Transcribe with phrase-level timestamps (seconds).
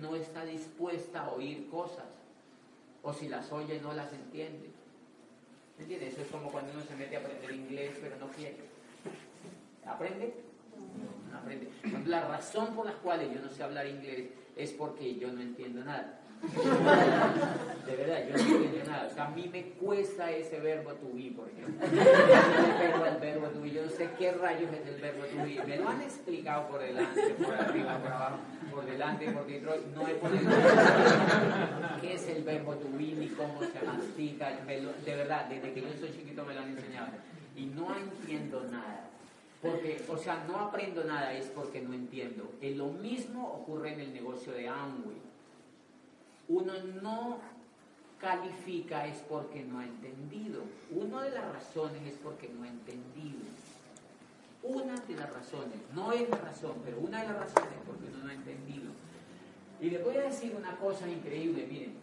[0.00, 2.06] no está dispuesta a oír cosas,
[3.02, 4.70] o si las oye no las entiende.
[5.76, 6.14] ¿Me entiendes?
[6.14, 8.56] Eso es como cuando uno se mete a aprender inglés pero no quiere.
[9.86, 10.34] ¿Aprende?
[11.30, 11.70] No aprende.
[12.06, 15.84] La razón por la cual yo no sé hablar inglés es porque yo no entiendo
[15.84, 16.17] nada.
[16.40, 19.08] De verdad, yo no entiendo nada.
[19.10, 21.86] O sea, a mí me cuesta ese verbo to be, por ejemplo.
[21.86, 23.70] El verbo, to be.
[23.70, 25.62] Yo no sé qué rayos es el verbo to be.
[25.66, 28.38] Me lo han explicado por delante, por arriba, por abajo,
[28.70, 29.76] por delante, por detrás.
[29.94, 30.50] No he podido
[32.00, 34.50] qué es el verbo to be ni cómo se mastica.
[34.66, 37.08] de verdad, desde que yo soy chiquito me lo han enseñado.
[37.56, 39.08] Y no entiendo nada.
[39.62, 42.52] Porque, o sea, no aprendo nada es porque no entiendo.
[42.60, 45.27] Y lo mismo ocurre en el negocio de Amway
[46.48, 47.38] uno no
[48.18, 50.62] califica es porque no ha entendido.
[50.90, 53.38] Una de las razones es porque no ha entendido.
[54.62, 58.06] Una de las razones, no es la razón, pero una de las razones es porque
[58.06, 58.90] uno no ha entendido.
[59.80, 61.94] Y les voy a decir una cosa increíble, miren,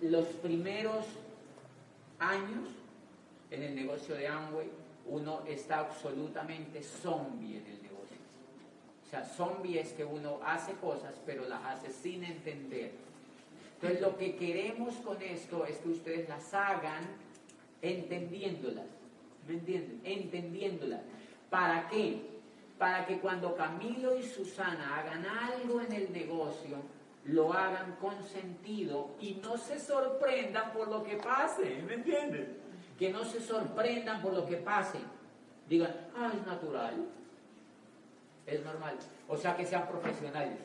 [0.00, 1.06] los primeros
[2.18, 2.68] años
[3.50, 4.68] en el negocio de Amway,
[5.06, 8.16] uno está absolutamente zombie en el negocio.
[9.06, 12.92] O sea, zombie es que uno hace cosas, pero las hace sin entender
[13.76, 17.04] entonces lo que queremos con esto es que ustedes las hagan
[17.82, 18.86] entendiéndolas.
[19.46, 20.00] ¿Me entienden?
[20.02, 21.02] Entendiéndolas.
[21.50, 22.22] ¿Para qué?
[22.78, 26.78] Para que cuando Camilo y Susana hagan algo en el negocio,
[27.26, 31.82] lo hagan con sentido y no se sorprendan por lo que pase.
[31.86, 32.56] ¿Me entienden?
[32.98, 34.98] Que no se sorprendan por lo que pase.
[35.68, 36.94] Digan, ah, es natural.
[38.46, 38.96] Es normal.
[39.28, 40.58] O sea, que sean profesionales.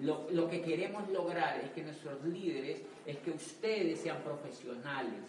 [0.00, 5.20] Lo, que queremos lograr es que nuestros líderes, es que ustedes sean profesionales,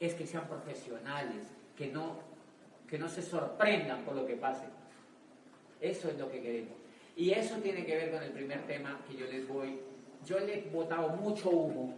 [0.00, 2.18] es que sean profesionales, que no,
[2.88, 4.64] que no se sorprendan por lo que pase.
[5.80, 6.74] Eso es lo que queremos.
[7.16, 9.78] Y eso tiene que ver con el primer tema que yo les voy.
[10.26, 11.94] Yo le he botado mucho humo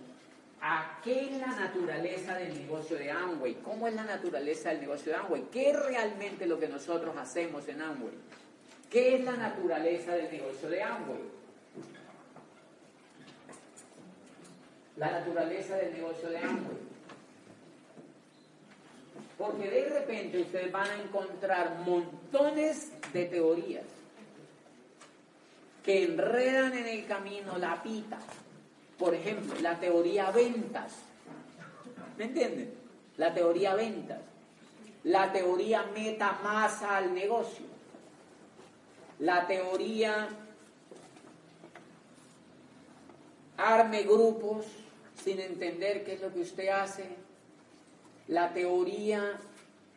[0.60, 5.12] a qué es la naturaleza del negocio de Amway, cómo es la naturaleza del negocio
[5.12, 8.14] de Amway, qué es realmente lo que nosotros hacemos en Amway,
[8.90, 11.36] qué es la naturaleza del negocio de Amway.
[14.96, 16.86] La naturaleza del negocio de Amway.
[19.38, 23.84] Porque de repente ustedes van a encontrar montones de teorías
[25.84, 28.18] que enredan en el camino la pita.
[28.98, 30.94] Por ejemplo, la teoría ventas.
[32.16, 32.74] ¿Me entienden?
[33.18, 34.20] La teoría ventas.
[35.04, 37.66] La teoría meta masa al negocio.
[39.18, 40.28] La teoría
[43.56, 44.66] arme grupos
[45.26, 47.04] sin entender qué es lo que usted hace,
[48.28, 49.40] la teoría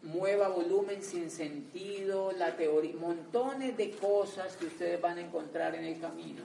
[0.01, 5.85] mueva volumen sin sentido, la teoría, montones de cosas que ustedes van a encontrar en
[5.85, 6.41] el camino.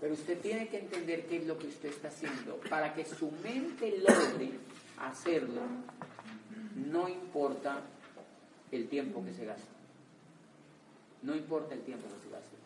[0.00, 3.32] Pero usted tiene que entender qué es lo que usted está haciendo para que su
[3.42, 4.50] mente logre
[5.00, 5.62] hacerlo.
[6.76, 7.80] No importa
[8.70, 9.66] el tiempo que se gasta.
[11.22, 12.56] No importa el tiempo que se gaste.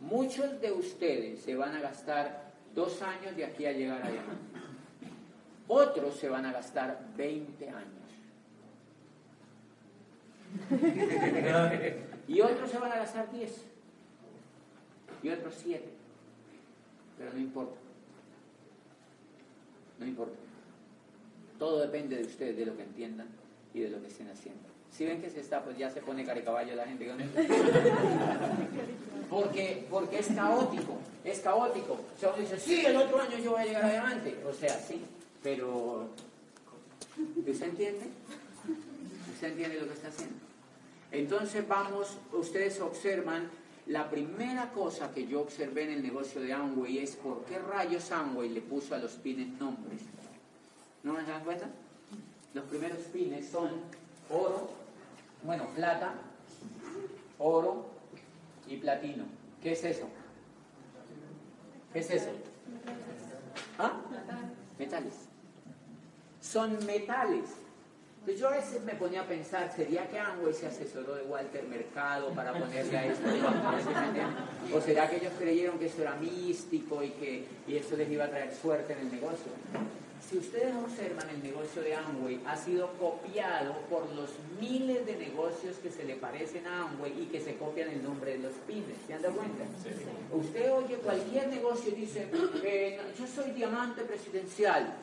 [0.00, 4.63] Muchos de ustedes se van a gastar dos años de aquí a llegar a diamante.
[5.68, 8.04] Otros se van a gastar 20 años.
[12.28, 13.64] y otros se van a gastar 10.
[15.22, 15.84] Y otros 7.
[17.18, 17.76] Pero no importa.
[19.98, 20.34] No importa.
[21.58, 23.28] Todo depende de ustedes, de lo que entiendan
[23.72, 24.74] y de lo que estén haciendo.
[24.90, 27.10] Si ven que se está, pues ya se pone caricaballo la gente.
[29.30, 31.94] Porque, porque es caótico, es caótico.
[31.94, 34.36] O sea, uno dice, sí, el otro año yo voy a llegar adelante.
[34.46, 35.02] O sea, sí,
[35.44, 36.08] pero,
[37.36, 38.06] ¿usted entiende?
[39.34, 40.36] ¿Usted entiende lo que está haciendo?
[41.12, 43.50] Entonces vamos, ustedes observan,
[43.86, 48.10] la primera cosa que yo observé en el negocio de Amway es por qué rayos
[48.10, 50.00] Amway le puso a los pines nombres.
[51.02, 51.68] ¿No me dan cuenta?
[52.54, 53.68] Los primeros pines son
[54.30, 54.70] oro,
[55.42, 56.14] bueno, plata,
[57.38, 57.90] oro
[58.66, 59.24] y platino.
[59.62, 60.08] ¿Qué es eso?
[61.92, 62.30] ¿Qué es eso?
[63.78, 64.00] ¿Ah?
[64.78, 65.33] Metales
[66.44, 67.44] son metales.
[68.20, 71.64] Entonces yo a veces me ponía a pensar, ¿sería que Amway se asesoró de Walter
[71.64, 73.28] Mercado para ponerle a esto?
[74.74, 78.24] ¿O será que ellos creyeron que esto era místico y que y esto les iba
[78.24, 79.52] a traer suerte en el negocio?
[80.26, 85.76] Si ustedes observan, el negocio de Amway ha sido copiado por los miles de negocios
[85.82, 88.96] que se le parecen a Amway y que se copian el nombre de los pines.
[89.06, 89.64] ¿Se han dado cuenta?
[90.32, 92.26] Usted oye cualquier negocio y dice,
[92.64, 94.94] eh, yo soy diamante presidencial.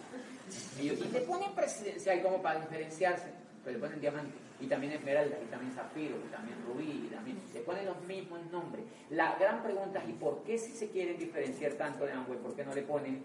[0.79, 3.31] Y, le ponen presidencial como para diferenciarse,
[3.63, 4.33] pero le ponen diamante.
[4.59, 8.39] y también esmeralda, y también zafiro, y también rubí, y también se ponen los mismos
[8.51, 8.85] nombres.
[9.09, 12.55] La gran pregunta es, ¿y por qué si se quieren diferenciar tanto de Amway, por
[12.55, 13.23] qué no le ponen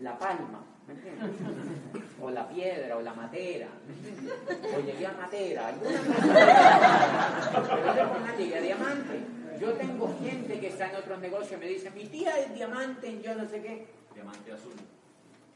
[0.00, 0.64] la palma?
[2.20, 4.34] O la piedra, o la matera, ¿me entiendes?
[4.76, 5.98] O llegué a matera, alguna
[8.30, 9.20] a diamante.
[9.60, 13.08] Yo tengo gente que está en otros negocios y me dice, mi tía es diamante
[13.08, 13.86] en yo no sé qué.
[14.14, 14.74] Diamante azul.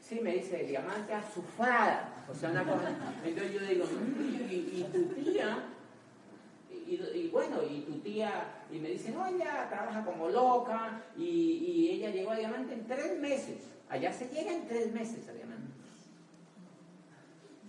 [0.09, 2.25] Sí, me dice, diamante azufrada.
[2.27, 2.89] O sea, una cosa.
[3.23, 5.65] Entonces yo digo, "Mm, y, tu tía,
[6.87, 12.09] y, bueno, y tu tía, y me dice, no, ella trabaja como loca, y, ella
[12.09, 13.57] llegó a diamante en tres meses.
[13.87, 15.73] Allá se llega en tres meses a diamante.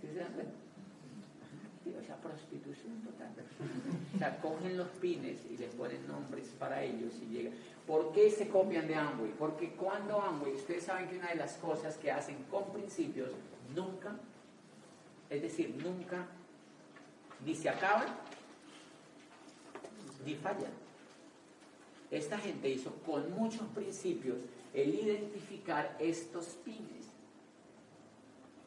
[0.00, 0.32] ¿Sí se dan?
[1.84, 3.28] Digo, esa prostitución total.
[4.14, 7.52] O sea, cogen los pines y les ponen nombres para ellos y llegan.
[7.90, 9.32] ¿Por qué se copian de Amway?
[9.36, 13.30] Porque cuando Amway, ustedes saben que una de las cosas que hacen con principios,
[13.74, 14.14] nunca,
[15.28, 16.24] es decir, nunca,
[17.44, 18.06] ni se acaban,
[20.24, 20.70] ni fallan.
[22.12, 24.38] Esta gente hizo con muchos principios
[24.72, 27.08] el identificar estos pines.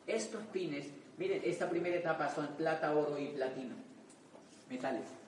[0.05, 0.87] Estos pines,
[1.17, 3.75] miren, esta primera etapa son plata, oro y platino,
[4.69, 5.22] metales.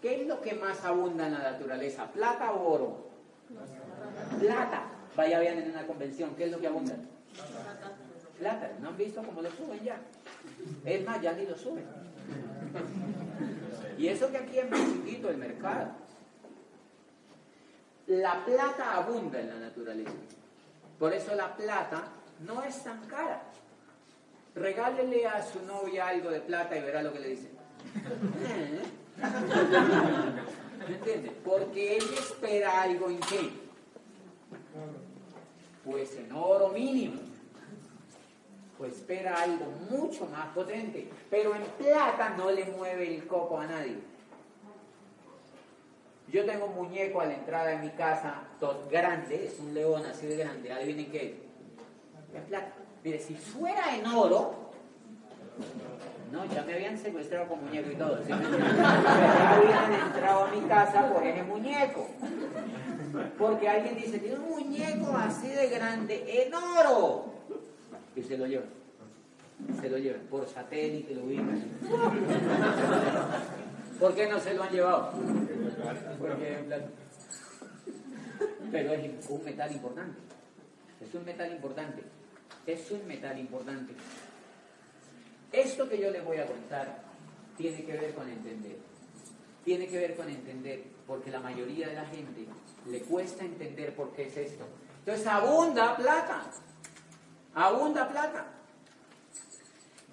[0.00, 2.10] ¿Qué es lo que más abunda en la naturaleza?
[2.12, 3.08] ¿Plata o oro?
[4.38, 4.84] Plata.
[5.16, 6.94] Vaya, vean en una convención, ¿qué es lo que abunda?
[8.38, 8.72] Plata.
[8.80, 9.98] ¿No han visto cómo lo suben ya?
[10.84, 11.84] Es más, ya ni lo suben.
[13.98, 15.92] Y eso que aquí es muy chiquito el mercado.
[18.06, 20.12] La plata abunda en la naturaleza.
[20.98, 22.04] Por eso la plata
[22.46, 23.42] no es tan cara.
[24.54, 27.48] Regálele a su novia algo de plata y verá lo que le dice.
[28.48, 28.82] ¿Eh?
[29.16, 31.32] ¿Me entiendes?
[31.44, 33.50] Porque ella espera algo en qué?
[35.84, 37.20] Pues en oro mínimo.
[38.78, 41.10] Pues espera algo mucho más potente.
[41.30, 43.98] Pero en plata no le mueve el coco a nadie.
[46.28, 50.04] Yo tengo un muñeco a la entrada de mi casa, todo grande, es un león
[50.04, 50.72] así de grande.
[50.72, 51.40] Adivinen qué.
[52.34, 52.72] En plata.
[53.04, 54.66] Mire, si fuera en oro,
[56.32, 58.18] no, ya me habían secuestrado con muñeco y todo.
[58.18, 58.28] ¿sí?
[58.28, 62.08] Ya habían entrado a mi casa por ese muñeco.
[63.38, 67.26] Porque alguien dice, tiene un muñeco así de grande en oro.
[68.14, 68.68] Y se lo llevan.
[69.80, 71.64] Se lo llevan por satélite, lo ubican.
[74.00, 75.12] ¿Por qué no se lo han llevado?
[76.18, 76.58] Porque
[78.70, 80.18] Pero es un metal importante.
[81.00, 82.02] Es un metal importante.
[82.66, 83.94] Es un metal importante.
[85.52, 87.02] Esto que yo les voy a contar
[87.56, 88.78] tiene que ver con entender.
[89.64, 92.46] Tiene que ver con entender, porque la mayoría de la gente
[92.88, 94.64] le cuesta entender por qué es esto.
[95.00, 96.44] Entonces abunda plata.
[97.54, 98.46] Abunda plata.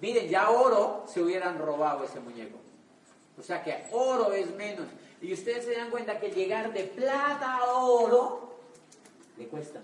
[0.00, 2.58] Miren, ya oro se hubieran robado ese muñeco.
[3.38, 4.86] O sea que oro es menos.
[5.20, 8.58] Y ustedes se dan cuenta que llegar de plata a oro
[9.36, 9.80] le cuesta.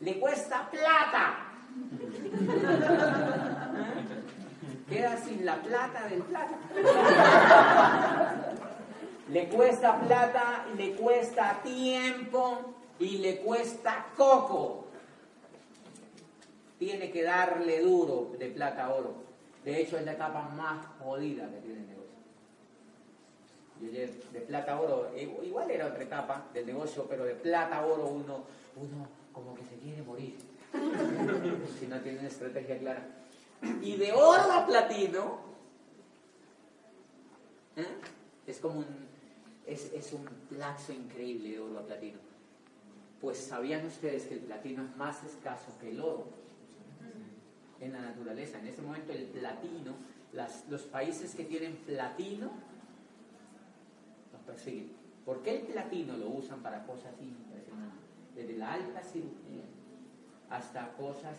[0.00, 1.44] Le cuesta plata.
[4.88, 6.56] Queda sin la plata del plata.
[9.30, 14.86] Le cuesta plata, le cuesta tiempo y le cuesta coco.
[16.78, 19.14] Tiene que darle duro de plata a oro.
[19.64, 21.98] De hecho, es la etapa más jodida que tiene el negocio.
[23.80, 23.90] Yo
[24.32, 28.06] de plata a oro, igual era otra etapa del negocio, pero de plata a oro
[28.06, 28.44] uno,
[28.76, 30.38] uno como que se quiere morir.
[31.78, 33.02] si no tiene una estrategia clara.
[33.82, 35.40] Y de oro a platino,
[37.76, 37.86] ¿eh?
[38.46, 38.86] es como un,
[39.66, 42.18] es, es un lapso increíble de oro a platino.
[43.20, 46.26] Pues sabían ustedes que el platino es más escaso que el oro
[47.80, 48.58] en la naturaleza.
[48.58, 49.94] En ese momento el platino,
[50.68, 52.50] los países que tienen platino,
[54.32, 54.92] los persiguen.
[55.24, 57.98] ¿Por qué el platino lo usan para cosas impresionantes?
[58.34, 59.64] Desde la alta cirugía
[60.48, 61.36] hasta cosas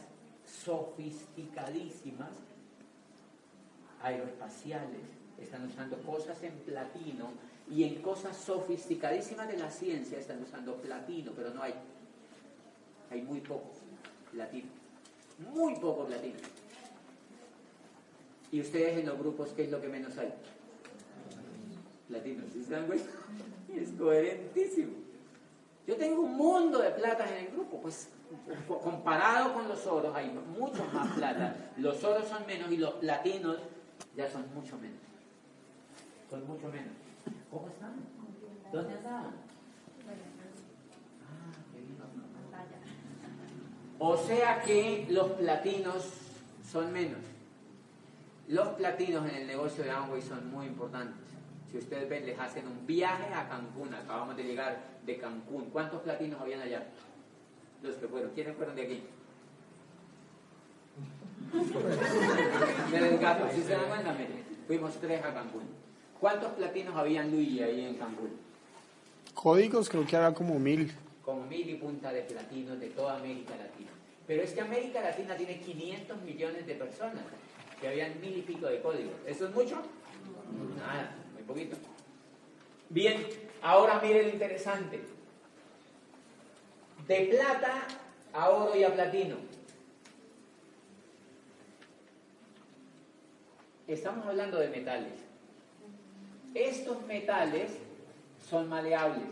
[0.64, 2.32] sofisticadísimas,
[4.02, 7.32] aeroespaciales, están usando cosas en platino
[7.70, 11.74] y en cosas sofisticadísimas de la ciencia están usando platino, pero no hay,
[13.12, 13.72] hay muy poco
[14.32, 14.70] platino,
[15.54, 16.40] muy poco platino.
[18.52, 20.34] Y ustedes en los grupos, ¿qué es lo que menos hay?
[22.08, 22.66] Platino, ¿sí?
[23.76, 24.94] Es coherentísimo.
[25.86, 28.10] Yo tengo un mundo de platas en el grupo, pues
[28.84, 31.56] comparado con los oros hay mucho más plata.
[31.78, 33.58] Los oros son menos y los platinos
[34.16, 35.00] ya son mucho menos.
[36.30, 36.94] Son mucho menos.
[37.50, 37.94] ¿Cómo están?
[38.72, 39.26] ¿Dónde andaban?
[39.26, 39.50] Ah.
[43.98, 46.08] O sea que los platinos
[46.72, 47.20] son menos.
[48.48, 51.16] Los platinos en el negocio de Amway son muy importantes.
[51.70, 53.94] Si ustedes ven, les hacen un viaje a Cancún.
[53.94, 55.70] Acabamos de llegar de Cancún.
[55.70, 56.88] ¿Cuántos platinos habían allá?
[57.82, 58.32] Los que fueron.
[58.32, 59.04] ¿Quiénes fueron de aquí?
[62.94, 63.48] el gato.
[63.54, 64.16] Si se dan cuenta,
[64.68, 65.64] fuimos tres a Cancún.
[66.20, 68.32] ¿Cuántos platinos habían Luigi ahí en Cancún?
[69.34, 70.92] Códigos creo que había como mil.
[71.24, 73.92] Como mil y punta de platinos de toda América Latina.
[74.28, 77.24] Pero es que América Latina tiene 500 millones de personas
[77.80, 79.14] que habían mil y pico de códigos.
[79.26, 79.82] ¿Eso es mucho?
[80.78, 81.78] Nada, muy poquito.
[82.90, 83.26] Bien,
[83.62, 85.00] ahora mire lo interesante.
[87.10, 87.88] De plata
[88.32, 89.36] a oro y a platino.
[93.88, 95.14] Estamos hablando de metales.
[96.54, 97.72] Estos metales
[98.50, 99.28] son maleables,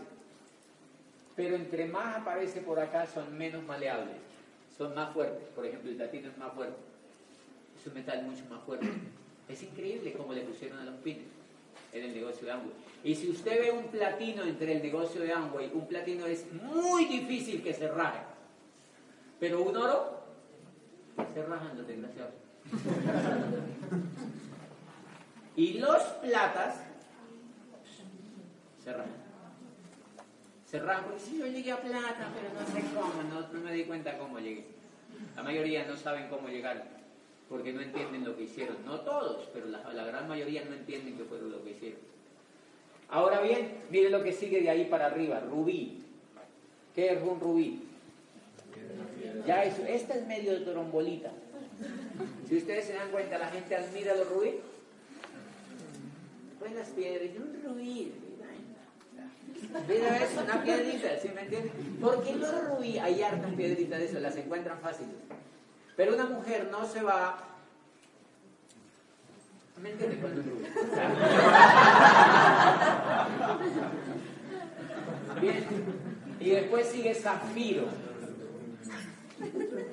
[1.35, 4.17] pero entre más aparece por acá son menos maleables,
[4.77, 5.47] son más fuertes.
[5.55, 6.87] Por ejemplo, el platino es más fuerte
[7.87, 8.87] un metal mucho más fuerte.
[9.47, 11.36] Es increíble cómo le pusieron a los pines
[11.97, 12.73] en el negocio de Amway.
[13.03, 17.05] Y si usted ve un platino entre el negocio de Amway, un platino es muy
[17.05, 18.19] difícil que se raje.
[19.39, 20.23] Pero un oro,
[21.33, 22.33] se rajan los desgraciados.
[25.55, 26.81] y los platas,
[28.83, 29.27] se rajan.
[30.65, 33.71] Se rajan porque si yo llegué a plata, pero no sé cómo, no, no me
[33.71, 34.65] di cuenta cómo llegué.
[35.35, 36.96] La mayoría no saben cómo llegar
[37.49, 38.77] porque no entienden lo que hicieron.
[38.85, 41.99] No todos, pero la, gran mayoría no entienden qué fue lo que hicieron.
[43.09, 46.03] Ahora bien, miren lo que sigue de ahí para arriba, rubí.
[46.93, 47.83] ¿Qué es un rubí?
[49.45, 51.31] Ya eso, esta es medio de trombolita.
[52.49, 54.55] Si ustedes se dan cuenta, la gente admira los rubí.
[56.59, 58.11] Pues las piedras, un rubí.
[59.87, 61.71] Mira eso, una piedrita, ¿sí me entienden?
[62.01, 65.15] Porque los rubí, hay hartas piedritas de eso, las encuentran fáciles.
[65.97, 67.39] Pero una mujer no se va...
[69.81, 69.93] ¿Me
[75.41, 75.65] Bien.
[76.39, 77.85] Y después sigue zafiro.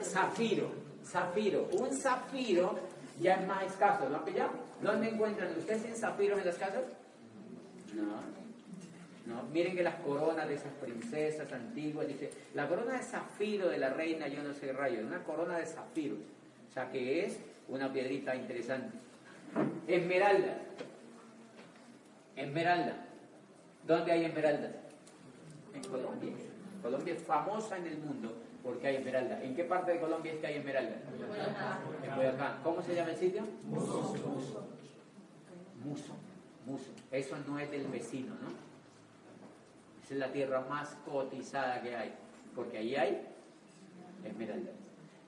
[0.02, 0.70] Zafiro.
[1.04, 1.68] Zafiro.
[1.72, 2.78] Un zafiro
[3.20, 4.08] ya es más escaso.
[4.08, 4.50] ¿Lo han pillado?
[4.82, 5.50] ¿Dónde encuentran?
[5.58, 6.84] ¿Ustedes tienen zafiros en las casas?
[7.94, 8.43] No.
[9.34, 9.42] ¿No?
[9.52, 13.90] Miren que las coronas de esas princesas antiguas, dice, la corona de zafiro de la
[13.90, 17.38] reina, yo no sé rayo, una corona de zafiro, o sea que es
[17.68, 18.96] una piedrita interesante.
[19.86, 20.58] Esmeralda,
[22.36, 23.06] esmeralda,
[23.86, 24.70] ¿dónde hay esmeralda?
[25.74, 26.32] En Colombia.
[26.82, 29.42] Colombia es famosa en el mundo porque hay esmeralda.
[29.42, 30.96] ¿En qué parte de Colombia es que hay esmeralda?
[32.02, 32.58] En Boyacá.
[32.62, 33.42] ¿Cómo se llama el sitio?
[33.64, 34.14] Muso.
[35.84, 36.16] Muso.
[36.64, 36.90] Muso.
[37.12, 38.73] Eso no es del vecino, ¿no?
[40.14, 42.14] Es la tierra más cotizada que hay,
[42.54, 43.26] porque ahí hay
[44.24, 44.74] esmeraldas.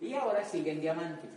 [0.00, 1.30] Y ahora siguen diamantes.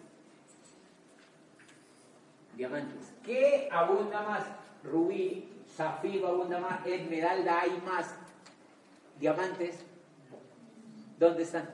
[2.55, 3.11] Diamantes.
[3.23, 4.43] ¿Qué abunda más?
[4.83, 8.15] Rubí, zafiro abunda más, esmeralda hay más.
[9.19, 9.83] Diamantes,
[11.17, 11.69] ¿dónde están?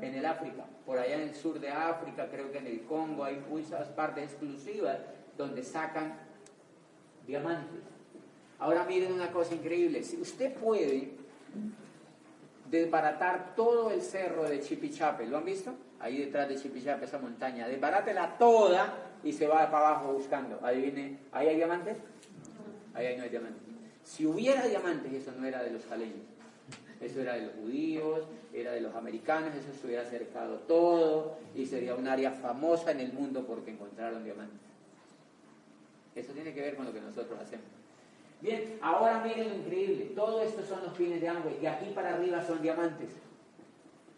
[0.00, 3.22] En el África, por allá en el sur de África, creo que en el Congo
[3.22, 4.98] hay muchas partes exclusivas
[5.36, 6.14] donde sacan
[7.26, 7.91] diamantes.
[8.62, 10.04] Ahora miren una cosa increíble.
[10.04, 11.10] Si usted puede
[12.70, 15.74] desbaratar todo el cerro de Chipichape, ¿lo han visto?
[15.98, 17.66] Ahí detrás de Chipichape, esa montaña.
[17.66, 20.60] Desbarátela toda y se va para abajo buscando.
[20.62, 21.96] Adivine, ¿ahí hay diamantes?
[22.94, 23.62] Ahí no hay diamantes.
[24.04, 26.22] Si hubiera diamantes, eso no era de los jaleños.
[27.00, 31.66] Eso era de los judíos, era de los americanos, eso se hubiera acercado todo y
[31.66, 34.60] sería un área famosa en el mundo porque encontraron diamantes.
[36.14, 37.81] Eso tiene que ver con lo que nosotros hacemos.
[38.42, 40.06] Bien, ahora miren lo increíble.
[40.16, 41.60] Todo esto son los pines de Amway.
[41.60, 43.10] De aquí para arriba son diamantes.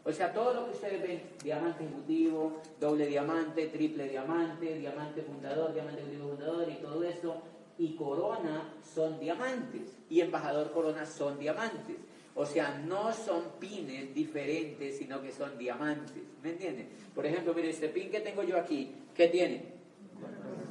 [0.02, 5.74] O sea, todo lo que ustedes ven, diamante ejecutivo, doble diamante, triple diamante, diamante fundador,
[5.74, 7.36] diamante ejecutivo fundador y todo esto,
[7.78, 9.98] y corona son diamantes.
[10.08, 11.96] Y embajador corona son diamantes.
[12.34, 16.22] O sea, no son pines diferentes, sino que son diamantes.
[16.42, 16.88] ¿Me entienden?
[17.14, 19.74] Por ejemplo, miren, este pin que tengo yo aquí, ¿qué tiene?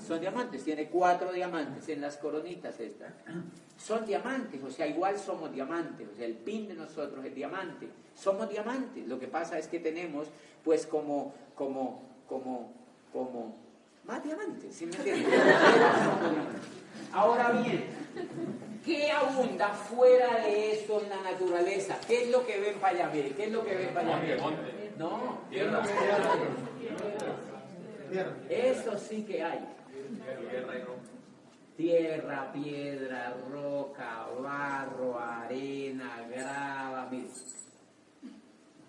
[0.06, 3.14] Son diamantes, tiene cuatro diamantes en las coronitas estas.
[3.78, 7.88] Son diamantes, o sea, igual somos diamantes, o sea, el pin de nosotros es diamante.
[8.16, 10.28] Somos diamantes, lo que pasa es que tenemos,
[10.64, 12.72] pues, como, como, como,
[13.12, 13.56] como,
[14.04, 15.34] más diamantes, ¿sí me entiendes?
[17.14, 17.86] Ahora bien,
[18.84, 21.98] ¿qué abunda fuera de esto en la naturaleza?
[22.06, 23.12] ¿Qué es lo que ven para allá?
[23.12, 24.38] ¿qué es lo que ven para allá?
[24.98, 27.53] No, ¿qué es lo que ven
[28.50, 29.60] eso sí que hay.
[31.76, 37.10] Tierra, piedra, roca, barro, arena, grava,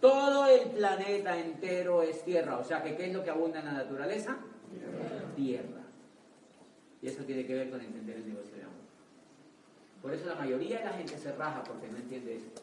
[0.00, 2.59] Todo el planeta entero es tierra.
[2.59, 4.37] O sea que ¿qué es lo que abunda en la naturaleza?
[5.35, 5.83] Tierra.
[7.00, 8.75] Y eso tiene que ver con entender el negocio de amor.
[10.02, 12.62] Por eso la mayoría de la gente se raja porque no entiende esto.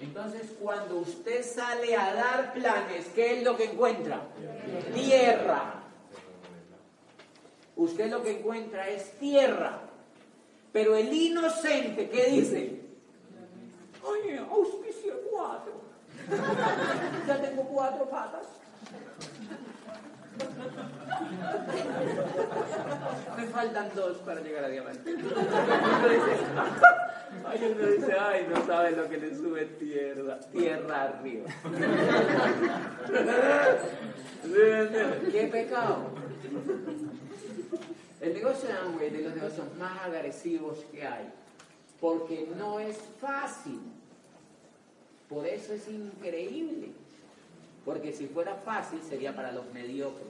[0.00, 4.20] Entonces, cuando usted sale a dar planes, ¿qué es lo que encuentra?
[4.92, 5.82] Tierra.
[7.76, 9.80] Usted lo que encuentra es tierra.
[10.72, 12.80] Pero el inocente, ¿qué dice?
[14.02, 15.80] Oye, auspicio cuatro.
[17.26, 18.46] Ya tengo cuatro patas.
[23.36, 25.16] Me faltan dos para llegar a diamante.
[27.44, 31.50] Ay, uno dice, ay, no sabe lo que le sube tierra, tierra arriba.
[35.30, 36.10] ¡Qué pecado!
[38.20, 41.28] El negocio de Amway es de los negocios más agresivos que hay,
[42.00, 43.80] porque no es fácil.
[45.28, 46.90] Por eso es increíble.
[47.84, 50.28] Porque si fuera fácil sería para los mediocres.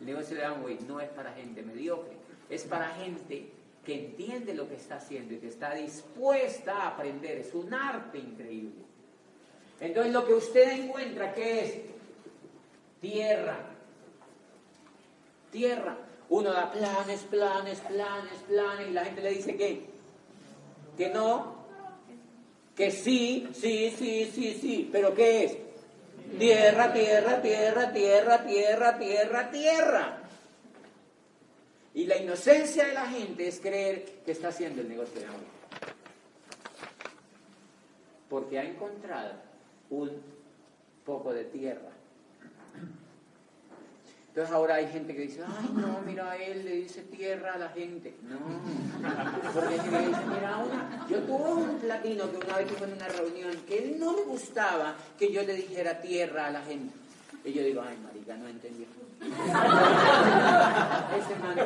[0.00, 2.16] El negocio de Amway no es para gente mediocre,
[2.50, 3.52] es para gente
[3.88, 7.38] que entiende lo que está haciendo y que está dispuesta a aprender.
[7.38, 8.84] Es un arte increíble.
[9.80, 11.74] Entonces lo que usted encuentra, ¿qué es?
[13.00, 13.56] Tierra.
[15.50, 15.96] Tierra.
[16.28, 19.86] Uno da planes, planes, planes, planes y la gente le dice que,
[20.98, 21.56] que no,
[22.76, 25.56] que sí, sí, sí, sí, sí, pero ¿qué es?
[26.38, 30.27] Tierra, tierra, tierra, tierra, tierra, tierra, tierra.
[31.98, 35.40] Y la inocencia de la gente es creer que está haciendo el negocio de amor.
[38.30, 39.32] Porque ha encontrado
[39.90, 40.12] un
[41.04, 41.90] poco de tierra.
[44.28, 47.70] Entonces ahora hay gente que dice, ay no, mira, él le dice tierra a la
[47.70, 48.14] gente.
[48.22, 48.38] No,
[49.52, 50.64] porque gente que dice, mira,
[51.10, 54.94] yo tuve un platino que una vez en una reunión que él no le gustaba
[55.18, 56.94] que yo le dijera tierra a la gente.
[57.44, 58.86] Y yo digo, ay marica, no entendió.
[59.20, 59.34] Ese
[61.40, 61.56] man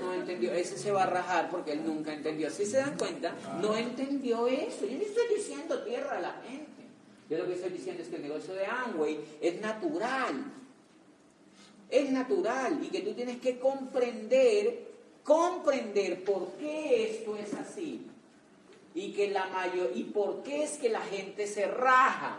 [0.00, 2.50] no entendió, ese se va a rajar porque él nunca entendió.
[2.50, 4.86] Si se dan cuenta, no entendió eso.
[4.86, 6.70] Yo no estoy diciendo tierra a la gente.
[7.28, 10.52] Yo lo que estoy diciendo es que el negocio de Amway es natural
[11.92, 14.88] es natural y que tú tienes que comprender,
[15.22, 18.06] comprender por qué esto es así
[18.94, 22.38] y que la mayor y por qué es que la gente se raja,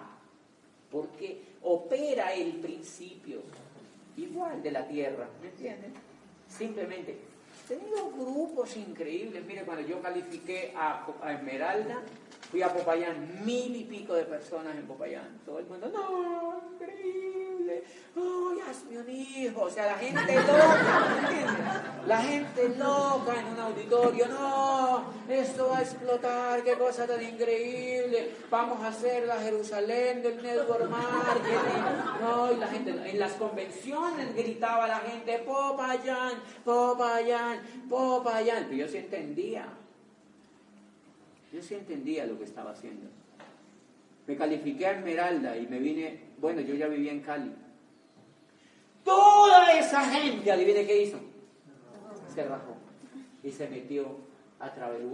[0.91, 3.41] porque opera el principio
[4.17, 5.93] igual de la tierra, ¿me entienden?
[6.47, 7.17] Simplemente
[7.69, 9.43] he tenido grupos increíbles.
[9.45, 12.02] Mire, cuando yo califiqué a, a, Esmeralda,
[12.54, 15.39] fui a Popayán, mil y pico de personas en Popayán.
[15.44, 17.84] Todo el mundo, no, increíble.
[18.16, 19.62] ¡Ay, hazme un hijo!
[19.63, 21.82] O sea, la gente loca.
[22.06, 28.36] La gente loca en un auditorio, no, esto va a explotar, qué cosa tan increíble.
[28.52, 32.22] Vamos a hacer la Jerusalén del network marketing.
[32.22, 38.68] No, y la gente, en las convenciones gritaba la gente, Popayán, Popayán, Popayán.
[38.70, 39.66] Pero yo sí entendía.
[41.54, 43.08] Yo sí entendía lo que estaba haciendo.
[44.26, 47.54] Me califiqué a Esmeralda y me vine, bueno, yo ya vivía en Cali.
[49.04, 51.20] Toda esa gente, adivine qué hizo.
[52.34, 52.76] Se rajó
[53.44, 54.18] y se metió
[54.60, 55.08] a Travel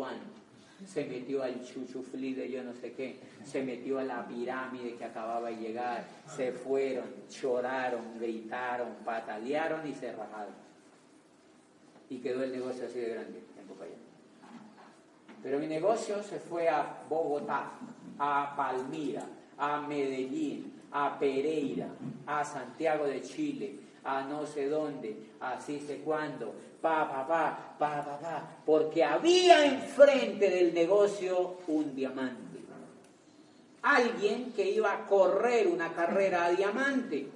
[0.85, 5.03] se metió al chuchuflí de yo no sé qué, se metió a la pirámide que
[5.03, 10.53] acababa de llegar, se fueron, lloraron, gritaron, patalearon y se rajaron.
[12.09, 14.08] Y quedó el negocio así de grande en Popayán.
[15.41, 17.71] Pero mi negocio se fue a Bogotá,
[18.17, 19.23] a Palmira,
[19.57, 21.87] a Medellín, a Pereira,
[22.25, 28.03] a Santiago de Chile, a no sé dónde, así sé cuándo, pa, pa, pa, pa,
[28.03, 32.49] pa, pa, porque había enfrente del negocio un diamante.
[33.81, 37.27] Alguien que iba a correr una carrera a diamante.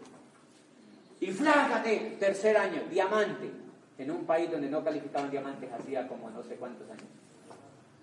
[1.22, 3.50] Y flácate, tercer año, diamante,
[3.98, 7.23] en un país donde no calificaban diamantes hacía como no sé cuántos años.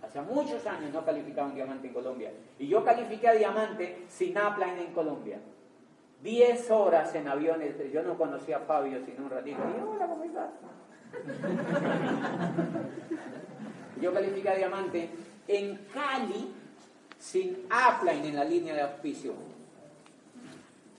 [0.02, 2.32] Hace muchos años no calificaban diamante en Colombia.
[2.58, 5.38] Y yo califiqué a diamante sin upline en Colombia.
[6.22, 7.76] Diez horas en aviones.
[7.92, 9.58] Yo no conocía a Fabio sino un ratito.
[9.58, 9.98] Y ¿cómo
[14.00, 15.10] yo califiqué a diamante
[15.48, 16.54] en Cali
[17.18, 19.34] sin upline en la línea de auspicio.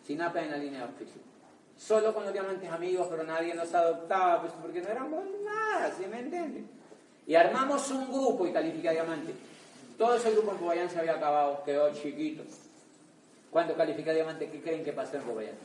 [0.03, 1.21] Sin upline en la línea de auspicio.
[1.77, 6.05] Solo con los diamantes amigos, pero nadie nos adoptaba, pues porque no éramos nada, ¿sí
[6.07, 6.69] me entienden?
[7.27, 9.33] Y armamos un grupo y califiqué a diamante.
[9.97, 12.43] Todo ese grupo en Popayán se había acabado, quedó chiquito.
[13.51, 15.55] Cuando califiqué a diamante, ¿qué creen que pasó en Popayán?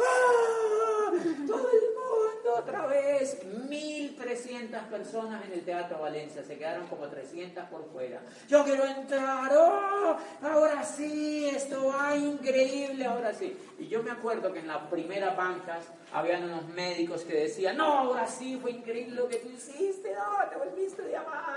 [0.00, 1.10] ¡Ah!
[1.46, 3.38] Todo el mundo otra vez.
[3.44, 6.42] 1.300 personas en el Teatro Valencia.
[6.42, 8.20] Se quedaron como 300 por fuera.
[8.48, 9.50] Yo quiero entrar.
[9.56, 10.16] ¡Oh!
[10.42, 13.56] Ahora sí, esto ay, increíble, ahora sí.
[13.78, 17.84] Y yo me acuerdo que en las primeras bancas habían unos médicos que decían, no,
[17.84, 21.48] ahora sí, fue increíble lo que tú hiciste, no, te volviste diamante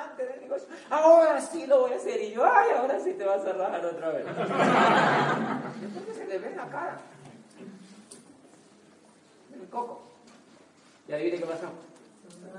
[0.89, 2.21] ahora sí lo voy a hacer.
[2.21, 4.25] Y yo, ay, ahora sí te vas a rajar otra vez.
[5.81, 6.97] Entonces se le ve la cara.
[9.53, 10.01] El coco.
[11.07, 11.69] Y adivine qué pasó.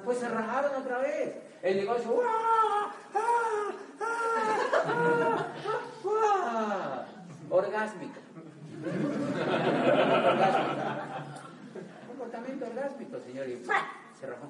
[0.05, 1.35] Pues se rajaron otra vez.
[1.63, 2.93] El negocio, ¡ah!
[3.15, 3.71] ¡ah!
[4.01, 5.47] ¡ah!
[6.05, 7.07] ¡ah!
[7.51, 8.21] Orgásmico.
[12.09, 13.49] Comportamiento orgásmico, señor.
[13.49, 14.49] Y se rajó.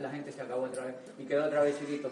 [0.00, 2.10] La, gente se acabó otra vez y quedó otra vez chiquito.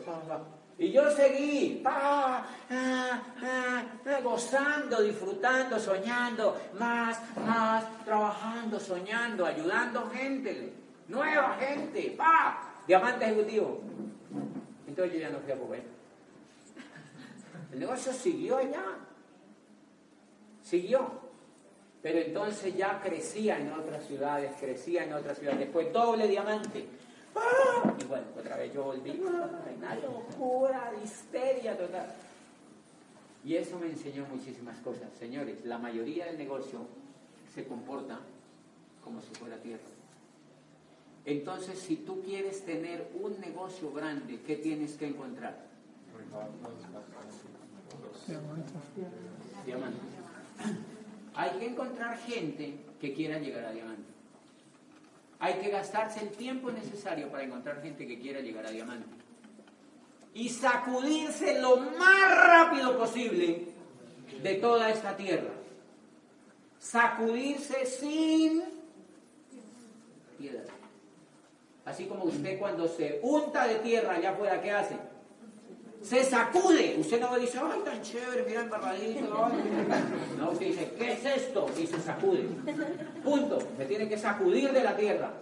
[0.76, 10.72] Y yo seguí, pa, ah, ah, gozando, disfrutando, soñando, más, más, trabajando, soñando, ayudando gente,
[11.08, 13.80] nueva gente, pa, diamante ejecutivo.
[14.88, 15.82] Entonces yo ya no fui a comer.
[17.72, 18.84] El negocio siguió allá,
[20.62, 21.24] siguió.
[22.02, 25.60] Pero entonces ya crecía en otras ciudades, crecía en otras ciudades.
[25.60, 26.86] Después doble diamante.
[27.36, 27.94] ¡Ah!
[27.98, 29.10] Y bueno, otra vez yo volví.
[29.10, 32.14] Una locura, histeria total.
[33.44, 35.08] Y eso me enseñó muchísimas cosas.
[35.18, 36.86] Señores, la mayoría del negocio
[37.54, 38.20] se comporta
[39.02, 39.82] como si fuera tierra.
[41.26, 45.66] Entonces, si tú quieres tener un negocio grande, ¿qué tienes que encontrar?
[49.64, 49.98] Diamante.
[51.34, 54.02] Hay que encontrar gente que quiera llegar a diamante.
[55.44, 59.06] Hay que gastarse el tiempo necesario para encontrar gente que quiera llegar a diamante.
[60.32, 63.66] Y sacudirse lo más rápido posible
[64.42, 65.50] de toda esta tierra.
[66.78, 68.62] Sacudirse sin
[70.38, 70.64] piedad.
[71.84, 74.96] Así como usted cuando se unta de tierra allá afuera, ¿qué hace?
[76.04, 76.96] Se sacude.
[76.98, 78.68] Usted no dice, ay, tan chévere, mira el
[80.38, 81.66] No, usted dice, ¿qué es esto?
[81.80, 82.46] Y se sacude.
[83.24, 83.58] Punto.
[83.78, 85.32] Se tiene que sacudir de la tierra.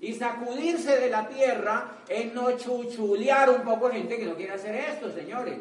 [0.00, 4.74] Y sacudirse de la tierra es no chuchulear un poco gente que no quiere hacer
[4.74, 5.60] esto, señores.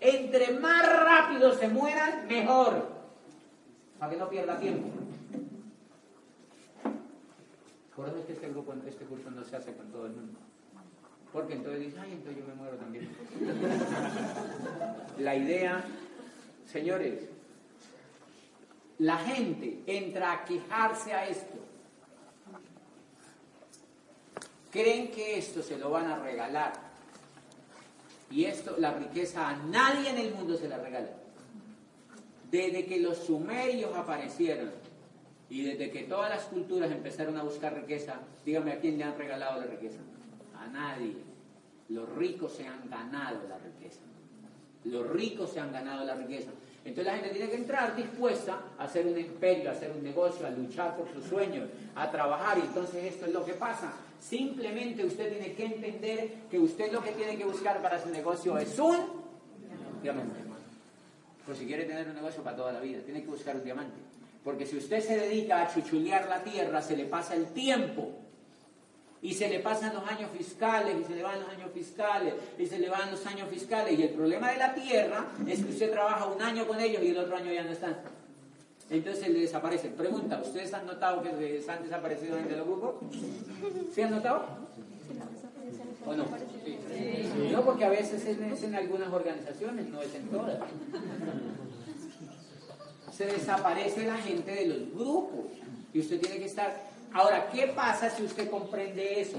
[0.00, 2.88] Entre más rápido se mueran, mejor.
[4.00, 4.88] Para que no pierda tiempo.
[7.94, 8.48] Por eso es que este
[8.88, 10.43] este curso no se hace con todo el mundo.
[11.34, 13.08] Porque entonces dice, ay, entonces yo me muero también.
[15.18, 15.84] La idea,
[16.64, 17.24] señores,
[19.00, 21.58] la gente entra a quejarse a esto.
[24.70, 26.72] Creen que esto se lo van a regalar.
[28.30, 31.10] Y esto, la riqueza a nadie en el mundo se la regala.
[32.48, 34.70] Desde que los sumerios aparecieron,
[35.50, 39.18] y desde que todas las culturas empezaron a buscar riqueza, dígame a quién le han
[39.18, 39.98] regalado la riqueza.
[40.68, 41.14] Nadie.
[41.88, 44.00] Los ricos se han ganado la riqueza.
[44.84, 46.50] Los ricos se han ganado la riqueza.
[46.84, 50.46] Entonces la gente tiene que entrar dispuesta a hacer un imperio, a hacer un negocio,
[50.46, 52.58] a luchar por sus sueños, a trabajar.
[52.58, 53.92] Y entonces esto es lo que pasa.
[54.20, 58.58] Simplemente usted tiene que entender que usted lo que tiene que buscar para su negocio
[58.58, 58.98] es un
[60.02, 60.40] diamante.
[61.46, 63.96] Pues si quiere tener un negocio para toda la vida, tiene que buscar un diamante.
[64.42, 68.12] Porque si usted se dedica a chuchulear la tierra, se le pasa el tiempo.
[69.24, 72.66] Y se le pasan los años fiscales, y se le van los años fiscales, y
[72.66, 73.98] se le van los años fiscales.
[73.98, 77.08] Y el problema de la tierra es que usted trabaja un año con ellos y
[77.08, 77.96] el otro año ya no están.
[78.90, 79.94] Entonces le desaparecen.
[79.94, 82.94] Pregunta, ¿ustedes han notado que se han desaparecido gente los grupos?
[83.94, 84.44] ¿Sí han notado?
[86.06, 86.26] ¿O no?
[87.50, 90.58] No, porque a veces es en algunas organizaciones, no es en todas
[93.16, 95.46] se desaparece la gente de los grupos.
[95.92, 96.93] Y usted tiene que estar...
[97.14, 99.38] Ahora, ¿qué pasa si usted comprende eso?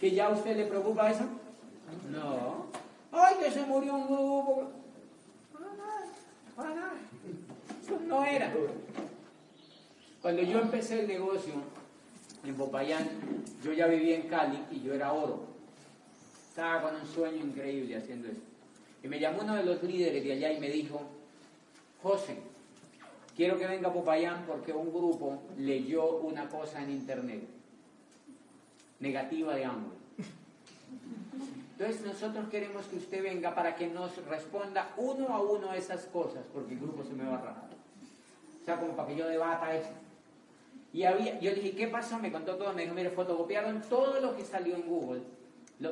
[0.00, 1.24] ¿Que ya a usted le preocupa eso?
[2.10, 2.66] No.
[3.12, 4.70] ¡Ay, que se murió un grupo!
[7.82, 8.50] Eso no era.
[10.22, 11.52] Cuando yo empecé el negocio
[12.44, 13.08] en Popayán,
[13.62, 15.44] yo ya vivía en Cali y yo era oro.
[16.48, 18.42] Estaba con un sueño increíble haciendo esto.
[19.02, 21.02] Y me llamó uno de los líderes de allá y me dijo,
[22.02, 22.38] José,
[23.36, 27.42] Quiero que venga Popayán porque un grupo leyó una cosa en internet
[28.98, 29.98] negativa de hambre.
[31.72, 36.44] Entonces nosotros queremos que usted venga para que nos responda uno a uno esas cosas,
[36.52, 37.70] porque el grupo se me va a rajar.
[38.60, 39.88] O sea, como para que yo debata eso.
[40.92, 42.18] Y había, yo dije, ¿qué pasó?
[42.18, 45.22] Me contó todo, me dijo, mire, fotocopiaron todo lo que salió en Google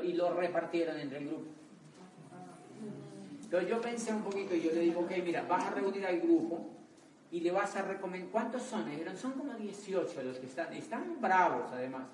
[0.05, 1.47] y lo repartieron entre el grupo.
[3.45, 6.21] Entonces yo pensé un poquito y yo le digo, ok, mira, vas a reunir al
[6.21, 6.67] grupo
[7.31, 8.31] y le vas a recomendar.
[8.31, 8.85] ¿Cuántos son?
[9.21, 10.73] son como 18 los que están.
[10.73, 12.05] Están bravos además.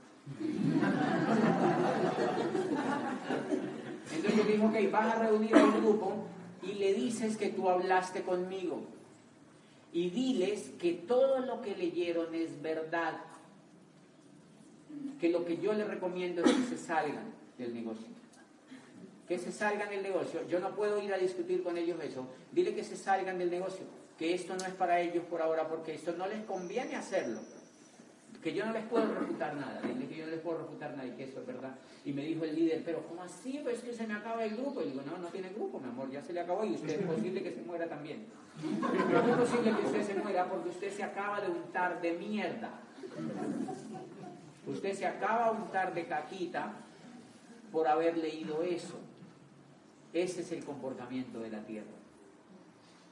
[4.12, 6.26] Entonces yo digo, ok, vas a reunir a un grupo
[6.62, 8.82] y le dices que tú hablaste conmigo.
[9.92, 13.20] Y diles que todo lo que leyeron es verdad.
[15.20, 18.08] Que lo que yo les recomiendo es que se salgan del negocio.
[19.28, 20.40] Que se salgan del negocio.
[20.48, 22.26] Yo no puedo ir a discutir con ellos eso.
[22.50, 23.84] Dile que se salgan del negocio.
[24.18, 27.40] Que esto no es para ellos por ahora porque esto no les conviene hacerlo
[28.44, 31.06] que yo no les puedo refutar nada, dile que yo no les puedo refutar nada
[31.08, 31.74] y que eso es verdad.
[32.04, 33.58] Y me dijo el líder, pero ¿cómo así?
[33.62, 34.82] Pues que se me acaba el grupo.
[34.82, 37.06] Y digo, no, no tiene grupo, mi amor, ya se le acabó y usted es
[37.10, 38.26] posible que se muera también.
[39.10, 42.68] No es posible que usted se muera porque usted se acaba de untar de mierda.
[44.66, 46.74] Usted se acaba de untar de caquita
[47.72, 48.98] por haber leído eso.
[50.12, 52.03] Ese es el comportamiento de la tierra.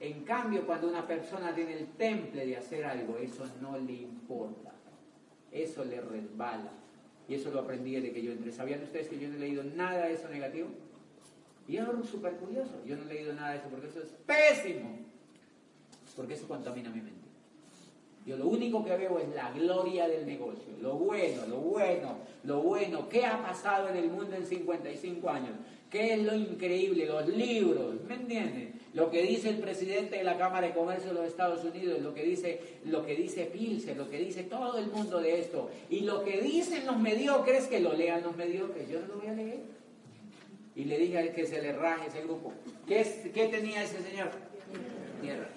[0.02, 4.72] En cambio, cuando una persona tiene el temple de hacer algo, eso no le importa
[5.52, 6.72] eso le resbala.
[7.28, 8.50] Y eso lo aprendí desde que yo entré.
[8.50, 10.68] ¿Sabían ustedes que yo no he leído nada de eso negativo?
[11.68, 12.82] Y es algo súper curioso.
[12.84, 14.98] Yo no he leído nada de eso porque eso es pésimo.
[16.16, 17.22] Porque eso contamina mi mente.
[18.26, 22.62] Yo lo único que veo es la gloria del negocio, lo bueno, lo bueno, lo
[22.62, 23.08] bueno.
[23.08, 25.56] ¿Qué ha pasado en el mundo en 55 años?
[25.90, 27.06] ¿Qué es lo increíble?
[27.06, 28.74] Los libros, ¿me entienden?
[28.94, 32.12] Lo que dice el presidente de la Cámara de Comercio de los Estados Unidos, lo
[32.12, 36.00] que dice, lo que dice Pilsen, lo que dice todo el mundo de esto, y
[36.00, 39.32] lo que dicen los mediocres, que lo lean los mediocres, yo no lo voy a
[39.32, 39.60] leer.
[40.76, 42.52] Y le dije a él que se le raje ese grupo.
[42.86, 44.30] ¿Qué, qué tenía ese señor?
[45.22, 45.48] Tierra.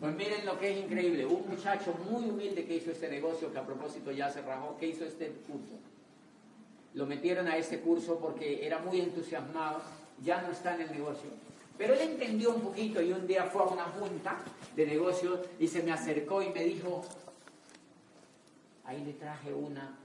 [0.00, 1.26] Pues miren lo que es increíble.
[1.26, 4.86] Un muchacho muy humilde que hizo este negocio, que a propósito ya se rajó, que
[4.86, 5.74] hizo este curso.
[6.94, 9.80] Lo metieron a este curso porque era muy entusiasmado,
[10.24, 11.30] ya no está en el negocio.
[11.78, 14.38] Pero él entendió un poquito y un día fue a una junta
[14.74, 17.04] de negocios y se me acercó y me dijo,
[18.84, 19.96] ahí le traje una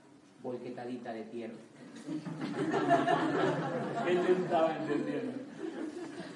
[0.43, 1.53] volquetadita de tierra.
[4.07, 5.33] él no estaba entendiendo.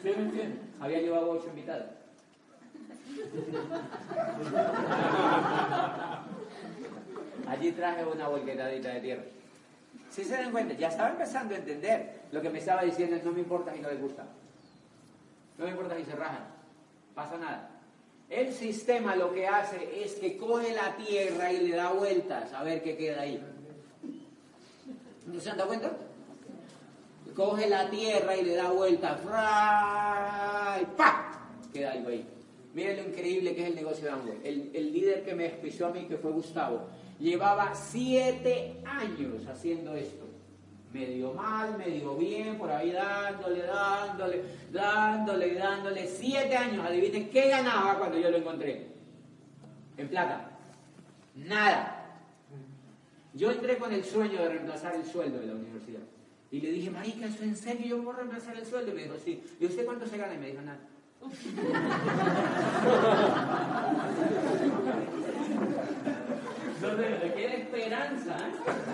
[0.02, 0.58] ¿Sí me entiende?
[0.80, 1.88] Había llevado ocho invitados.
[7.48, 9.24] Allí traje una volquetadita de tierra.
[10.10, 13.32] Si se dan cuenta, ya estaba empezando a entender lo que me estaba diciendo, no
[13.32, 14.26] me importa si no les gusta.
[15.58, 16.48] No me importa si se rajan,
[17.14, 17.70] pasa nada.
[18.30, 22.64] El sistema lo que hace es que coge la tierra y le da vueltas a
[22.64, 23.42] ver qué queda ahí.
[25.28, 25.92] ¿No se han dado cuenta?
[27.36, 29.20] Coge la tierra y le da vueltas.
[30.82, 31.50] Y ¡pa!
[31.74, 32.26] Queda algo ahí.
[32.74, 34.40] Miren lo increíble que es el negocio de Amway.
[34.44, 36.88] El, líder que me expresó a mí, que fue Gustavo,
[37.20, 40.25] llevaba siete años haciendo esto.
[40.96, 46.08] Medio mal, medio bien, por ahí dándole, dándole, dándole, dándole.
[46.08, 48.88] Siete años, adivinen qué ganaba cuando yo lo encontré.
[49.98, 50.52] En plata.
[51.36, 52.16] Nada.
[53.34, 56.00] Yo entré con el sueño de reemplazar el sueldo de la universidad.
[56.50, 58.94] Y le dije, marica, ¿eso en serio yo puedo reemplazar el sueldo?
[58.94, 59.44] Y me dijo, sí.
[59.60, 60.34] ¿Y usted cuánto se gana?
[60.34, 60.80] Y me dijo, nada.
[66.82, 68.38] No sé, quiere esperanza.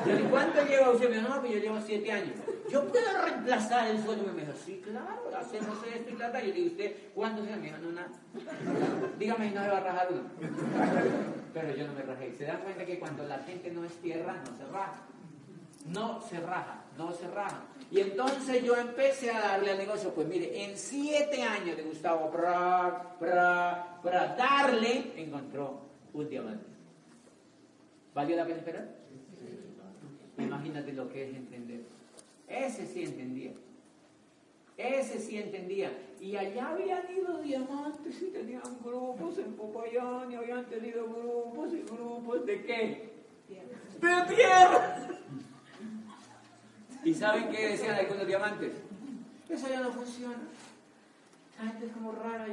[0.05, 0.27] ¿eh?
[0.29, 1.09] ¿Cuánto lleva usted?
[1.09, 2.35] Me dijo, no, que yo llevo siete años.
[2.69, 4.31] Yo puedo reemplazar el sueldo.
[4.31, 6.39] Y me dijo, sí, claro, hacemos esto y plata.
[6.39, 8.09] Yo le dije, ¿usted cuánto se Me dijo, no, nada.
[9.17, 10.23] Dígame si no se va a rajar uno.
[11.53, 12.33] Pero yo no me rajé.
[12.37, 15.01] Se dan cuenta que cuando la gente no es tierra, no se raja.
[15.87, 17.61] No se raja, no se raja.
[17.89, 22.31] Y entonces yo empecé a darle al negocio, pues mire, en siete años de Gustavo,
[22.31, 23.17] para,
[24.01, 25.81] para, darle, encontró
[26.13, 26.70] un diamante.
[28.13, 28.89] ¿Valió la pena esperar?
[30.37, 31.81] Imagínate lo que es entender.
[32.47, 33.51] Ese sí entendía.
[34.77, 35.91] Ese sí entendía.
[36.19, 41.81] Y allá habían ido diamantes y tenían grupos en Popayán y habían tenido grupos y
[41.81, 43.11] grupos de qué?
[43.47, 45.07] De tierra.
[47.03, 48.73] ¿Y saben qué decían algunos diamantes?
[49.49, 50.37] Eso ya no funciona.
[51.61, 52.47] Esa gente es como rara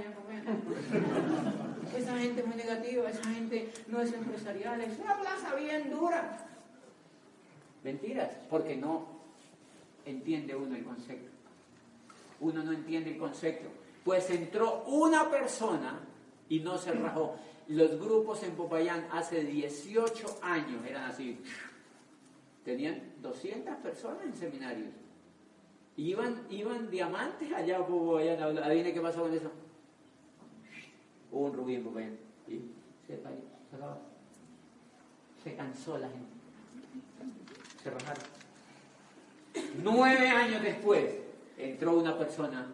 [1.97, 6.47] Esa gente es muy negativa, esa gente no es empresarial, es una plaza bien dura.
[7.83, 9.07] Mentiras, porque no
[10.05, 11.31] entiende uno el concepto.
[12.41, 13.69] Uno no entiende el concepto.
[14.05, 16.01] Pues entró una persona
[16.51, 17.37] y no se rajó.
[17.69, 21.41] Los grupos en Popayán hace 18 años eran así.
[22.63, 24.91] Tenían 200 personas en seminarios.
[25.99, 28.45] Iban, iban diamantes allá allá.
[28.65, 29.51] Adivine qué pasó con eso.
[31.33, 32.17] Hubo un rubí Popayán.
[32.47, 32.61] Y
[33.05, 33.23] se, se,
[35.43, 36.29] se cansó la gente.
[37.83, 38.23] Se rajaron.
[39.83, 41.17] Nueve años después
[41.57, 42.67] entró una persona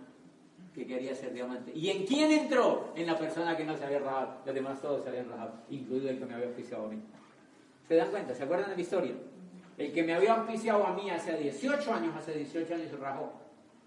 [0.75, 1.73] que quería ser diamante.
[1.75, 2.93] ¿Y en quién entró?
[2.95, 4.43] En la persona que no se había rajado.
[4.45, 7.01] Los demás todos se habían rajado, incluido el que me había oficiado a mí.
[7.89, 8.35] ¿Se dan cuenta?
[8.35, 9.15] ¿Se acuerdan de mi historia?
[9.77, 13.33] El que me había auspiciado a mí hace 18 años, hace 18 años se rajó.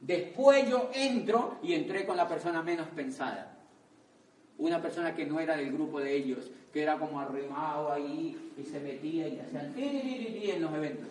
[0.02, 3.58] Después yo entro y entré con la persona menos pensada.
[4.58, 8.64] Una persona que no era del grupo de ellos, que era como arrimado ahí y
[8.64, 11.08] se metía y hacían en los eventos.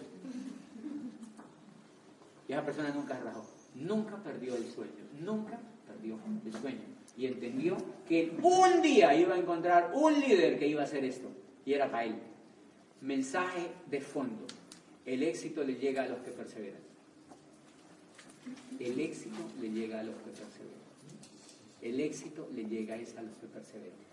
[2.49, 6.81] Y esa persona nunca rajó, nunca perdió el sueño, nunca perdió el sueño.
[7.17, 11.29] Y entendió que un día iba a encontrar un líder que iba a hacer esto,
[11.65, 12.17] y era para él.
[13.01, 14.47] Mensaje de fondo.
[15.07, 16.81] El éxito le llega a los que perseveran.
[18.81, 20.77] El éxito le llega a los que perseveran.
[21.81, 24.07] El éxito le llega a los que perseveran.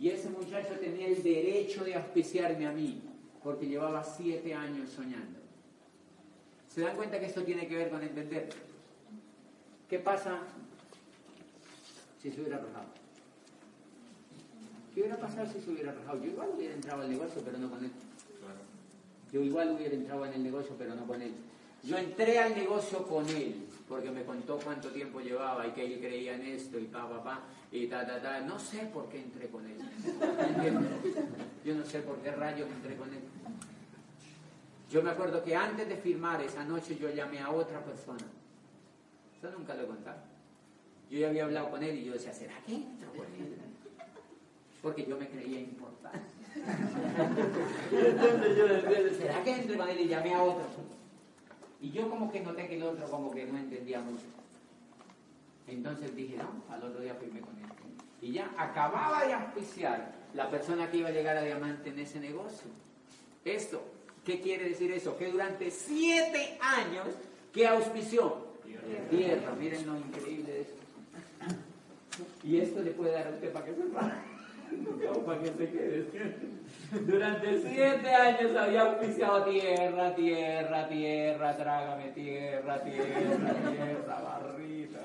[0.00, 3.00] Y ese muchacho tenía el derecho de auspiciarme a mí,
[3.44, 5.38] porque llevaba siete años soñando.
[6.74, 8.48] ¿Se dan cuenta que esto tiene que ver con entender?
[9.88, 10.40] ¿Qué pasa
[12.22, 12.86] si se hubiera rajado?
[14.94, 16.22] ¿Qué hubiera pasado si se hubiera rajado?
[16.22, 17.90] Yo igual hubiera entrado al negocio, pero no con él.
[19.32, 21.32] Yo igual hubiera entrado en el negocio, pero no con él.
[21.82, 25.98] Yo entré al negocio con él, porque me contó cuánto tiempo llevaba y que él
[25.98, 27.40] creía en esto y pa, pa, pa,
[27.72, 28.40] y ta, ta, ta.
[28.40, 29.78] No sé por qué entré con él.
[31.64, 33.20] Yo no sé por qué rayos entré con él.
[34.90, 38.26] Yo me acuerdo que antes de firmar esa noche yo llamé a otra persona.
[39.38, 40.18] Eso nunca lo he contado.
[41.08, 43.56] Yo ya había hablado con él y yo decía, ¿será que entro con él?
[44.82, 46.39] Porque yo me creía importante.
[47.92, 50.00] Entonces yo decía, ¿será que con él?
[50.00, 50.64] Y llamé a otro.
[51.80, 54.24] Y yo como que noté que el otro como que no entendía mucho.
[55.66, 57.64] Entonces dije, no, al otro día firmé con él.
[58.20, 62.20] Y ya acababa de auspiciar la persona que iba a llegar a diamante en ese
[62.20, 62.68] negocio.
[63.44, 63.82] Esto,
[64.24, 65.16] ¿qué quiere decir eso?
[65.16, 67.06] Que durante siete años,
[67.52, 68.50] ¿qué auspició?
[69.10, 69.54] Tierra.
[69.58, 70.80] Miren lo increíble de esto.
[72.44, 74.22] Y esto le puede dar a usted para que sepa.
[74.70, 76.06] No, para que se quede.
[77.06, 84.98] Durante siete años había auspiciado tierra, tierra, tierra, trágame tierra, tierra, tierra, barrita.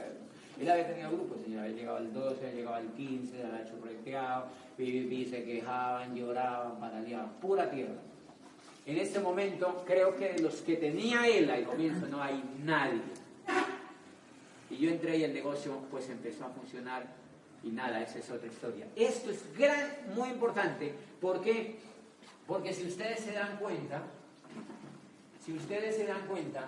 [0.60, 4.45] Él había tenido grupos, señor, había llegado al 12, había llegado al 15, había churreteado,
[4.78, 8.01] y se quejaban, lloraban, pataleaban, pura tierra.
[8.86, 13.01] En ese momento, creo que de los que tenía él al comienzo no hay nadie.
[14.69, 17.06] Y yo entré y el negocio pues empezó a funcionar
[17.65, 18.88] y nada, esa es otra historia.
[18.95, 21.80] Esto es gran, muy importante, porque
[22.47, 24.04] porque si ustedes se dan cuenta,
[25.43, 26.67] si ustedes se dan cuenta,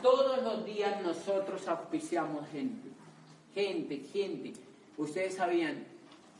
[0.00, 2.88] todos los días nosotros auspiciamos gente,
[3.54, 4.54] gente, gente.
[4.96, 5.84] Ustedes sabían,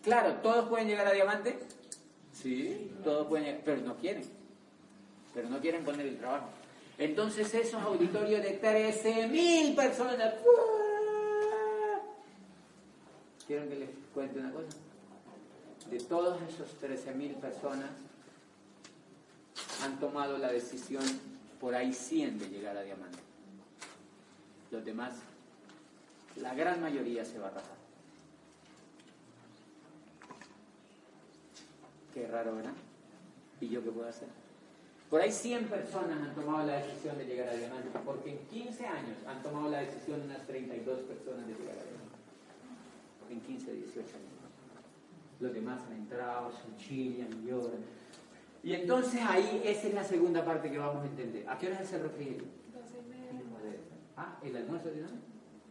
[0.02, 1.58] claro, todos pueden llegar a diamante,
[2.32, 4.24] sí, todos pueden llegar, pero no quieren,
[5.34, 6.48] pero no quieren poner el trabajo.
[6.96, 10.34] Entonces esos auditorios de 13.000 personas,
[13.50, 14.68] ¿quieren que les cuente una cosa?
[15.90, 17.90] De todos esos 13.000 personas,
[19.82, 21.02] han tomado la decisión
[21.58, 23.18] por ahí 100 de llegar a diamante.
[24.70, 25.14] Los demás,
[26.36, 27.76] la gran mayoría se va a rajar.
[32.14, 32.74] Qué raro, ¿verdad?
[33.60, 34.28] ¿Y yo qué puedo hacer?
[35.10, 38.86] Por ahí 100 personas han tomado la decisión de llegar a diamante, porque en 15
[38.86, 41.89] años han tomado la decisión unas 32 personas de llegar a diamante.
[43.30, 44.30] En 15, 18 años.
[45.38, 47.78] Los demás han entrado, se chillan, lloran.
[48.62, 51.48] Y entonces ahí, esa es la segunda parte que vamos a entender.
[51.48, 52.44] ¿A qué hora se refiere?
[54.16, 55.14] Ah, el almuerzo de noche.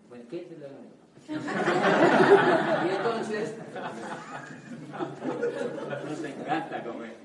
[0.07, 0.95] Bueno, ¿qué es el almuerzo?
[2.85, 3.53] y entonces,
[6.09, 7.15] nos encanta comer.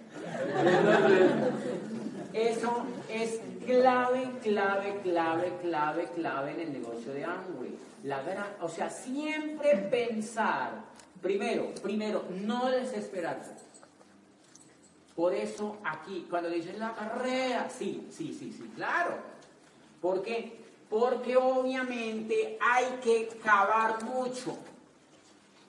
[0.58, 1.30] Entonces,
[2.34, 7.78] eso es clave, clave, clave, clave, clave en el negocio de Amway.
[8.04, 10.72] La gran, o sea, siempre pensar,
[11.20, 13.54] primero, primero, no desesperarse.
[15.16, 19.16] Por eso aquí, cuando dicen la carrera, sí, sí, sí, sí, claro.
[20.00, 20.64] ¿Por qué?
[20.90, 24.58] Porque obviamente hay que cavar mucho.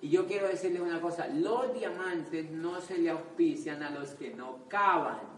[0.02, 4.32] Y yo quiero decirles una cosa, los diamantes no se le auspician a los que
[4.32, 5.35] no cavan.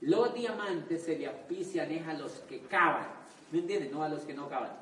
[0.00, 3.08] Los diamantes se le auspician es a los que cavan.
[3.50, 3.92] ¿Me entienden?
[3.92, 4.72] No a los que no cavan.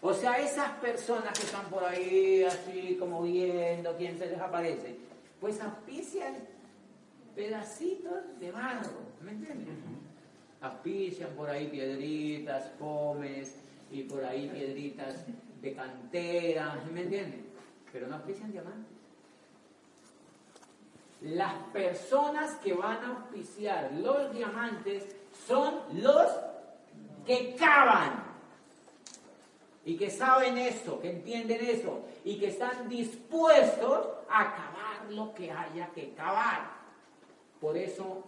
[0.00, 4.96] O sea, esas personas que están por ahí así como viendo quién se les aparece,
[5.40, 6.34] pues auspician
[7.34, 8.90] pedacitos de barro.
[9.20, 9.78] ¿Me entienden?
[10.60, 13.54] Auspician por ahí piedritas, pomes
[13.90, 15.24] y por ahí piedritas
[15.60, 16.80] de cantera.
[16.92, 17.46] ¿Me entienden?
[17.92, 18.91] Pero no auspician diamantes.
[21.22, 25.04] Las personas que van a auspiciar los diamantes
[25.46, 26.28] son los
[27.24, 28.24] que cavan
[29.84, 35.50] y que saben eso, que entienden eso y que están dispuestos a cavar lo que
[35.50, 36.70] haya que cavar.
[37.60, 38.24] Por eso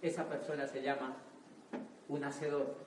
[0.00, 1.16] esa persona se llama
[2.08, 2.85] un hacedor.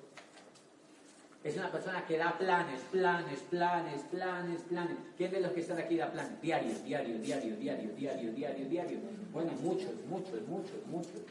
[1.41, 4.97] Es una persona que da planes, planes, planes, planes, planes.
[5.17, 6.41] ¿Quién de los que están aquí da planes?
[6.41, 8.99] Diario, diario, diario, diario, diario, diario, diario.
[9.31, 11.21] Bueno, muchos, muchos, muchos, muchos.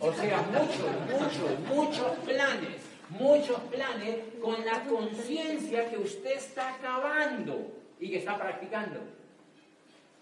[0.00, 2.80] O sea, muchos, muchos, muchos planes,
[3.10, 9.00] muchos planes con la conciencia que usted está acabando y que está practicando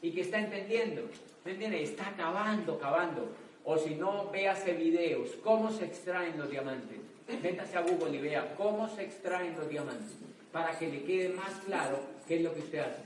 [0.03, 1.03] y que está entendiendo.
[1.45, 1.82] ¿Me entiende?
[1.82, 3.46] Está acabando, acabando.
[3.69, 6.99] O si no, véase videos, cómo se extraen los diamantes.
[7.43, 10.14] Métase a Google y vea cómo se extraen los diamantes,
[10.53, 11.99] para que le quede más claro
[12.29, 13.03] qué es lo que usted hace.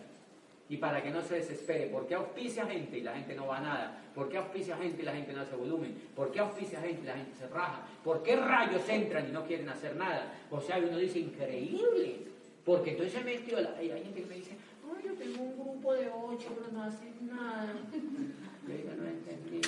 [0.68, 3.56] Y para que no se desespere, ¿por qué auspicia gente y la gente no va
[3.56, 4.02] a nada?
[4.14, 5.94] ¿Por qué auspicia gente y la gente no hace volumen?
[6.14, 7.80] ¿Por qué auspicia gente y la gente se raja?
[8.04, 10.30] ¿Por qué rayos entran y no quieren hacer nada?
[10.50, 12.18] O sea, uno dice, increíble,
[12.66, 16.10] porque entonces se metió, hay gente que me dice, ay, yo tengo un grupo de
[16.10, 17.74] ocho, pero no hacen nada.
[18.68, 19.60] Yo digo, no entendí.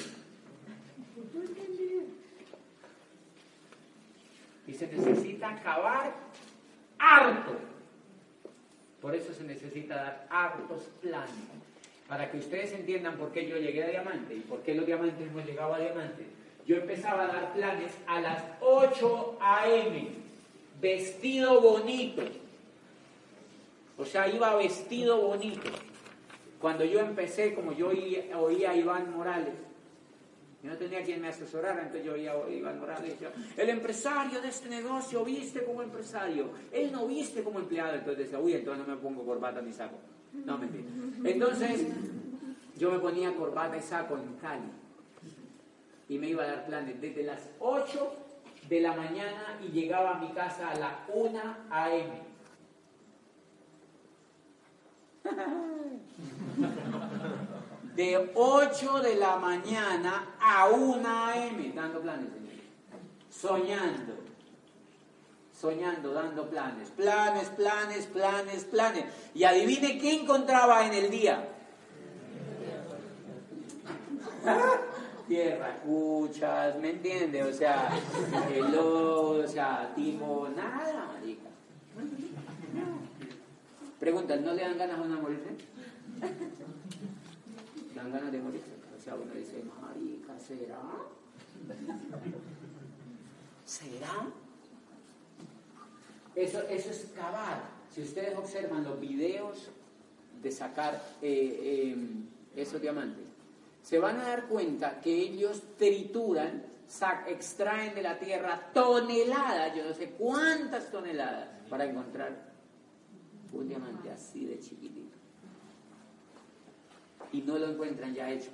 [4.66, 6.14] Y se necesita acabar
[6.98, 7.56] harto.
[9.00, 11.30] Por eso se necesita dar hartos planes.
[12.08, 15.26] Para que ustedes entiendan por qué yo llegué a diamante y por qué los diamantes
[15.26, 16.26] hemos llegado a diamante.
[16.66, 20.08] Yo empezaba a dar planes a las 8 a.m.
[20.80, 22.22] Vestido bonito.
[23.98, 25.70] O sea, iba vestido bonito.
[26.60, 29.54] Cuando yo empecé, como yo oía, a Iván Morales,
[30.62, 33.68] yo no tenía quien me asesorara, entonces yo oía a Iván Morales y decía, el
[33.68, 38.54] empresario de este negocio viste como empresario, él no viste como empleado, entonces decía, uy,
[38.54, 39.96] entonces no me pongo corbata ni saco.
[40.32, 40.84] No, mentira.
[41.24, 41.86] Entonces,
[42.78, 44.70] yo me ponía corbata y saco en Cali
[46.08, 48.14] y me iba a dar planes desde las 8
[48.68, 51.40] de la mañana y llegaba a mi casa a las 1
[51.70, 52.10] a.m.
[57.96, 61.72] De 8 de la mañana a 1 a.m.
[61.74, 62.28] dando planes,
[63.30, 64.14] Soñando.
[65.58, 66.90] Soñando, dando planes.
[66.90, 69.04] Planes, planes, planes, planes.
[69.34, 71.48] Y adivine qué encontraba en el día.
[75.28, 77.44] Tierra, cuchas, ¿me entiende?
[77.44, 77.90] O sea,
[78.52, 81.48] hello, o sea, tipo, nada, marica.
[84.02, 85.50] Pregunta, ¿no le dan ganas a una morirse?
[87.94, 88.72] dan ganas de morirse.
[88.98, 90.80] O sea, uno dice, marica, ¿será?
[93.64, 94.26] ¿Será?
[96.34, 97.62] Eso, eso es cavar.
[97.94, 99.68] Si ustedes observan los videos
[100.42, 102.26] de sacar eh, em,
[102.56, 103.24] esos diamantes,
[103.84, 106.64] se van a dar cuenta que ellos trituran,
[107.28, 112.51] extraen de la tierra toneladas, yo no sé cuántas toneladas, para encontrar
[113.52, 115.16] un diamante así de chiquitito.
[117.32, 118.50] Y no lo encuentran ya hecho.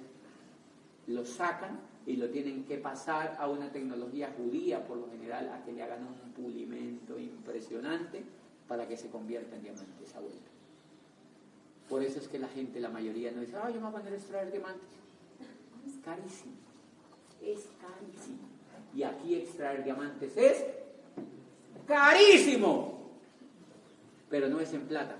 [1.06, 5.64] Lo sacan y lo tienen que pasar a una tecnología judía, por lo general, a
[5.64, 8.22] que le hagan un pulimento impresionante
[8.66, 10.50] para que se convierta en diamante esa vuelta.
[11.88, 13.92] Por eso es que la gente, la mayoría, no dice, ah, yo me voy a
[13.92, 14.88] poner a extraer diamantes.
[15.86, 16.54] Es carísimo.
[17.42, 18.48] Es carísimo.
[18.94, 20.64] Y aquí extraer diamantes es
[21.86, 22.97] carísimo
[24.30, 25.16] pero no es en plata,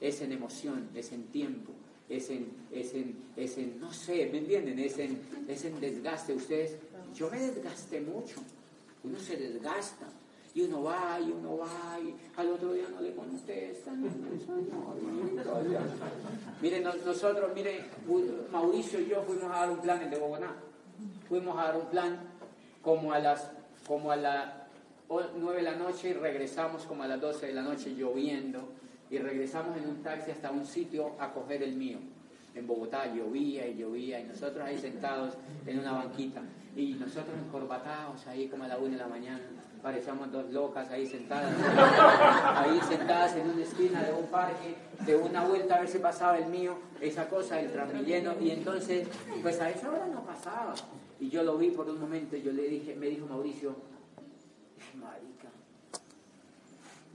[0.00, 1.72] es en emoción, es en tiempo,
[2.08, 4.78] es en, es en, es en no sé, ¿me entienden?
[4.78, 6.34] Es en, es en desgaste.
[6.34, 6.76] Ustedes,
[7.14, 8.36] yo me desgasté mucho,
[9.04, 10.06] uno se desgasta.
[10.54, 14.04] Y uno va, y uno va, y al otro día no le contestan.
[16.60, 17.86] miren, nosotros, miren,
[18.50, 20.54] Mauricio y yo fuimos a dar un plan en de Bogotá.
[21.26, 22.20] Fuimos a dar un plan
[22.82, 23.50] como a las,
[23.86, 24.61] como a la
[25.08, 28.68] 9 de la noche y regresamos como a las 12 de la noche lloviendo
[29.10, 31.98] y regresamos en un taxi hasta un sitio a coger el mío.
[32.54, 35.34] En Bogotá llovía y llovía y nosotros ahí sentados
[35.66, 36.42] en una banquita
[36.76, 39.42] y nosotros encorbatados ahí como a la 1 de la mañana.
[39.82, 41.52] Parecíamos dos locas ahí sentadas,
[42.56, 46.38] ahí sentadas en una esquina de un parque, de una vuelta a ver si pasaba
[46.38, 49.08] el mío, esa cosa, el transmilleno, y entonces,
[49.42, 50.74] pues a esa hora no pasaba.
[51.18, 53.74] Y yo lo vi por un momento y yo le dije, me dijo Mauricio,
[54.96, 55.48] marica,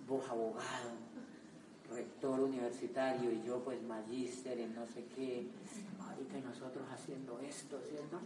[0.08, 0.92] vos abogado,
[1.92, 5.48] rector universitario y yo pues magíster en no sé qué,
[5.98, 8.20] marica, y nosotros haciendo esto, ¿cierto?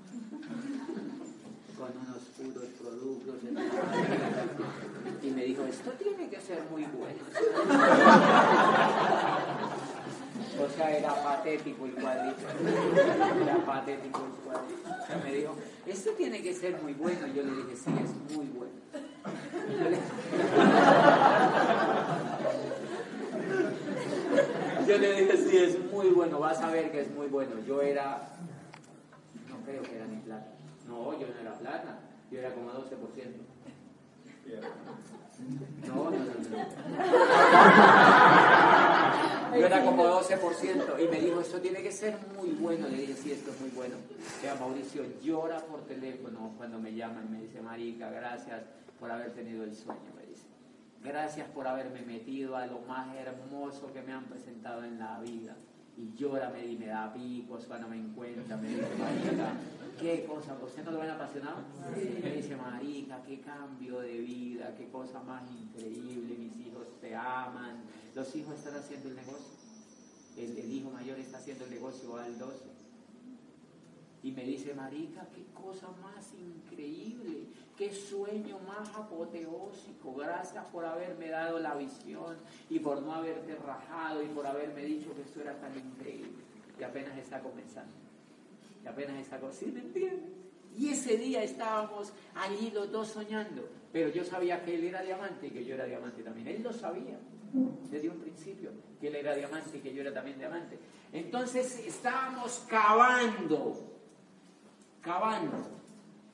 [1.78, 3.36] Con unos puros productos.
[5.24, 7.22] Y me dijo, esto tiene que ser muy bueno.
[10.60, 12.42] O sea, era patético el cuadrito.
[13.42, 14.90] Era patético el cuadrito.
[15.24, 17.28] Me dijo, esto tiene que ser muy bueno.
[17.28, 18.72] Y yo le dije, sí, es muy bueno.
[24.88, 27.52] Yo le dije, sí, es muy bueno, vas a ver que es muy bueno.
[27.66, 28.30] Yo era,
[29.50, 30.48] no creo que era ni plata,
[30.88, 32.00] No, yo no era plata,
[32.32, 32.82] yo era como 12%.
[35.88, 36.58] No, no, no, no.
[39.54, 42.88] Yo era como 12% y me dijo, esto tiene que ser muy bueno.
[42.88, 43.96] Le dije, sí, esto es muy bueno.
[44.42, 48.62] Vea, Mauricio llora por teléfono cuando me llama y me dice, Marica, gracias
[49.00, 50.46] por haber tenido el sueño, me dice.
[51.04, 55.56] Gracias por haberme metido a lo más hermoso que me han presentado en la vida.
[55.98, 59.54] Y llora, me, y me da picos cuando me encuentra, me dice, Marica,
[60.00, 61.58] qué cosa, ¿usted no lo ven apasionado?
[61.94, 67.82] Me dice, Marica, qué cambio de vida, qué cosa más increíble, mis hijos te aman,
[68.16, 69.56] los hijos están haciendo el negocio,
[70.38, 72.56] el, hijo mayor está haciendo el negocio al 12.
[74.24, 77.46] Y me dice, Marica, qué cosa más increíble,
[77.76, 80.14] qué sueño más apoteósico.
[80.14, 82.38] Gracias por haberme dado la visión
[82.70, 86.32] y por no haberte rajado y por haberme dicho que esto era tan increíble.
[86.80, 87.94] Y apenas está comenzando.
[88.84, 89.66] Y apenas está comenzando.
[89.66, 90.30] ¿Sí me entiendes?
[90.78, 93.68] Y ese día estábamos allí los dos soñando.
[93.92, 96.48] Pero yo sabía que él era diamante y que yo era diamante también.
[96.48, 97.18] Él lo sabía
[97.90, 100.78] desde un principio, que él era diamante y que yo era también diamante.
[101.12, 103.92] Entonces estábamos cavando
[105.02, 105.58] cavando,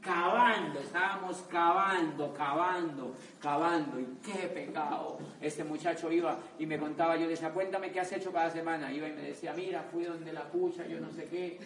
[0.02, 4.00] cavando, estábamos cavando, cavando, cavando.
[4.00, 5.18] Y qué pecado.
[5.42, 8.92] Este muchacho iba y me contaba, yo decía, cuéntame qué has hecho cada semana.
[8.92, 11.60] Iba y me decía, mira, fui donde la pucha, yo no sé qué.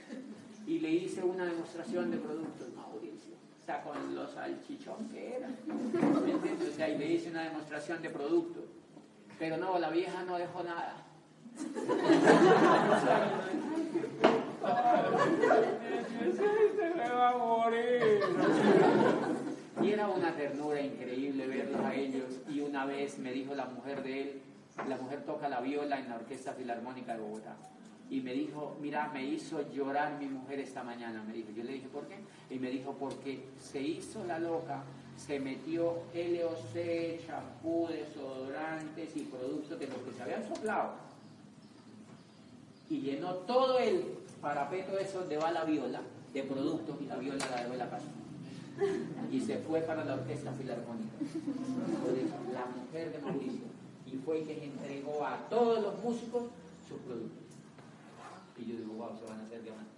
[0.67, 3.33] Y le hice una demostración de productos, Mauricio.
[3.61, 5.47] O sea, con los salchichón que era.
[5.47, 8.63] O sea, y le hice una demostración de productos.
[9.41, 10.93] Pero no, la vieja no dejó nada.
[19.81, 22.25] Y era una ternura increíble verlos a ellos.
[22.47, 24.41] Y una vez me dijo la mujer de él,
[24.87, 27.55] la mujer toca la viola en la Orquesta Filarmónica de Bogotá.
[28.11, 31.23] Y me dijo, mira, me hizo llorar mi mujer esta mañana.
[31.23, 32.19] Me dijo, yo le dije, ¿por qué?
[32.51, 34.83] Y me dijo, porque se hizo la loca,
[35.25, 40.93] se metió LOC, champú, desodorantes y productos de los que se habían soplado.
[42.89, 44.03] Y llenó todo el
[44.41, 46.01] parapeto eso donde va la viola
[46.33, 48.07] de productos y la viola la dejó en la casa.
[49.31, 51.13] Y se fue para la orquesta filarmónica.
[52.53, 53.65] La mujer de Mauricio.
[54.11, 56.43] Y fue que entregó a todos los músicos
[56.87, 57.37] sus productos.
[58.57, 59.93] Y yo digo, wow, se van a hacer diamantes.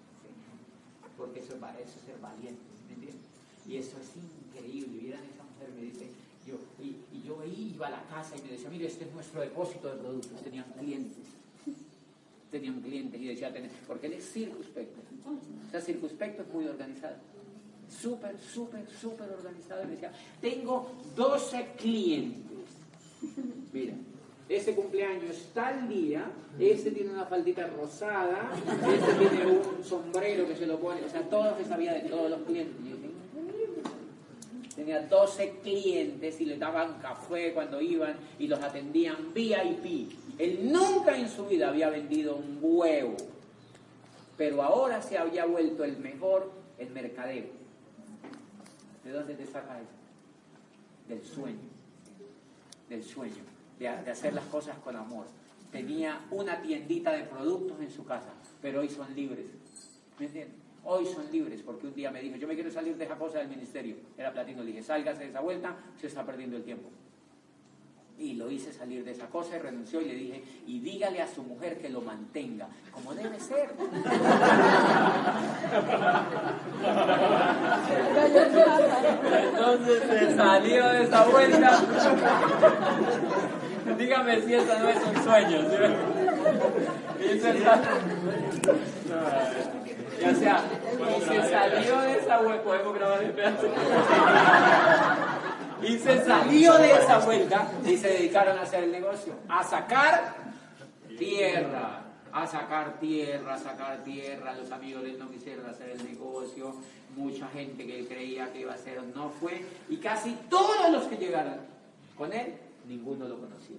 [1.17, 3.21] Porque eso, eso es ser valiente, ¿me entiendes?
[3.65, 4.11] Y eso es
[4.53, 4.99] increíble.
[4.99, 6.09] Vieran esa mujer, me dice,
[6.45, 9.41] yo, y, y yo iba a la casa y me decía, mire, este es nuestro
[9.41, 10.41] depósito de productos.
[10.41, 11.27] Tenían clientes
[12.53, 13.51] tenían clientes y decía
[13.87, 15.01] porque él es circunspecto.
[15.67, 17.15] O sea, circunspecto es muy organizado.
[17.89, 19.83] Súper, súper, súper organizado.
[19.85, 22.67] Y decía, tengo 12 clientes.
[23.73, 23.95] Mira,
[24.47, 26.29] ese cumpleaños tal día,
[26.59, 28.51] este tiene una faldita rosada,
[28.87, 32.29] este tiene un sombrero que se lo pone, o sea, todo se sabía de todos
[32.29, 32.75] los clientes.
[34.84, 40.11] Tenía 12 clientes y le daban café cuando iban y los atendían VIP.
[40.38, 43.15] Él nunca en su vida había vendido un huevo,
[44.36, 47.45] pero ahora se había vuelto el mejor en mercadeo.
[49.05, 49.88] ¿De dónde te saca eso?
[51.07, 51.69] Del sueño,
[52.89, 53.43] del sueño,
[53.79, 55.27] de, de hacer las cosas con amor.
[55.71, 59.45] Tenía una tiendita de productos en su casa, pero hoy son libres.
[60.19, 60.62] ¿Me entiendes?
[60.86, 63.39] Hoy son libres, porque un día me dijo, yo me quiero salir de esa cosa
[63.39, 63.95] del ministerio.
[64.17, 66.89] Era platino, le dije, sálgase de esa vuelta, se está perdiendo el tiempo.
[68.19, 71.27] Y lo hice salir de esa cosa y renunció y le dije, y dígale a
[71.27, 73.73] su mujer que lo mantenga, como debe ser.
[79.45, 81.81] Entonces se salió de esa vuelta.
[83.97, 85.59] Dígame si eso no es un sueño.
[87.19, 87.39] Y
[90.24, 90.63] ya sea,
[91.17, 93.67] y se salió de esa vuelta, podemos grabar el pedazo.
[95.84, 100.36] Y se salió de esa vuelta y se dedicaron a hacer el negocio, a sacar
[101.17, 104.53] tierra, a sacar tierra, a sacar tierra.
[104.53, 106.74] Los amigos de no quisieron hacer el negocio,
[107.17, 111.03] mucha gente que él creía que iba a hacer no fue, y casi todos los
[111.03, 111.57] que llegaron
[112.17, 112.53] con él,
[112.88, 113.78] ninguno lo conocía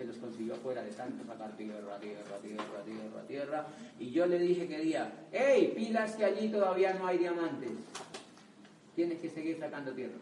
[0.00, 3.66] se los consiguió fuera de tanto sacar tierra, tierra, tierra, tierra, tierra.
[3.98, 7.72] Y yo le dije que día, hey, pilas que allí todavía no hay diamantes.
[8.96, 10.16] Tienes que seguir sacando tierra.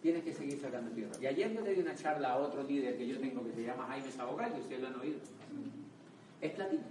[0.00, 1.12] Tienes que seguir sacando tierra.
[1.20, 3.62] Y ayer yo le di una charla a otro líder que yo tengo que se
[3.62, 5.18] llama Jaime Sabogal, que ustedes lo han oído.
[6.40, 6.84] Es platino.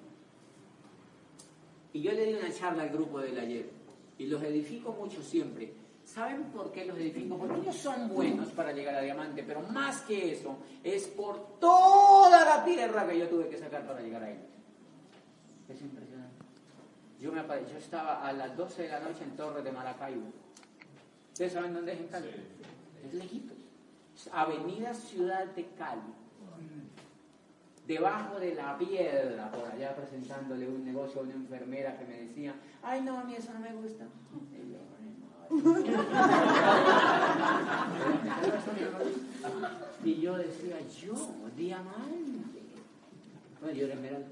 [1.93, 3.71] Y yo le di una charla al grupo del ayer.
[4.19, 5.71] Y los edifico mucho siempre
[6.05, 7.37] ¿Saben por qué los edifico?
[7.37, 12.43] Porque ellos son buenos para llegar a diamante, pero más que eso, es por toda
[12.45, 14.43] la tierra que yo tuve que sacar para llegar a ellos.
[15.69, 16.43] Es impresionante.
[17.19, 20.27] Yo, me apare- yo estaba a las 12 de la noche en Torres de Maracaibo.
[21.31, 22.29] ¿Ustedes saben dónde es en Cali?
[23.07, 23.57] Es lejitos.
[24.31, 26.01] Avenida Ciudad de Cali.
[27.87, 32.55] Debajo de la piedra, por allá presentándole un negocio a una enfermera que me decía,
[32.81, 34.05] ay no, a mí eso no me gusta.
[34.53, 34.77] Y yo.
[40.03, 41.13] Y yo decía, yo,
[41.55, 42.59] diamante.
[43.61, 44.27] Bueno, yo era esmeralda.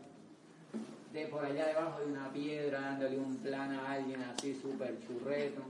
[1.13, 5.61] De por allá debajo de una piedra, dándole un plan a alguien así súper churreto.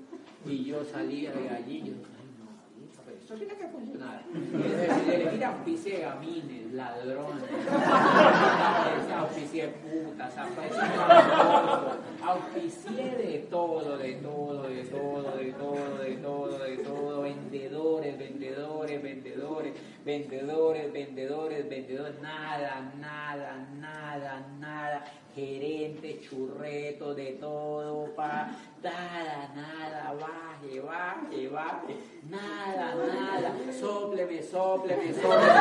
[0.45, 2.45] Y yo salía de allí decía, ay no,
[2.85, 4.23] hija, pero eso tiene que funcionar.
[4.25, 7.43] Decía, mira, auspicié gamines, ladrones,
[9.17, 16.57] auspicié putas, auspicié tramposos, auspicié de todo, de todo, de todo, de todo, de todo,
[16.59, 19.73] de todo, vendedores, vendedores, vendedores,
[20.03, 28.51] vendedores, vendedores, vendedores, nada, nada, nada, nada, gerente, churreto, de todo, pa,
[28.83, 31.95] nada, nada, baje, baje, baje,
[32.29, 35.53] nada, nada, sopleme, sopleme, sopleme,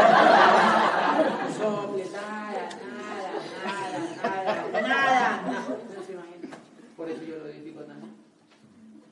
[1.56, 3.32] sople, nada, nada,
[4.22, 5.42] nada, nada, nada.
[5.96, 6.50] ¿No se imaginan?
[6.96, 8.12] Por eso yo lo edifico también.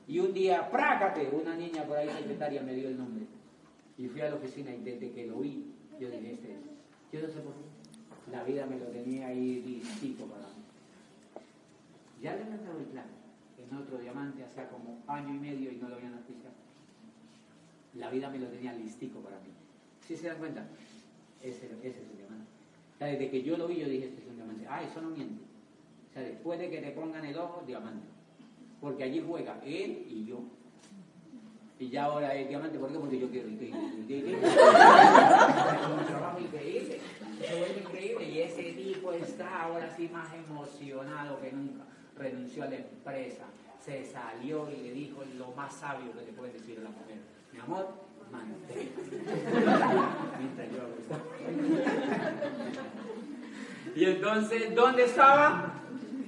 [0.07, 3.25] Y un día, prácate, una niña por ahí secretaria me dio el nombre.
[3.97, 6.59] Y fui a la oficina y desde que lo vi, yo dije, este es.
[7.11, 8.31] Yo no sé por qué.
[8.31, 10.63] La vida me lo tenía ahí listito para mí.
[12.21, 13.18] Ya le han el plan
[13.77, 16.55] otro diamante hacía como año y medio y no lo habían auspiciado.
[17.95, 19.49] La vida me lo tenía listico para mí.
[20.05, 20.67] ¿Sí se dan cuenta?
[21.41, 22.45] Ese, ese es el diamante.
[22.95, 24.65] O sea, desde que yo lo vi, yo dije, este es un diamante.
[24.69, 25.43] Ah, eso no miente.
[26.09, 28.05] O sea, después de que te pongan el ojo, diamante.
[28.81, 30.41] Porque allí juega él y yo.
[31.79, 32.99] Y ya ahora es diamante, ¿por qué?
[32.99, 33.47] Porque yo quiero.
[33.47, 36.99] Es un trabajo increíble.
[37.39, 38.29] Se vuelve increíble.
[38.29, 41.85] Y ese tipo está ahora sí más emocionado que nunca.
[42.19, 43.45] Renunció a la empresa,
[43.83, 47.17] se salió y le dijo lo más sabio que le puede decir a la mujer.
[47.53, 47.87] Mi amor,
[48.29, 48.89] mantén.
[53.95, 55.73] Y entonces, ¿dónde estaba?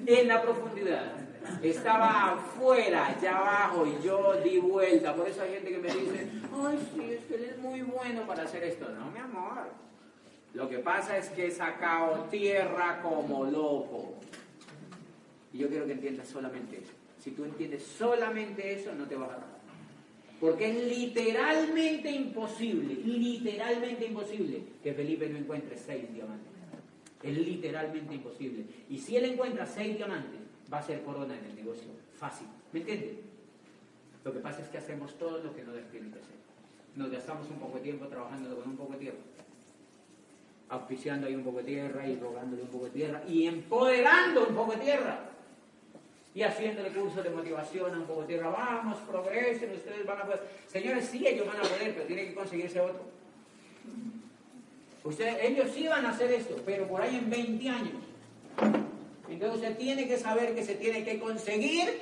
[0.05, 1.13] En la profundidad.
[1.61, 5.13] Estaba afuera, allá abajo, y yo di vuelta.
[5.13, 8.23] Por eso hay gente que me dice, ay, sí, es que él es muy bueno
[8.23, 8.89] para hacer esto.
[8.89, 9.69] No, mi amor.
[10.53, 14.15] Lo que pasa es que he sacado tierra como loco.
[15.53, 16.93] Y yo quiero que entiendas solamente eso.
[17.19, 19.61] Si tú entiendes solamente eso, no te vas a dar.
[20.39, 26.51] Porque es literalmente imposible, literalmente imposible que Felipe no encuentre seis diamantes.
[27.21, 28.65] Es literalmente imposible.
[28.89, 30.39] Y si él encuentra seis diamantes,
[30.73, 31.89] va a ser corona en el negocio.
[32.15, 32.47] Fácil.
[32.73, 33.17] ¿Me entiendes?
[34.23, 36.35] Lo que pasa es que hacemos todo lo que no les tiene que hacer.
[36.95, 39.17] Nos gastamos un poco de tiempo trabajando con un poco de tierra.
[40.69, 44.55] Auspiciando ahí un poco de tierra y rogándole un poco de tierra y empoderando un
[44.55, 45.30] poco de tierra.
[46.33, 48.07] Y haciéndole cursos de motivación a un.
[48.07, 50.41] Vamos, progresen, ustedes van a poder.
[50.67, 53.01] Señores, sí, ellos van a poder, pero tienen que conseguirse otro.
[55.03, 58.03] Ustedes, ellos sí van a hacer esto, pero por ahí en 20 años.
[59.29, 62.01] Entonces usted tiene que saber que se tiene que conseguir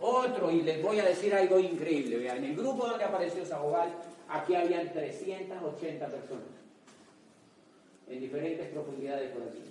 [0.00, 0.50] otro.
[0.50, 2.18] Y les voy a decir algo increíble.
[2.18, 3.90] Vean, en el grupo donde apareció Sabogal,
[4.28, 6.44] aquí habían 380 personas.
[8.08, 9.62] En diferentes profundidades por aquí.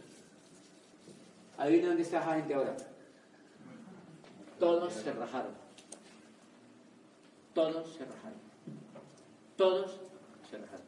[1.58, 2.76] Adivinen dónde está esa gente ahora.
[4.60, 5.54] Todos se rajaron.
[7.54, 8.40] Todos se rajaron.
[9.56, 10.00] Todos
[10.50, 10.86] se rajaron.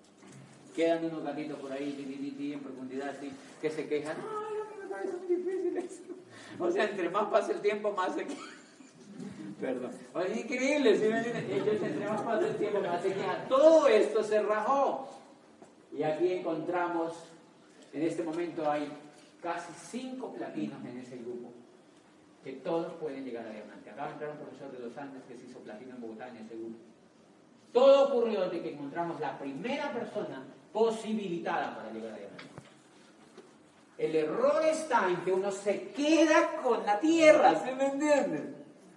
[0.76, 3.16] Quedan unos gatitos por ahí, ti, en profundidad,
[3.62, 4.18] que se quejan.
[4.18, 6.02] Ay, mí me parece muy difícil eso.
[6.60, 8.46] O sea, entre más pasa el tiempo, más se quejan.
[9.60, 9.92] Perdón.
[10.28, 11.06] Es increíble, ¿sí?
[11.06, 13.48] Ellos, entre más pasa el tiempo, más se quejan.
[13.48, 15.10] Todo esto se rajó.
[15.98, 17.14] Y aquí encontramos,
[17.94, 18.92] en este momento hay
[19.42, 21.52] casi cinco platinos en ese grupo,
[22.44, 23.90] que todos pueden llegar a diamante.
[23.90, 26.38] Acaba de entrar un profesor de los Andes que se hizo platino en Bogotá en
[26.38, 26.78] ese grupo.
[27.72, 32.44] Todo ocurrió desde que encontramos la primera persona posibilitada para llegar a diamante.
[33.98, 38.56] El error está en que uno se queda con la tierra, ¿sí me entienden?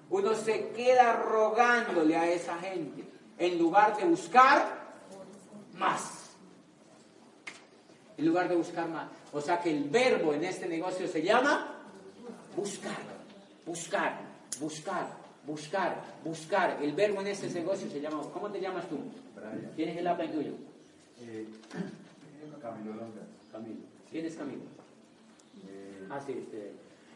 [0.08, 3.04] Uno se queda rogándole a esa gente
[3.38, 4.84] en lugar de buscar
[5.74, 6.30] más.
[8.16, 9.08] En lugar de buscar más.
[9.32, 11.82] O sea que el verbo en este negocio se llama
[12.56, 12.96] buscar,
[13.66, 14.20] buscar,
[14.60, 15.08] buscar,
[15.46, 16.78] buscar, buscar.
[16.82, 18.98] El verbo en este negocio se llama, ¿cómo te llamas tú?
[19.34, 19.72] Brian.
[19.76, 20.52] ¿Tienes el APA tuyo?
[21.20, 21.46] Eh,
[22.60, 23.22] Camilo Longa.
[23.52, 23.80] Camilo.
[24.10, 24.62] ¿Quién es Camilo?
[25.68, 26.72] Eh, Ah, sí, este.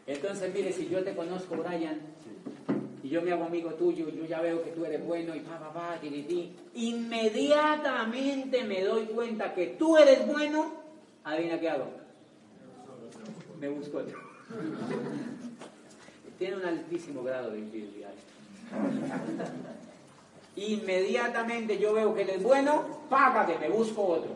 [0.07, 3.07] Entonces, mire, si yo te conozco, Brian, sí.
[3.07, 5.59] y yo me hago amigo tuyo, yo ya veo que tú eres bueno y pa,
[5.59, 10.73] pa, pa, ti, ti, inmediatamente me doy cuenta que tú eres bueno,
[11.23, 11.91] adivina qué hago.
[13.59, 14.17] Me busco otro.
[16.39, 18.11] Tiene un altísimo grado de infidelidad.
[20.55, 24.31] Inmediatamente yo veo que él es bueno, págate, me busco otro.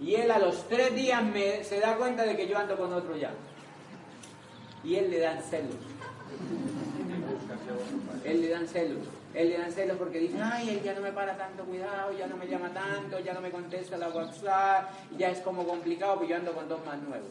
[0.00, 1.22] Y él a los tres días
[1.62, 3.30] se da cuenta de que yo ando con otro ya.
[4.82, 5.76] Y él le dan celos.
[8.24, 9.06] Él le dan celos.
[9.34, 12.26] Él le dan celos porque dice, ay, él ya no me para tanto cuidado, ya
[12.26, 16.30] no me llama tanto, ya no me contesta la WhatsApp, ya es como complicado, porque
[16.30, 17.30] yo ando con dos más nuevos.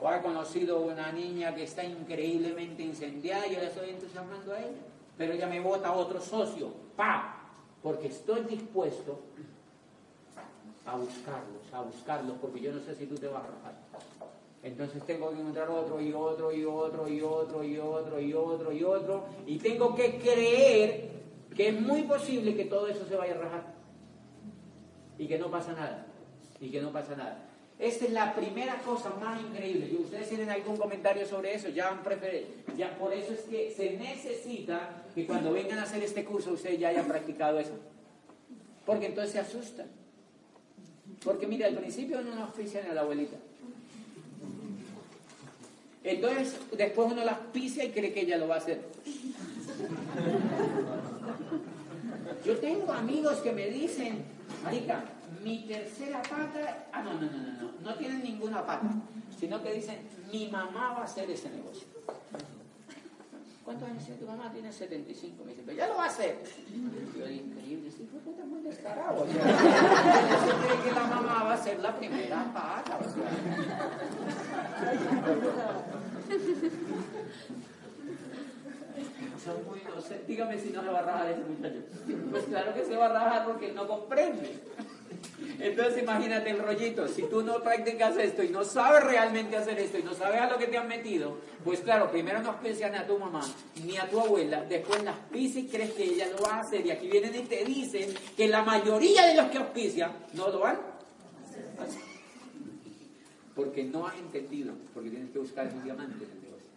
[0.00, 4.80] O ha conocido una niña que está increíblemente incendiada yo le estoy entusiasmando a ella.
[5.18, 6.68] Pero ella me vota otro socio.
[6.96, 7.36] ¡Pa!
[7.82, 9.20] Porque estoy dispuesto
[10.86, 13.74] a buscarlos, a buscarlos, porque yo no sé si tú te vas a rajar.
[14.62, 18.72] Entonces tengo que encontrar otro y otro y otro y otro y otro y otro
[18.72, 19.24] y otro.
[19.46, 21.10] Y tengo que creer
[21.54, 23.74] que es muy posible que todo eso se vaya a rajar.
[25.18, 26.06] Y que no pasa nada.
[26.60, 27.49] Y que no pasa nada.
[27.80, 29.88] Esta es la primera cosa más increíble.
[29.90, 31.70] ¿Y ustedes tienen algún comentario sobre eso?
[31.70, 32.46] Ya han preferido.
[32.76, 36.78] Ya por eso es que se necesita que cuando vengan a hacer este curso ustedes
[36.78, 37.72] ya hayan practicado eso.
[38.84, 39.86] Porque entonces se asustan.
[41.24, 43.36] Porque mira, al principio no nos ofician a la abuelita.
[46.04, 48.82] Entonces, después uno las pisa y cree que ella lo va a hacer.
[52.44, 54.22] Yo tengo amigos que me dicen,
[54.64, 55.04] Marica,
[55.42, 58.88] mi tercera pata, ah, no, no, no, no, no, no tienen ninguna pata,
[59.38, 59.98] sino que dicen,
[60.30, 61.86] mi mamá va a hacer ese negocio.
[63.64, 64.50] ¿Cuántos años tiene tu mamá?
[64.52, 65.44] Tiene 75.
[65.44, 66.42] Me dice, pero ya lo va a hacer.
[67.16, 69.22] Yo digo, increíble, sí, fue puta muy descarado.
[69.22, 69.42] O sea,
[70.82, 72.98] que la mamá va a ser la primera pata.
[72.98, 73.30] O sea.
[79.44, 80.26] Son muy inocentes.
[80.26, 81.80] Dígame si no se va a rajar ese muchacho.
[82.30, 84.60] Pues claro que se va a rajar porque él no comprende.
[85.60, 89.98] Entonces imagínate el rollito, si tú no practicas esto y no sabes realmente hacer esto
[89.98, 93.06] y no sabes a lo que te han metido, pues claro, primero no auspician a
[93.06, 93.42] tu mamá
[93.84, 96.86] ni a tu abuela, después las pisas y crees que ella lo va a hacer
[96.86, 100.64] y aquí vienen y te dicen que la mayoría de los que auspician no lo
[100.64, 100.80] hacer.
[103.54, 106.70] Porque no has entendido, porque tienes que buscar un diamante en el negocio.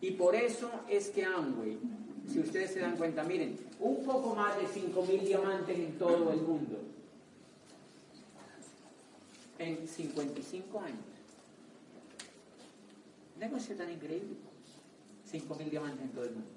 [0.00, 1.78] Y por eso es que Amway,
[2.30, 6.40] si ustedes se dan cuenta, miren, un poco más de 5.000 diamantes en todo el
[6.40, 6.78] mundo
[9.62, 10.98] en 55 años.
[13.34, 14.36] Un negocio tan increíble.
[15.30, 16.48] 5.000 diamantes en todo el mundo.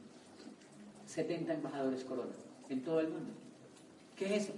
[1.08, 2.32] 70 embajadores corona
[2.70, 3.32] en todo el mundo.
[4.18, 4.54] ¿Qué es eso?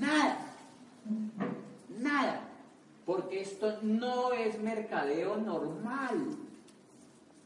[0.00, 0.38] Nada.
[2.00, 2.48] Nada.
[3.06, 6.36] Porque esto no es mercadeo normal.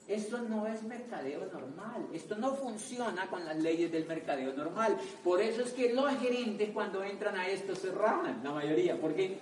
[0.08, 2.08] Esto no es mercadeo normal.
[2.14, 4.96] Esto no funciona con las leyes del mercadeo normal.
[5.22, 8.98] Por eso es que los gerentes cuando entran a esto se rajan, la mayoría.
[8.98, 9.38] ¿Por qué?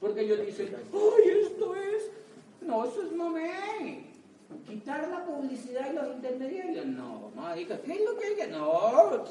[0.00, 2.10] Porque ellos dicen, ¡ay, esto es!
[2.60, 4.08] No, eso es mamé.
[4.66, 6.86] Quitar la publicidad y los intermediarios.
[6.86, 8.46] No, marica, ¿qué es lo que hay que.?
[8.48, 9.24] No.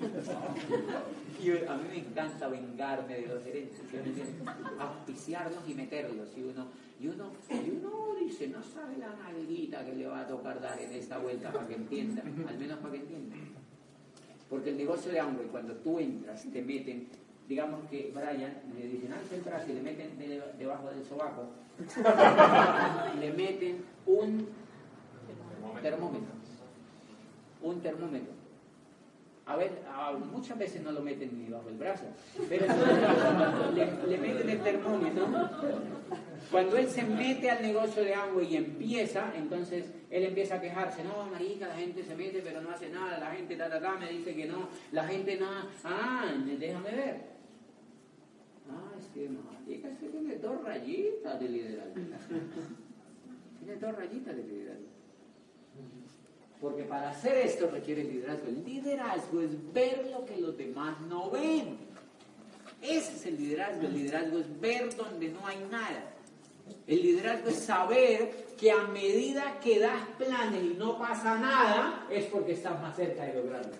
[1.42, 3.80] Y a mí me encanta vengarme de los gerentes,
[4.78, 6.28] auspiciarlos y meterlos.
[6.36, 6.68] Y uno,
[7.04, 10.80] y uno, y uno dice, no sabe la nalguita que le va a tocar dar
[10.80, 13.36] en esta vuelta para que entienda, al menos para que entienda.
[14.48, 17.08] Porque el negocio de hambre, cuando tú entras, te meten
[17.46, 21.50] digamos que Brian le dicen, ah, el brazo y le meten de, debajo del sobaco,
[23.20, 24.48] le meten un
[25.82, 26.34] termómetro.
[27.60, 28.32] Un termómetro.
[29.46, 29.72] A ver,
[30.32, 32.04] muchas veces no lo meten ni bajo el brazo,
[32.48, 32.66] pero
[33.74, 35.26] le, le, meten el termómetro.
[36.50, 41.04] Cuando él se mete al negocio de agua y empieza, entonces él empieza a quejarse,
[41.04, 43.96] no, marica, la gente se mete pero no hace nada, la gente ta, ta, ta,
[43.98, 47.34] me dice que no, la gente nada, ah, déjame ver.
[48.70, 51.94] Ah, es que marica, es tiene dos rayitas de liderazgo.
[53.58, 54.93] tiene dos rayitas de liderazgo.
[56.60, 58.48] Porque para hacer esto requiere liderazgo.
[58.48, 61.76] El liderazgo es ver lo que los demás no ven.
[62.80, 63.86] Ese es el liderazgo.
[63.86, 66.12] El liderazgo es ver donde no hay nada.
[66.86, 72.24] El liderazgo es saber que a medida que das planes y no pasa nada, es
[72.26, 73.72] porque estás más cerca de lograrlo.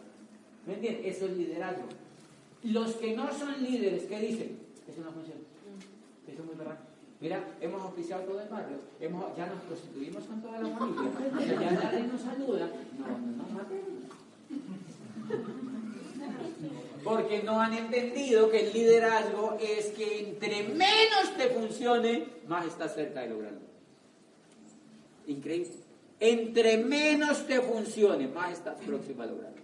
[0.66, 1.16] ¿Me entiendes?
[1.16, 1.84] Eso es liderazgo.
[2.62, 4.58] Los que no son líderes, ¿qué dicen?
[4.88, 5.40] Eso no funciona.
[6.26, 6.78] Eso es muy verdad.
[7.24, 11.70] Mira, hemos oficiado todo el barrio, hemos, ya nos prostituimos con toda la familia, ya
[11.70, 12.68] nadie nos saluda.
[12.98, 13.88] No, no nos matemos.
[17.02, 22.94] Porque no han entendido que el liderazgo es que entre menos te funcione, más estás
[22.94, 23.60] cerca de lograrlo.
[25.26, 25.72] Increíble.
[26.20, 29.62] Entre menos te funcione, más estás próximo a lograrlo.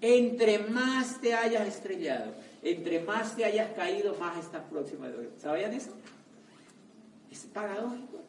[0.00, 2.32] Entre más te hayas estrellado,
[2.64, 5.38] entre más te hayas caído, más estás próximo a lograrlo.
[5.38, 5.92] ¿Sabían eso?
[7.30, 8.20] Es paradójico.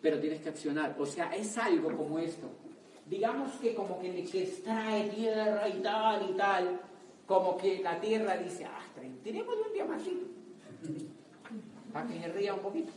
[0.00, 0.94] pero tienes que accionar.
[0.98, 2.46] O sea, es algo como esto.
[3.06, 6.80] Digamos que como que le extrae tierra y tal y tal,
[7.26, 8.80] como que la tierra dice, ah,
[9.22, 10.26] tenemos un diamantito,
[11.92, 12.92] para que se ría un poquito.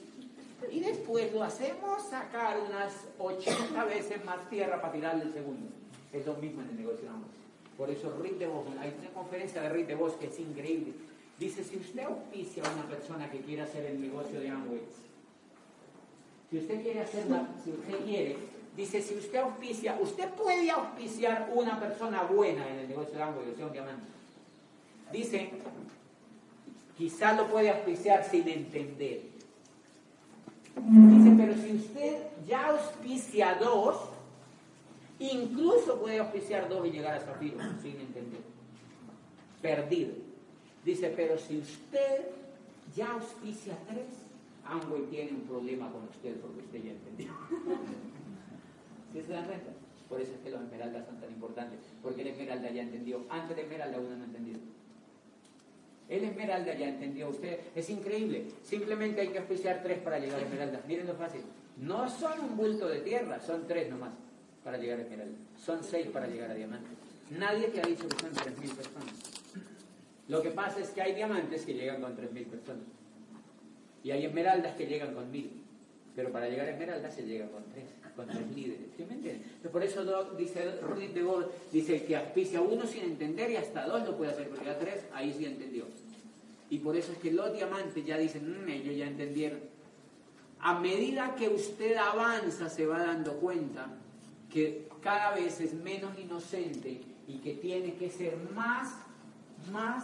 [0.72, 5.70] Y después lo hacemos sacar unas 80 veces más tierra para tirarle el segundo.
[6.12, 7.38] Es lo mismo en el negocio de.
[7.78, 10.94] Por eso Rick de Vos, hay una conferencia de Rick de Vos que es increíble.
[11.38, 14.82] Dice, si usted auspicia a una persona que quiere hacer el negocio de Amway,
[16.50, 18.38] si usted quiere hacerla, si usted quiere,
[18.76, 23.52] dice, si usted auspicia, usted puede auspiciar una persona buena en el negocio de Amway,
[23.52, 24.06] o sea, un diamante.
[25.12, 25.50] Dice,
[26.98, 29.22] quizá lo puede auspiciar sin entender.
[30.76, 32.18] Dice, pero si usted
[32.48, 33.98] ya auspicia dos,
[35.20, 38.42] incluso puede auspiciar dos y llegar a zafiro, sin entender.
[39.62, 40.14] Perdido.
[40.86, 42.28] Dice, pero si usted
[42.96, 44.27] ya auspicia tres,
[44.70, 47.28] Amway tiene un problema con usted porque usted ya entendió.
[49.14, 49.72] ¿Sí se dan cuenta?
[50.10, 53.26] Por eso es que los esmeraldas son tan importantes, porque el esmeralda ya entendió.
[53.30, 54.58] Antes de esmeralda uno no entendió.
[56.08, 57.60] El esmeralda ya entendió usted.
[57.76, 58.46] Es increíble.
[58.64, 60.82] Simplemente hay que auspiciar tres para llegar a esmeralda.
[60.88, 61.42] Miren lo fácil.
[61.78, 64.14] No son un bulto de tierra, son tres nomás
[64.64, 65.38] para llegar a esmeralda.
[65.58, 66.88] Son seis para llegar a diamante.
[67.32, 69.14] Nadie te ha dicho que son tres mil personas.
[70.30, 72.86] Lo que pasa es que hay diamantes que llegan con tres mil personas.
[74.04, 75.64] Y hay esmeraldas que llegan con mil.
[76.16, 77.86] Pero para llegar a esmeralda se llega con tres,
[78.16, 78.88] con tres líderes.
[78.98, 79.44] ¿Sí me entienden?
[79.72, 80.04] Por eso
[80.36, 84.32] dice Rudy de Gaulle, dice que auspicia uno sin entender y hasta dos lo puede
[84.32, 85.86] hacer, porque a tres ahí sí entendió.
[86.70, 89.60] Y por eso es que los diamantes ya dicen, mmm, ellos ya entendieron.
[90.60, 93.88] A medida que usted avanza se va dando cuenta
[94.52, 98.92] que cada vez es menos inocente y que tiene que ser más,
[99.72, 100.04] más,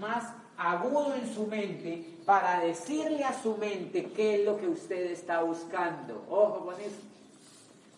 [0.00, 5.10] más agudo en su mente para decirle a su mente qué es lo que usted
[5.10, 6.24] está buscando.
[6.28, 7.00] Ojo con eso.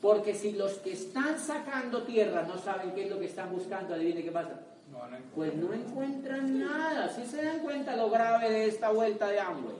[0.00, 3.94] Porque si los que están sacando tierra no saben qué es lo que están buscando,
[3.94, 4.60] adivine qué pasa.
[5.34, 7.08] Pues no encuentran nada.
[7.08, 9.76] Si se dan cuenta lo grave de esta vuelta de Amway.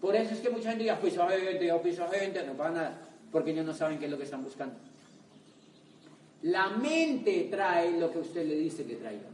[0.00, 2.70] Por eso es que mucha gente dice, pues a gente, yo piso gente, no pasa
[2.70, 2.98] nada.
[3.30, 4.74] Porque ellos no saben qué es lo que están buscando.
[6.42, 9.28] La mente trae lo que usted le dice que traiga.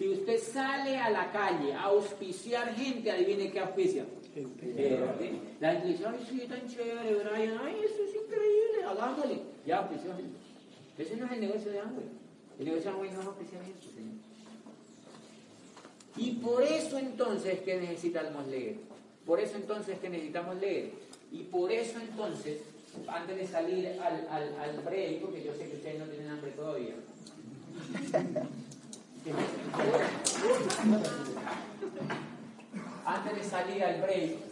[0.00, 4.06] Si usted sale a la calle a auspiciar gente, adivine qué auspicia.
[4.34, 4.98] Eh,
[5.60, 9.42] la gente dice, ay, sí, tan chévere, Brian, ay, eso es increíble, hagámosle.
[9.66, 10.38] Ya auspició gente.
[10.96, 12.06] Ese no es el negocio de Amway.
[12.58, 14.14] El negocio de Amway no es auspiciar gente, señor.
[16.16, 18.76] Y por eso entonces que necesitamos leer.
[19.26, 20.92] Por eso entonces que necesitamos leer.
[21.30, 22.60] Y por eso entonces,
[23.06, 26.52] antes de salir al, al, al break, porque yo sé que ustedes no tienen hambre
[26.52, 26.94] todavía.
[33.04, 34.50] Antes de salir al break,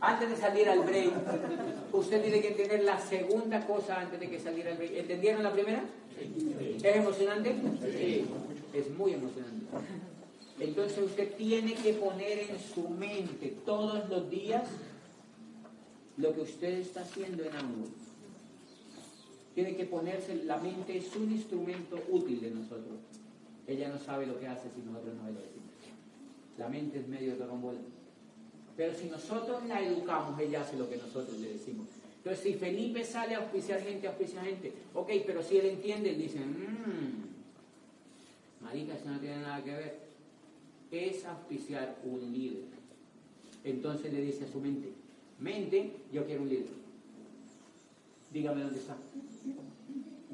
[0.00, 1.12] Antes de salir al break,
[1.92, 4.96] usted tiene que entender la segunda cosa antes de que salir al break.
[4.96, 5.84] ¿Entendieron la primera?
[6.82, 7.54] ¿Es emocionante?
[7.82, 8.26] Sí.
[8.74, 9.66] Es muy emocionante.
[10.58, 14.64] Entonces usted tiene que poner en su mente todos los días
[16.16, 17.88] lo que usted está haciendo en amor.
[19.54, 22.98] Tiene que ponerse, la mente es un instrumento útil de nosotros.
[23.66, 25.70] Ella no sabe lo que hace si nosotros no lo decimos.
[26.58, 27.80] La mente es medio de rombola.
[28.76, 31.86] Pero si nosotros la educamos, ella hace lo que nosotros le decimos.
[32.18, 34.72] Entonces, si Felipe sale a auspiciar gente, auspicia gente.
[34.94, 37.24] Ok, pero si él entiende, él dice, mmm,
[38.62, 39.98] marica, eso no tiene nada que ver.
[40.90, 42.62] Es auspiciar un líder.
[43.64, 44.92] Entonces le dice a su mente,
[45.38, 46.82] mente, yo quiero un líder.
[48.32, 48.96] Dígame dónde está.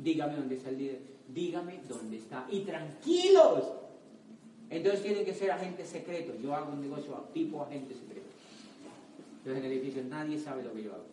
[0.03, 1.01] Dígame dónde está el líder.
[1.29, 2.47] Dígame dónde está.
[2.51, 3.65] Y tranquilos.
[4.71, 6.37] Entonces tienen que ser agentes secretos.
[6.43, 8.29] Yo hago un negocio tipo agente secreto.
[9.39, 11.05] Entonces en el edificio nadie sabe lo que yo hago.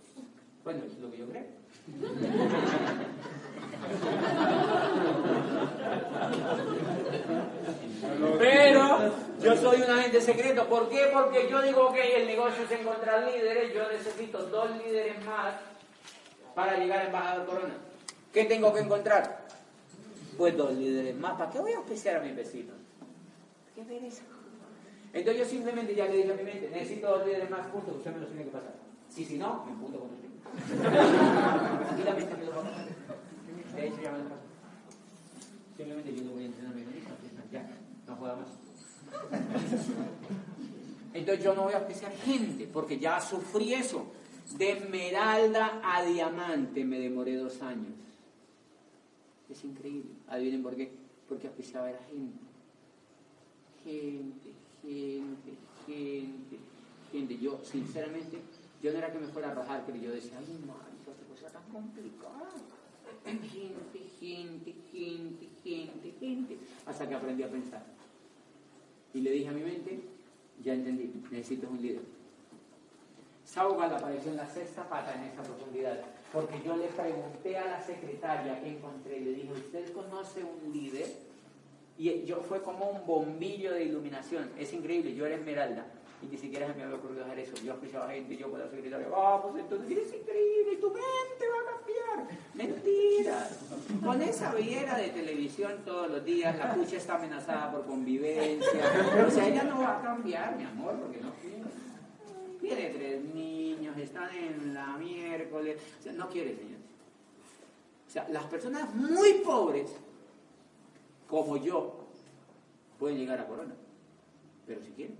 [0.63, 1.45] Bueno, es lo que yo creo.
[8.39, 9.11] Pero
[9.41, 10.67] yo soy un agente secreto.
[10.67, 11.09] ¿Por qué?
[11.13, 13.73] Porque yo digo, que el negocio es encontrar líderes.
[13.73, 15.55] Yo necesito dos líderes más
[16.53, 17.75] para llegar a embajador Corona.
[18.35, 19.47] ¿Qué tengo que encontrar?
[20.37, 21.37] Pues dos líderes más.
[21.37, 22.75] ¿Para qué voy a auspiciar a mis vecinos?
[23.73, 24.23] ¿Qué pereza?
[25.13, 28.11] Entonces yo simplemente ya le dije a mi mente, necesito dos líderes más, punto, usted
[28.11, 28.73] me los tiene que pasar.
[29.07, 30.27] Si si no, me punto con usted.
[32.01, 32.87] y la mente me lo va a pasar.
[33.73, 34.41] De hecho ya me lo pasó.
[35.77, 37.01] Simplemente yo lo voy a entrenar a mi mente,
[37.53, 37.69] ya,
[38.05, 38.49] no juega más.
[41.13, 44.11] Entonces yo no voy a auspiciar gente, porque ya sufrí eso.
[44.57, 47.93] De esmeralda a diamante me demoré dos años.
[49.49, 50.11] Es increíble.
[50.27, 50.91] Adivinen por qué.
[51.27, 52.39] Porque auspiciaba a la gente.
[53.83, 55.53] Gente, gente,
[55.85, 56.57] gente,
[57.11, 57.37] gente.
[57.37, 58.39] Yo, sinceramente,
[58.81, 61.51] yo no era que me fuera a rajar, pero yo decía, ay, marica, qué cosa
[61.51, 62.51] tan complicada.
[63.25, 66.57] Gente, gente, gente, gente, gente.
[66.85, 67.83] Hasta que aprendí a pensar.
[69.13, 69.99] Y le dije a mi mente,
[70.63, 72.01] ya entendí, necesito un líder.
[73.43, 76.01] Saugal apareció en la sexta pata en esa profundidad,
[76.33, 81.07] porque yo le pregunté a la secretaria que encontré, le dije, ¿usted conoce un líder?
[81.97, 85.85] Y yo fue como un bombillo de iluminación, es increíble, yo era esmeralda,
[86.21, 87.55] y ni siquiera se me había ocurrido hacer eso.
[87.63, 91.65] Yo escuchaba gente, yo con la secretaria, vamos, entonces es increíble, tu mente va a
[91.71, 92.37] cambiar.
[92.53, 93.49] Mentira.
[94.03, 98.81] Con esa viera de televisión todos los días, la pucha está amenazada por convivencia.
[99.25, 101.31] O sea, ella no va a cambiar, mi amor, porque no.
[102.65, 105.79] Tiene tres niños, están en la miércoles.
[105.99, 106.79] O sea, no quiere, señores.
[108.07, 109.91] O sea, las personas muy pobres,
[111.27, 112.07] como yo,
[112.97, 113.75] pueden llegar a Corona.
[114.65, 115.15] Pero si quieren.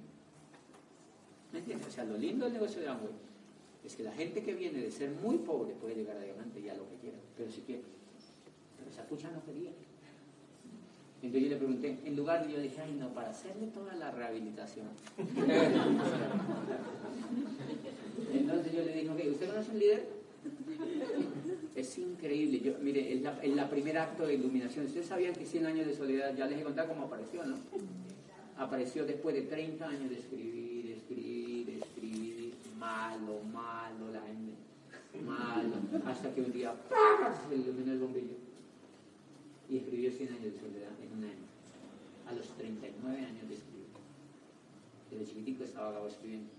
[1.53, 1.87] ¿Me entiendes?
[1.87, 3.13] O sea, lo lindo del negocio de Amway
[3.85, 6.69] es que la gente que viene de ser muy pobre puede llegar a diamante y
[6.69, 7.83] a lo que quiera, pero si quiere.
[8.75, 9.69] Pero esa pucha no quería.
[11.25, 14.11] Entonces yo le pregunté, en lugar de yo dije, ay no, para hacerle toda la
[14.11, 14.85] rehabilitación.
[18.31, 20.05] Entonces yo le dije, ok, ¿usted conoce un líder?
[21.75, 22.75] Es increíble.
[22.79, 25.95] Mire, en la, en la primer acto de iluminación, ustedes sabían que 100 años de
[25.95, 27.57] soledad, ya les he contado cómo apareció, ¿no?
[28.57, 34.53] Apareció después de 30 años de escribir, escribir, escribir, malo, malo, la gente,
[35.25, 35.73] malo,
[36.05, 37.33] hasta que un día ¡pam!
[37.49, 38.44] se iluminó el bombillo
[39.69, 41.45] y escribió 100 años de soledad en un año,
[42.27, 43.85] a los 39 años de escribir.
[45.09, 46.49] Desde chiquitico estaba acabado escribiendo.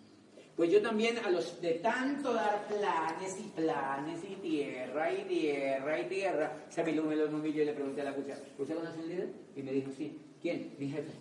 [0.56, 6.00] Pues yo también a los de tanto dar planes y planes y tierra y tierra
[6.00, 9.00] y tierra, se me iluminó el bombillo y le pregunté a la cucha, ¿usted conoce
[9.00, 9.28] un líder?
[9.54, 10.18] Y me dijo, sí.
[10.40, 10.74] ¿Quién?
[10.78, 11.12] Mi jefe.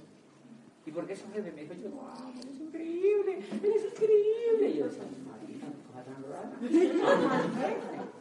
[0.86, 1.52] ¿Y por qué es un jefe?
[1.52, 4.70] Me dijo, yo, wow, eres increíble, eres increíble.
[4.70, 6.52] Y yo Marina, cosa tan rara.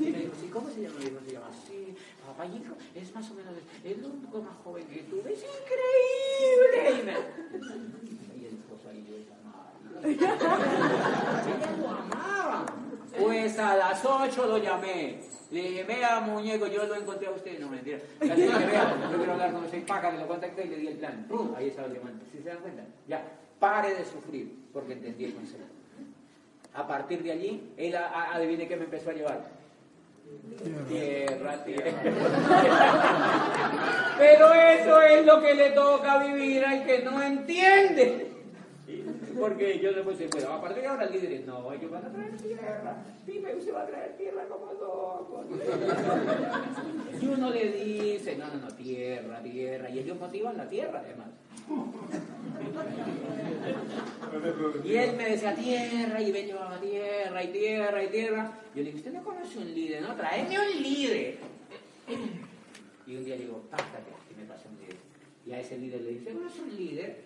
[0.00, 0.98] Y me dijo, sí, ¿cómo se llama?
[0.98, 1.94] Me dijo, se llama así,
[2.94, 6.90] es más o menos, es lo único más joven que tú, es increíble.
[6.90, 7.12] Y, me...
[8.46, 9.26] el esposo ahí,
[11.80, 12.66] lo amaba.
[13.18, 15.20] Pues a las 8 lo llamé.
[15.50, 17.58] Le dije, vea, muñeco, yo lo encontré a usted.
[17.58, 17.98] No, mentira.
[18.20, 19.86] Le dije, vea, yo quiero hablar con usted.
[19.86, 21.24] Paca, le lo contacté y le di el plan.
[21.28, 21.54] ¡Pum!
[21.56, 22.26] Ahí estaba el diamante.
[22.32, 22.82] ¿Sí se dan cuenta?
[23.08, 23.22] Ya,
[23.58, 25.64] pare de sufrir, porque entendí el consejo.
[26.74, 29.55] A partir de allí, él adivine qué me empezó a llevar.
[30.88, 31.92] Tierra, tierra.
[34.18, 38.30] Pero eso es lo que le toca vivir al que no entiende.
[39.38, 42.36] Porque yo le bueno, a partir de ahora el líder no, ellos van a traer
[42.36, 42.96] tierra.
[43.26, 45.44] Pipe, usted va a traer tierra como loco.
[47.20, 49.90] Y uno le dice, no, no, no, tierra, tierra.
[49.90, 51.28] Y ellos motivan la tierra, además.
[54.84, 58.52] Y él me decía tierra, y ven llevaba tierra, y tierra, y tierra.
[58.74, 61.38] Yo le dije, usted no conoce un líder, no, tráeme un líder.
[63.06, 64.96] Y un día le digo, pásate, y me pasa un líder.
[65.46, 67.24] Y a ese líder le dice, ¿no es un líder?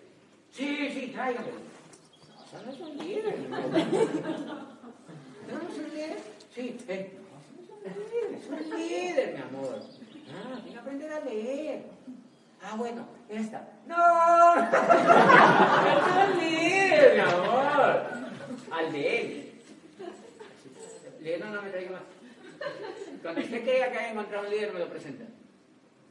[0.51, 1.57] Sí, sí, tráigamelo.
[1.57, 3.49] No, eso no es un líder.
[3.49, 3.57] ¿No,
[5.69, 6.17] es un líder?
[6.53, 7.11] Sí, eh.
[7.83, 9.81] No es un líder, es un líder, mi amor.
[10.33, 11.83] Ah, tiene que aprender a leer.
[12.63, 13.67] Ah, bueno, esta.
[13.87, 13.95] ¡No!
[15.97, 18.03] ¡Es un líder, mi amor!
[18.71, 19.51] Al de él.
[21.21, 22.01] Le no, no me traiga más.
[23.21, 25.25] Cuando usted crea que haya encontrado un líder, me lo presenta.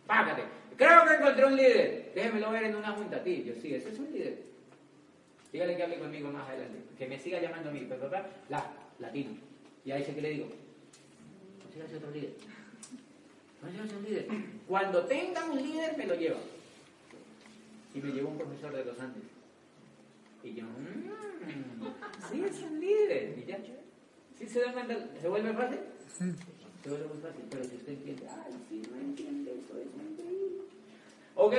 [0.07, 0.43] Págate.
[0.77, 2.13] Creo que encontré un líder.
[2.15, 3.45] Déjemelo ver en una junta, tío.
[3.45, 4.43] Yo, sí, ese es un líder.
[5.53, 6.79] Dígale que hable conmigo más adelante.
[6.99, 7.87] Que me siga llamando a mí.
[7.89, 8.65] Pero, papá, la,
[8.99, 9.37] latino.
[9.85, 10.49] Y ahí sé que le digo.
[11.63, 12.33] Consígase otro líder.
[13.63, 14.27] Un líder.
[14.67, 16.39] Cuando tenga un líder, me lo lleva.
[17.95, 19.25] Y me llevó un profesor de los Andes.
[20.43, 23.39] Y yo, mmm, sí, es un líder.
[23.39, 23.59] Y ya,
[24.39, 24.97] ¿sí se da cuenta?
[25.21, 25.81] ¿Se vuelve fácil?
[26.83, 27.45] Se vuelve muy fácil.
[27.51, 30.63] Pero si usted entiende, ay, sí, no entiende, eso es increíble.
[31.35, 31.55] Ok,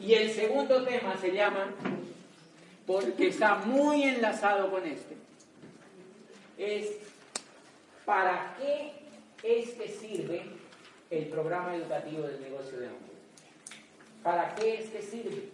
[0.00, 1.74] y el segundo tema se llama,
[2.86, 5.16] porque está muy enlazado con este,
[6.58, 6.96] es
[8.04, 8.92] ¿para qué
[9.42, 10.42] es que sirve
[11.10, 13.10] el programa educativo del negocio de hambre?
[14.22, 15.48] ¿Para qué es que sirve?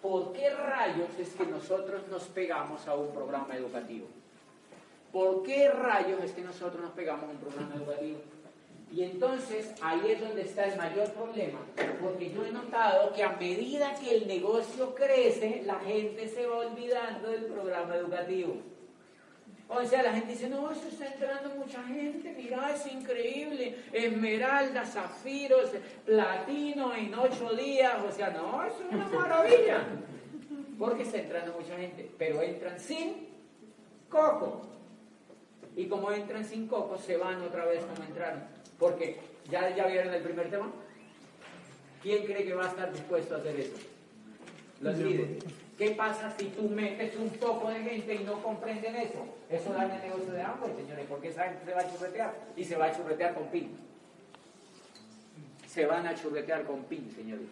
[0.00, 4.06] ¿Por qué rayos es que nosotros nos pegamos a un programa educativo?
[5.12, 8.18] ¿Por qué rayos es que nosotros nos pegamos a un programa educativo?
[8.92, 11.58] Y entonces ahí es donde está el mayor problema,
[12.00, 16.58] porque yo he notado que a medida que el negocio crece, la gente se va
[16.58, 18.56] olvidando del programa educativo.
[19.68, 24.84] O sea, la gente dice, no, eso está entrando mucha gente, mira, es increíble, esmeralda,
[24.84, 25.70] zafiros,
[26.04, 29.86] platino en ocho días, o sea, no, eso es una maravilla.
[30.78, 33.28] Porque está entrando mucha gente, pero entran sin
[34.08, 34.62] coco.
[35.76, 38.44] Y como entran sin coco, se van otra vez como entraron.
[38.78, 39.18] Porque
[39.50, 40.70] ya, ya vieron el primer tema.
[42.02, 43.76] ¿Quién cree que va a estar dispuesto a hacer eso?
[44.80, 45.42] Los líderes.
[45.76, 49.26] ¿Qué pasa si tú metes un poco de gente y no comprenden eso?
[49.50, 52.64] Eso daña el negocio de ambos, señores, porque esa gente se va a churretear y
[52.64, 53.76] se va a churretear con pin.
[55.66, 57.46] Se van a churretear con pin, señores.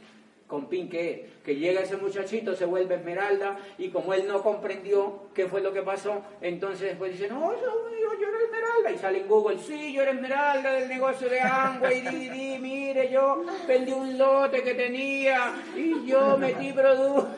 [0.53, 1.31] ¿Con pin qué?
[1.43, 5.73] Que llega ese muchachito, se vuelve esmeralda y como él no comprendió qué fue lo
[5.73, 8.93] que pasó, entonces después dice, no, yo, yo, era esmeralda.
[8.93, 13.11] Y sale en Google, sí, yo era esmeralda del negocio de Amway, di, di, mire,
[13.11, 17.31] yo vendí un lote que tenía y yo metí producto.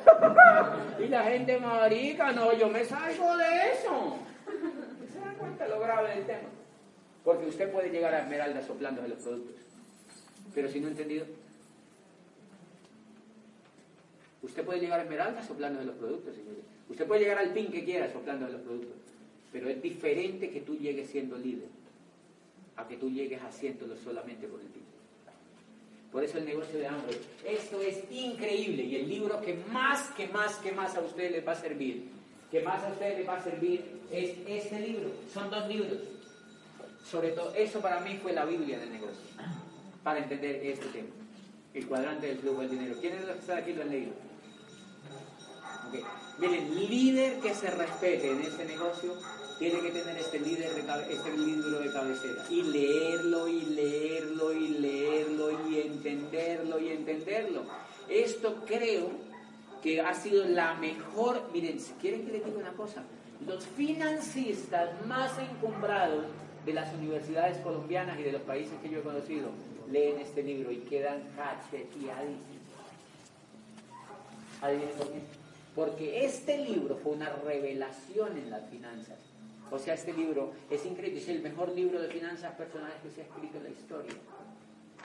[0.99, 4.17] y la gente marica, no, yo me salgo de eso.
[5.13, 6.49] ¿Se dan cuenta lo grave del tema?
[7.23, 9.63] Porque usted puede llegar a esmeralda soplando de los productos.
[10.53, 11.27] Pero si no ha entendido,
[14.45, 16.65] usted puede llegar a esmeralda soplando de los productos, señores.
[16.89, 18.97] Usted puede llegar al pin que quiera soplando de los productos.
[19.53, 21.69] Pero es diferente que tú llegues siendo líder
[22.77, 24.83] a que tú llegues haciéndolo solamente por el pin.
[26.11, 27.17] Por eso el negocio de hambre.
[27.45, 31.47] Esto es increíble y el libro que más, que más, que más a ustedes les
[31.47, 32.05] va a servir,
[32.51, 35.11] que más a ustedes les va a servir es este libro.
[35.33, 35.99] Son dos libros.
[37.05, 39.23] Sobre todo, eso para mí fue la Biblia del negocio,
[40.03, 41.09] para entender este tema.
[41.75, 42.97] El cuadrante del flujo del dinero.
[43.01, 44.13] ¿Quiénes de los que están aquí lo han leído?
[45.89, 46.05] Okay.
[46.39, 49.15] Miren, líder que se respete en ese negocio
[49.59, 55.81] tiene que tener este, este libro de cabecera y leerlo y leerlo y leerlo y
[55.81, 57.63] entenderlo y entenderlo.
[58.09, 59.11] Esto creo
[59.83, 63.05] que ha sido la mejor, miren, si quieren que les diga una cosa,
[63.47, 66.25] los financistas más encumbrados
[66.65, 69.51] de las universidades colombianas y de los países que yo he conocido
[69.91, 72.41] leen este libro y quedan cacheteadísimos.
[74.63, 75.44] ¿Adivinen por qué?
[75.75, 79.19] Porque este libro fue una revelación en las finanzas.
[79.71, 83.23] O sea, este libro es increíble, es el mejor libro de finanzas personales que se
[83.23, 84.13] ha escrito en la historia.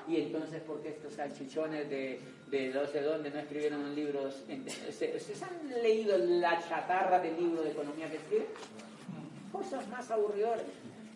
[0.07, 4.27] Y entonces, ¿por qué estos salchichones de, de no sé dónde no escribieron un libro?
[4.27, 8.47] ¿Ustedes han leído la chatarra del libro de economía que escribe?
[9.51, 10.63] Cosas más aburridoras.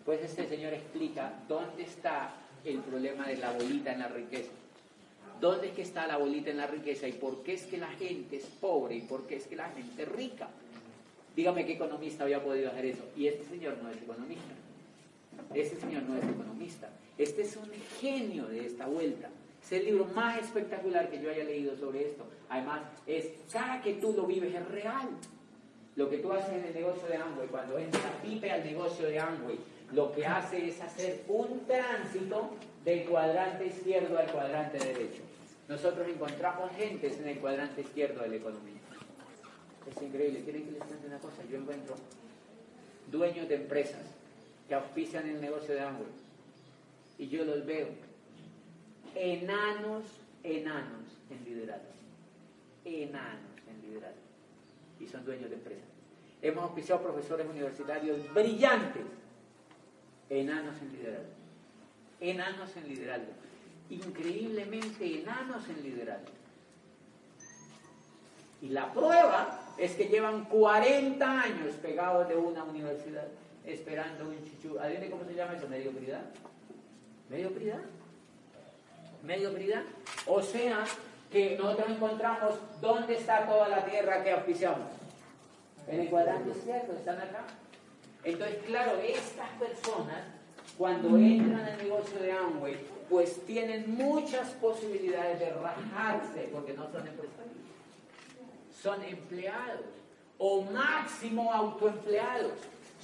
[0.04, 2.34] Pues este señor explica dónde está
[2.64, 4.50] el problema de la bolita en la riqueza.
[5.44, 7.90] ¿Dónde es que está la bolita en la riqueza y por qué es que la
[7.90, 10.48] gente es pobre y por qué es que la gente es rica?
[11.36, 13.02] Dígame qué economista había podido hacer eso.
[13.14, 14.54] Y este señor no es economista.
[15.52, 16.88] Este señor no es economista.
[17.18, 17.70] Este es un
[18.00, 19.28] genio de esta vuelta.
[19.62, 22.24] Es el libro más espectacular que yo haya leído sobre esto.
[22.48, 25.10] Además, es cada que tú lo vives es real.
[25.96, 29.20] Lo que tú haces en el negocio de Amway, cuando entra Pipe al negocio de
[29.20, 29.58] Amway,
[29.92, 32.48] lo que hace es hacer un tránsito
[32.82, 35.33] del cuadrante izquierdo al cuadrante derecho.
[35.68, 38.80] Nosotros encontramos gentes en el cuadrante izquierdo de la economía.
[39.90, 40.42] Es increíble.
[40.44, 41.42] ¿Quieren que les cuente una cosa?
[41.50, 41.94] Yo encuentro
[43.10, 44.02] dueños de empresas
[44.68, 46.24] que auspician el negocio de Amway
[47.18, 47.88] y yo los veo
[49.14, 50.04] enanos,
[50.42, 51.94] enanos en liderazgo.
[52.84, 54.20] Enanos en liderazgo.
[55.00, 55.84] Y son dueños de empresas.
[56.42, 59.04] Hemos auspiciado profesores universitarios brillantes
[60.28, 61.32] enanos en liderazgo.
[62.20, 63.32] Enanos en liderazgo.
[63.90, 66.32] Increíblemente enanos en liderazgo.
[68.62, 73.26] Y la prueba es que llevan 40 años pegados de una universidad
[73.66, 74.78] esperando un chichu.
[74.78, 75.68] ¿Adivinen cómo se llama eso?
[75.68, 76.22] Mediocridad.
[77.28, 77.80] Mediocridad.
[79.22, 79.82] Mediocridad.
[80.26, 80.84] O sea,
[81.30, 84.88] que nosotros encontramos dónde está toda la tierra que auspiciamos.
[85.88, 87.44] En el cuadrante izquierdo, están acá.
[88.22, 90.24] Entonces, claro, estas personas,
[90.78, 92.76] cuando entran al negocio de Amway,
[93.08, 97.54] pues tienen muchas posibilidades de rajarse, porque no son empresarios.
[98.82, 99.86] Son empleados,
[100.38, 102.52] o máximo autoempleados.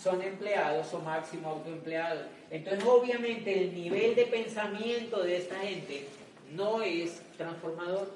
[0.02, 2.24] Son empleados o máximo autoempleados.
[2.50, 6.08] Entonces, obviamente, el nivel de pensamiento de esta gente
[6.52, 8.10] no es transformador.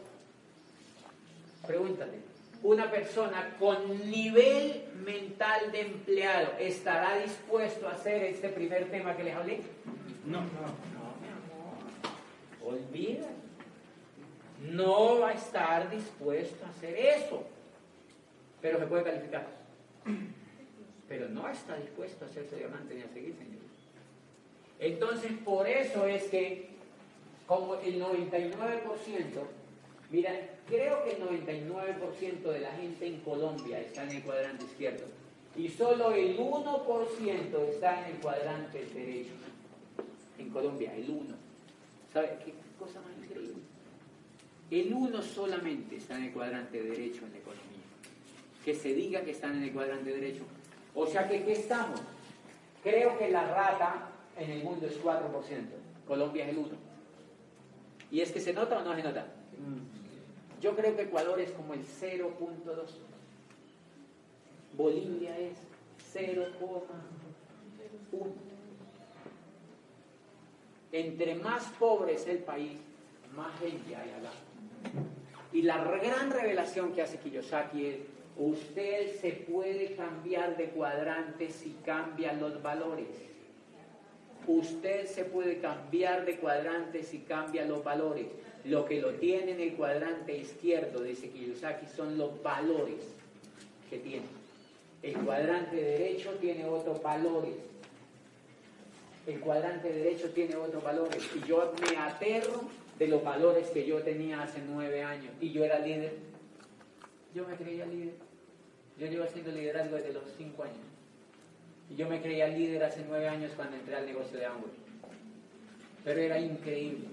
[1.66, 2.18] Pregúntate,
[2.62, 9.24] una persona con nivel mental de empleado estará dispuesto a hacer este primer tema que
[9.24, 9.60] les hablé?
[10.24, 10.40] No.
[10.40, 10.93] No.
[12.64, 13.28] Olvida.
[14.70, 17.44] No va a estar dispuesto a hacer eso.
[18.60, 19.46] Pero se puede calificar.
[21.08, 23.62] Pero no está dispuesto a hacerse diamante ni a seguir, señor.
[24.78, 26.68] Entonces, por eso es que,
[27.46, 28.52] como el 99%,
[30.10, 30.32] mira,
[30.66, 35.04] creo que el 99% de la gente en Colombia está en el cuadrante izquierdo
[35.56, 39.32] y solo el 1% está en el cuadrante derecho.
[40.38, 41.43] En Colombia, el 1.
[42.14, 43.56] ¿Sabe qué cosa más increíble?
[44.70, 47.64] El 1 solamente está en el cuadrante derecho en la economía.
[48.64, 50.44] que se diga que están en el cuadrante derecho.
[50.94, 52.00] O sea que, ¿qué estamos?
[52.82, 54.08] Creo que la rata
[54.38, 55.20] en el mundo es 4%,
[56.06, 56.68] Colombia es el 1%.
[58.10, 59.26] ¿Y es que se nota o no se nota?
[60.62, 62.30] Yo creo que Ecuador es como el 0.2.
[64.76, 65.58] Bolivia es
[66.14, 68.53] 0,1.
[70.94, 72.78] Entre más pobre es el país,
[73.34, 74.30] más gente hay acá.
[75.52, 77.96] Y la gran revelación que hace Kiyosaki es,
[78.38, 83.08] usted se puede cambiar de cuadrante si cambia los valores.
[84.46, 88.26] Usted se puede cambiar de cuadrante si cambia los valores.
[88.64, 93.02] Lo que lo tiene en el cuadrante izquierdo, dice Kiyosaki, son los valores
[93.90, 94.26] que tiene.
[95.02, 97.73] El cuadrante derecho tiene otros valores.
[99.26, 101.28] El cuadrante derecho tiene otros valores.
[101.34, 102.62] Y yo me aterro
[102.98, 105.32] de los valores que yo tenía hace nueve años.
[105.40, 106.14] Y yo era líder.
[107.34, 108.14] Yo me creía líder.
[108.98, 110.76] Yo llevo haciendo liderazgo desde los cinco años.
[111.90, 114.70] Y yo me creía líder hace nueve años cuando entré al negocio de Amway.
[116.04, 117.08] Pero era increíble.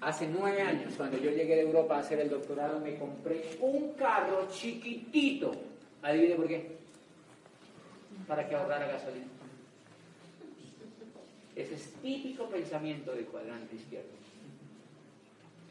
[0.00, 3.94] Hace nueve años, cuando yo llegué de Europa a hacer el doctorado, me compré un
[3.94, 5.52] carro chiquitito.
[6.02, 6.76] Adivine por qué.
[8.26, 9.26] Para que ahorrara gasolina.
[11.58, 14.10] Ese es típico pensamiento del cuadrante izquierdo.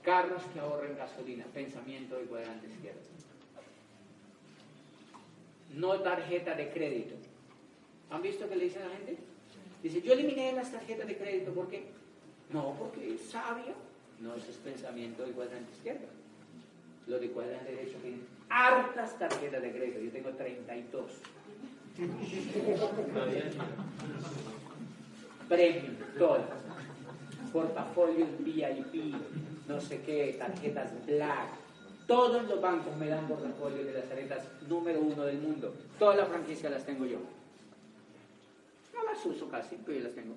[0.03, 2.99] Carros que ahorren gasolina, pensamiento del cuadrante izquierdo.
[5.75, 7.15] No tarjeta de crédito.
[8.09, 9.15] ¿Han visto qué le dicen a la gente?
[9.81, 11.85] Dice, yo eliminé las tarjetas de crédito, ¿por qué?
[12.51, 13.73] No, porque es sabio.
[14.19, 16.07] No, ese es pensamiento del cuadrante izquierdo.
[17.07, 20.01] Lo de cuadrante derecho tienen hartas tarjetas de crédito.
[20.01, 21.11] Yo tengo 32.
[25.47, 26.45] Premium, todas.
[27.53, 29.15] Portafolios VIP,
[29.67, 31.49] no sé qué, tarjetas black.
[32.05, 35.73] Todos los bancos me dan portafolios de las tarjetas número uno del mundo.
[35.99, 37.19] Todas las franquicias las tengo yo.
[38.93, 40.35] No las uso casi, pero yo las tengo.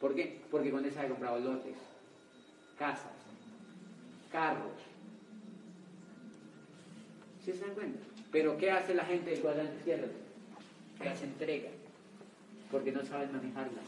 [0.00, 0.40] ¿Por qué?
[0.50, 1.76] Porque con esa he comprado lotes,
[2.78, 3.12] casas,
[4.30, 4.72] carros.
[7.44, 8.00] ¿Sí se dan cuenta?
[8.30, 10.08] Pero ¿qué hace la gente del cuadrante izquierdo?
[11.00, 11.70] Hace entrega,
[12.70, 13.84] porque no saben manejarlas,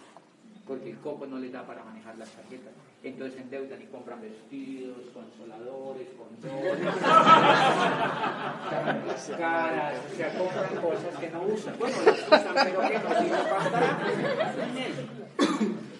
[0.66, 2.73] porque el coco no les da para manejar las tarjetas.
[3.02, 6.94] Entonces endeudan y compran vestidos, consoladores, condones,
[9.39, 11.78] caras, o sea, compran cosas que no usan.
[11.78, 13.97] Bueno, las usan, pero que no sirven para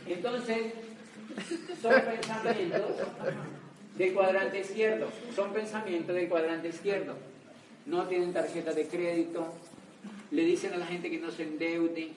[0.07, 0.73] entonces,
[1.81, 2.91] son pensamientos
[3.97, 7.17] del cuadrante izquierdo, son pensamientos del cuadrante izquierdo.
[7.87, 9.53] No tienen tarjeta de crédito,
[10.31, 12.11] le dicen a la gente que no se endeude,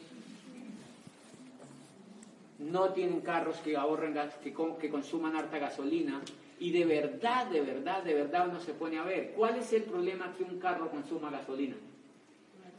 [2.64, 6.22] no tienen carros que ahorren, que, que consuman harta gasolina,
[6.60, 9.84] y de verdad, de verdad, de verdad uno se pone a ver, ¿cuál es el
[9.84, 11.76] problema que un carro consuma gasolina?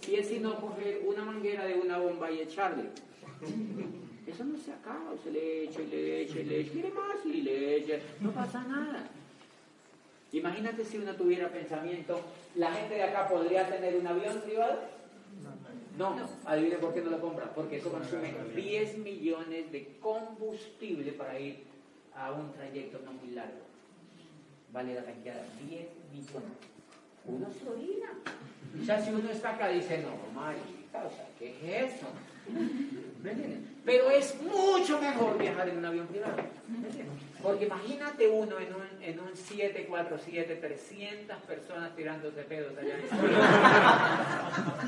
[0.00, 2.84] Si es sino coger una manguera de una bomba y echarle.
[4.26, 7.26] Eso no se acaba, se le echa y le echa y le echa, quiere más
[7.26, 9.06] y le echa, no pasa nada.
[10.32, 12.20] Imagínate si uno tuviera pensamiento,
[12.54, 14.80] ¿la gente de acá podría tener un avión privado?
[15.96, 21.38] No, adivine por qué no lo compra, porque eso consume 10 millones de combustible para
[21.38, 21.64] ir
[22.14, 23.62] a un trayecto no muy largo.
[24.72, 26.58] Vale la cantidad, 10 millones.
[27.26, 28.10] Uno se orina.
[28.84, 32.06] Sea, si uno está acá dice, no, marica, o sea, ¿qué es eso?
[33.84, 36.36] Pero es mucho mejor viajar en un avión privado.
[37.42, 43.02] Porque imagínate uno en un, en un 747, 300 personas tirándose pedos allá en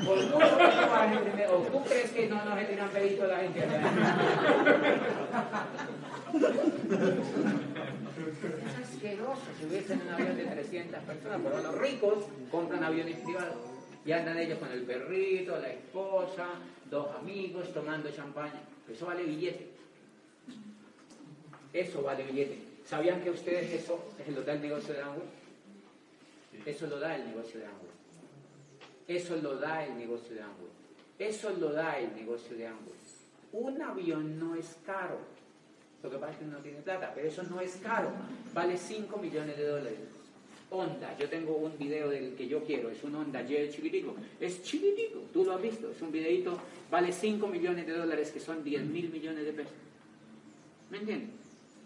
[0.05, 3.59] Por mucho o tú crees que no nos tiran peditos la gente.
[8.65, 13.76] Es asqueroso si hubiesen un avión de 300 personas, pero los ricos compran aviones privados.
[14.07, 16.47] Y andan ellos con el perrito, la esposa,
[16.89, 18.61] dos amigos tomando champaña.
[18.89, 19.67] Eso vale billete.
[21.73, 22.57] Eso vale billete.
[22.85, 24.01] ¿Sabían que ustedes eso
[24.33, 25.27] lo da el negocio de Amway?
[26.65, 27.87] Eso lo da el negocio de Amway.
[29.09, 30.71] Eso lo da el negocio de Amway.
[31.19, 32.99] Eso lo da el negocio de Amway.
[33.51, 35.19] Un avión no es caro.
[36.01, 38.09] Lo que pasa es que no tiene plata, pero eso no es caro.
[38.53, 40.16] Vale 5 millones de dólares.
[40.69, 44.61] Honda, yo tengo un video del que yo quiero, es un Honda Jet chiquitico, es
[44.63, 46.59] chiquitico, tú lo has visto, es un videito,
[46.91, 49.73] vale 5 millones de dólares, que son 10 mil millones de pesos.
[50.89, 51.29] ¿Me entiendes?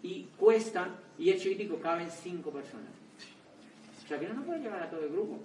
[0.02, 0.88] Y cuesta,
[1.18, 2.90] y es chiquitico, caben 5 personas.
[4.04, 5.38] O sea que no puede llevar a todo el grupo.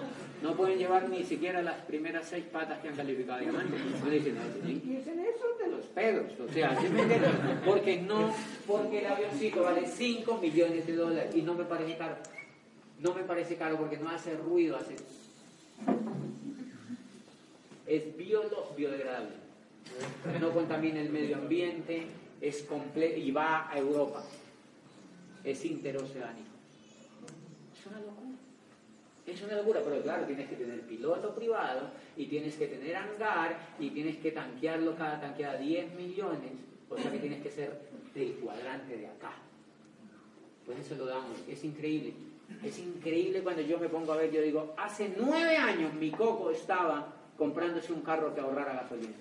[0.42, 3.76] No pueden llevar ni siquiera las primeras seis patas que han calificado diamante.
[4.04, 6.32] No dicen, en esos de los pedos.
[6.40, 7.04] O sea, ¿sí me?
[7.64, 8.34] Porque no,
[8.66, 12.16] porque el avioncito vale 5 millones de dólares y no me parece caro.
[13.00, 14.96] No me parece caro porque no hace ruido, hace...
[17.86, 19.36] Es biolo biodegradable.
[20.40, 22.06] No contamina el medio ambiente,
[22.40, 24.22] es completo y va a Europa.
[25.44, 26.50] Es interoceánico.
[27.78, 28.25] Es una locura.
[29.26, 33.58] Es una locura, pero claro, tienes que tener piloto privado y tienes que tener hangar
[33.78, 36.52] y tienes que tanquearlo cada tanqueada 10 millones,
[36.88, 37.76] o sea que tienes que ser
[38.14, 39.32] del cuadrante de acá.
[40.64, 42.14] Pues eso lo damos, es increíble.
[42.62, 46.52] Es increíble cuando yo me pongo a ver, yo digo, hace nueve años mi coco
[46.52, 49.14] estaba comprándose un carro que ahorrara gasolina.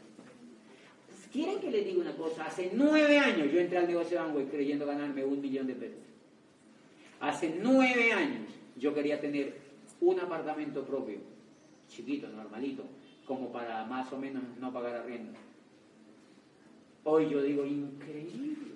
[1.33, 2.45] ¿Quieren que les diga una cosa?
[2.45, 5.99] Hace nueve años yo entré al negocio de Amway creyendo ganarme un millón de pesos.
[7.19, 9.64] Hace nueve años yo quería tener
[10.05, 11.17] un apartamento propio,
[11.89, 12.83] chiquito, normalito,
[13.25, 15.31] como para más o menos no pagar arriendo.
[17.03, 18.73] Hoy yo digo, increíble,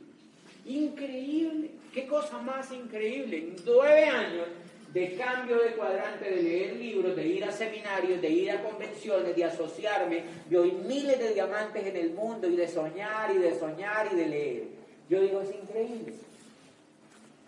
[0.65, 3.55] increíble, qué cosa más increíble.
[3.65, 4.47] Nueve años
[4.91, 9.35] de cambio de cuadrante, de leer libros, de ir a seminarios, de ir a convenciones,
[9.35, 13.57] de asociarme, de oír miles de diamantes en el mundo y de soñar y de
[13.57, 14.63] soñar y de leer.
[15.07, 16.13] Yo digo, es increíble.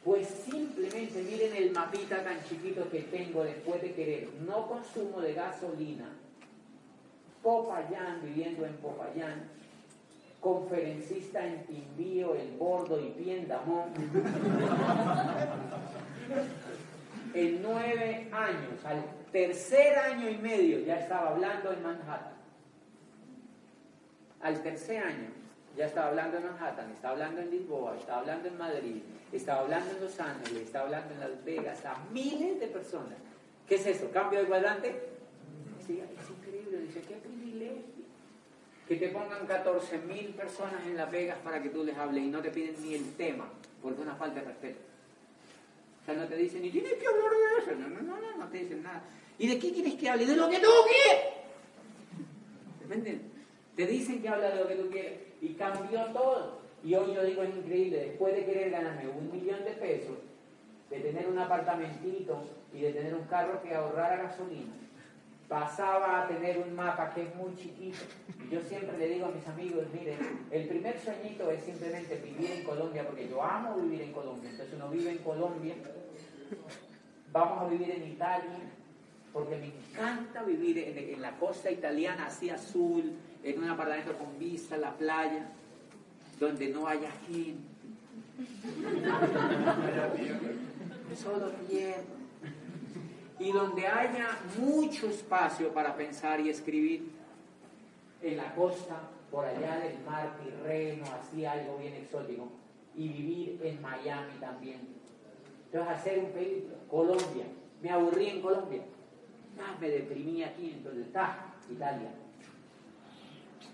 [0.04, 4.30] Pues simplemente miren el mapita tan chiquito que tengo después de querer.
[4.48, 6.10] No consumo de gasolina.
[7.44, 9.44] Popayán, viviendo en Popayán.
[10.40, 13.92] Conferencista en Timbío, El Bordo y Piendamón.
[17.36, 22.34] en nueve años, al tercer año y medio, ya estaba hablando en Manhattan.
[24.42, 25.41] Al tercer año,
[25.78, 29.92] ya estaba hablando en Manhattan, estaba hablando en Lisboa, estaba hablando en Madrid, estaba hablando
[29.92, 33.18] en Los Ángeles, estaba hablando en Las Vegas, a miles de personas.
[33.68, 34.12] ¿Qué es eso?
[34.12, 34.94] ¿Cambio de cuadrante?
[35.86, 38.02] Sí, es increíble, dice, qué privilegio.
[38.88, 42.28] Que te pongan 14 mil personas en Las Vegas para que tú les hables y
[42.28, 43.48] no te piden ni el tema,
[43.82, 44.80] porque es una falta de respeto.
[46.02, 47.80] O sea, no te dicen, y tienes que hablar de eso.
[47.80, 49.04] No, no, no, no, no te dicen nada.
[49.38, 50.26] ¿Y de qué quieres que hable?
[50.26, 51.24] De lo que tú quieres.
[52.84, 53.31] ¿Entienden?
[53.82, 55.14] Te dicen que habla de lo que tú quieres.
[55.42, 56.60] Y cambió todo.
[56.84, 60.18] Y hoy yo digo, es increíble, después de querer ganarme un millón de pesos,
[60.88, 64.72] de tener un apartamentito y de tener un carro que ahorrara gasolina,
[65.48, 67.98] pasaba a tener un mapa que es muy chiquito.
[68.52, 70.20] Yo siempre le digo a mis amigos, miren,
[70.52, 74.52] el primer sueñito es simplemente vivir en Colombia, porque yo amo vivir en Colombia.
[74.52, 75.74] Entonces uno vive en Colombia,
[77.32, 78.60] vamos a vivir en Italia,
[79.34, 84.38] porque me encanta vivir en, en la costa italiana, así azul, en un apartamento con
[84.38, 85.50] vista a la playa,
[86.40, 87.62] donde no haya gente.
[91.16, 92.04] Solo tierra
[93.42, 97.12] y donde haya mucho espacio para pensar y escribir
[98.22, 99.02] en la costa,
[99.32, 102.50] por allá del mar Tirreno, así algo bien exótico,
[102.96, 104.82] y vivir en Miami también.
[105.66, 107.46] Entonces hacer un película, Colombia,
[107.82, 108.84] me aburrí en Colombia,
[109.60, 112.10] ah, me deprimí aquí, entonces está Italia.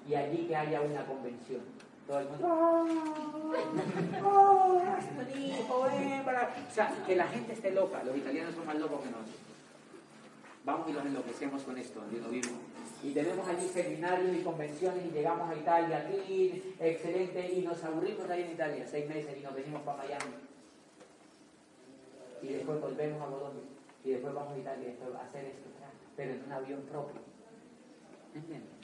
[0.08, 1.62] Y allí que haya una convención.
[2.08, 2.88] Todo el mundo, ¡Oh!
[5.70, 5.84] ¡Oh!
[5.84, 6.56] ven para...
[6.70, 8.02] O sea, que la gente esté loca.
[8.04, 9.36] Los italianos son más locos que nosotros.
[10.64, 12.52] Vamos y los enloquecemos con esto, vivimos.
[13.04, 18.30] Y tenemos allí seminarios y convenciones y llegamos a Italia, aquí, excelente, y nos aburrimos
[18.30, 20.34] ahí en Italia, seis meses, y nos venimos para Miami.
[22.42, 23.64] Y después volvemos a Colombia.
[24.04, 25.70] Y después vamos a Italia a hacer esto,
[26.16, 27.22] pero en un avión propio.
[28.34, 28.77] ¿Entiendes?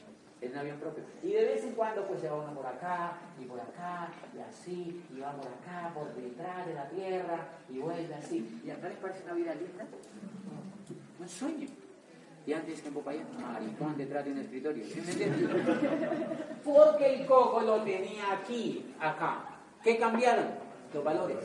[0.44, 1.04] En un avión propio.
[1.24, 4.42] Y de vez en cuando pues se va uno por acá y por acá y
[4.42, 8.62] así, y va por acá, por detrás de la tierra y vuelve así.
[8.66, 9.86] ¿Y a les parece una vida linda?
[11.18, 11.68] Un sueño.
[12.46, 14.84] Y antes que en Popayán, maricón detrás de un escritorio.
[14.84, 15.48] ¿Sí me?
[16.66, 19.46] Porque el coco lo tenía aquí, acá.
[19.82, 20.48] ¿Qué cambiaron?
[20.94, 21.38] Los valores.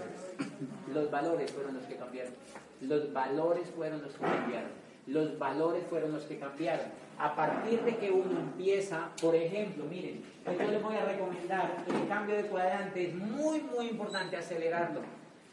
[0.92, 2.32] Los valores fueron los que cambiaron.
[2.80, 4.70] Los valores fueron los que cambiaron.
[5.06, 6.86] Los valores fueron los que cambiaron.
[7.18, 12.08] A partir de que uno empieza, por ejemplo, miren, yo les voy a recomendar el
[12.08, 15.00] cambio de cuadrante es muy, muy importante acelerarlo.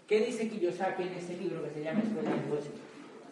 [0.08, 2.74] ¿Qué dice Kiyosaki en ese libro que se llama Escuela de Negocios?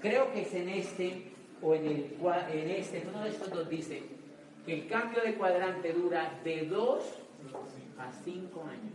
[0.01, 2.17] Creo que es en este o en, el,
[2.51, 4.01] en este, uno de estos dos dice
[4.65, 7.03] que el cambio de cuadrante dura de 2
[7.99, 8.93] a 5 años.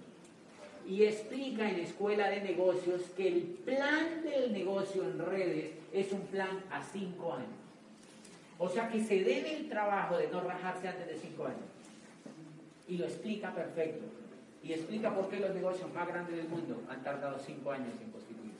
[0.87, 6.23] Y explica en Escuela de Negocios que el plan del negocio en redes es un
[6.23, 7.68] plan a 5 años.
[8.59, 11.61] O sea que se debe el trabajo de no rajarse antes de 5 años.
[12.89, 14.05] Y lo explica perfecto.
[14.63, 18.11] Y explica por qué los negocios más grandes del mundo han tardado 5 años en
[18.11, 18.59] constituirse.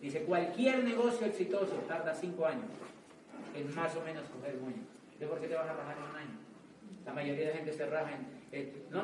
[0.00, 2.64] Dice, cualquier negocio exitoso tarda 5 años.
[3.54, 4.82] en más o menos coger moño.
[5.18, 6.38] ¿De por qué te vas a rajar en un año?
[7.06, 8.26] La mayoría de la gente se raja en...
[8.50, 9.02] eh, ¿no?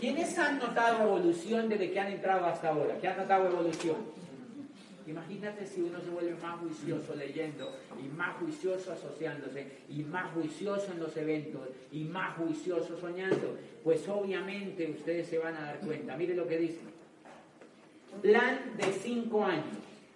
[0.00, 2.96] ¿Quiénes han notado evolución desde que han entrado hasta ahora?
[3.00, 3.96] ¿Qué han notado evolución?
[5.06, 10.92] Imagínate si uno se vuelve más juicioso leyendo y más juicioso asociándose y más juicioso
[10.92, 13.56] en los eventos y más juicioso soñando.
[13.84, 16.16] Pues obviamente ustedes se van a dar cuenta.
[16.16, 16.80] Mire lo que dice.
[18.20, 19.64] Plan de cinco años.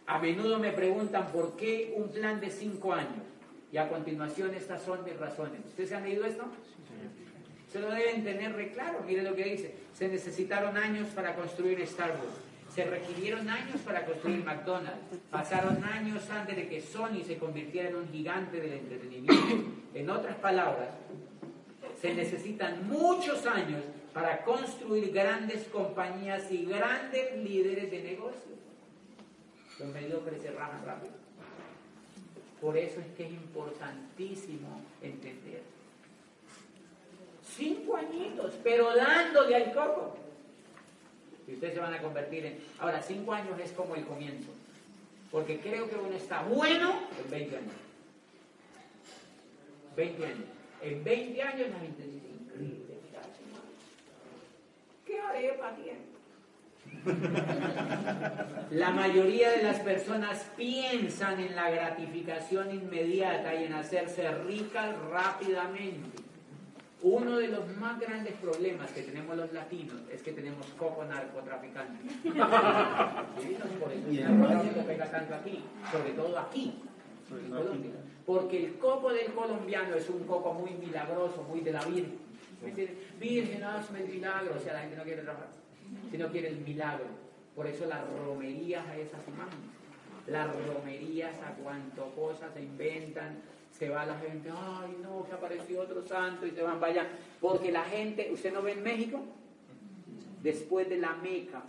[0.06, 3.22] A menudo me preguntan por qué un plan de cinco años.
[3.72, 5.60] Y a continuación estas son mis razones.
[5.68, 6.44] ¿Ustedes han leído esto?
[7.72, 9.04] Se lo deben tener re claro.
[9.06, 9.74] Mire lo que dice.
[9.94, 12.49] Se necesitaron años para construir Starbucks.
[12.74, 15.18] Se requirieron años para construir McDonald's.
[15.30, 19.34] Pasaron años antes de que Sony se convirtiera en un gigante del entretenimiento.
[19.92, 20.90] En otras palabras,
[22.00, 23.82] se necesitan muchos años
[24.14, 28.58] para construir grandes compañías y grandes líderes de negocios.
[29.78, 31.14] Los mediocres se rápido.
[32.60, 35.62] Por eso es que es importantísimo entender.
[37.42, 40.19] Cinco añitos, pero dándole al coco.
[41.50, 42.58] Y ustedes se van a convertir en...
[42.78, 44.50] Ahora, cinco años es como el comienzo.
[45.32, 46.92] Porque creo que uno está bueno
[47.24, 47.72] en 20 años.
[49.96, 50.44] 20 años.
[50.82, 52.94] En 20 años la gente dice, increíble.
[55.04, 56.10] ¿Qué arepa tiene?
[58.70, 66.29] La mayoría de las personas piensan en la gratificación inmediata y en hacerse ricas rápidamente.
[67.02, 72.04] Uno de los más grandes problemas que tenemos los latinos es que tenemos coco narcotraficante.
[73.80, 76.74] Por eso el narcotráfico pega tanto aquí, sobre todo aquí,
[77.30, 77.92] en Colombia.
[78.26, 82.18] Porque el coco del colombiano es un coco muy milagroso, muy de la Virgen.
[83.18, 84.56] Virgen, hazme el milagro.
[84.56, 85.48] O sea, la gente no quiere trabajar,
[86.10, 87.06] sino quiere el milagro.
[87.56, 89.70] Por eso las romerías a esas imágenes.
[90.26, 93.40] Las romerías a cuanto cosas se inventan,
[93.80, 97.08] se va la gente, ay no, que apareció otro santo y se van para allá.
[97.40, 99.22] Porque la gente, ¿usted no ve en México?
[100.42, 101.62] Después de la Meca,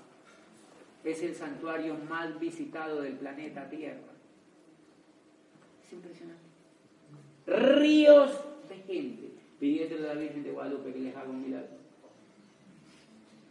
[1.06, 4.12] es el santuario más visitado del planeta Tierra.
[5.86, 6.42] Es impresionante.
[7.48, 11.78] Ríos de gente pidiéndole a la Virgen de Guadalupe que les haga un milagro.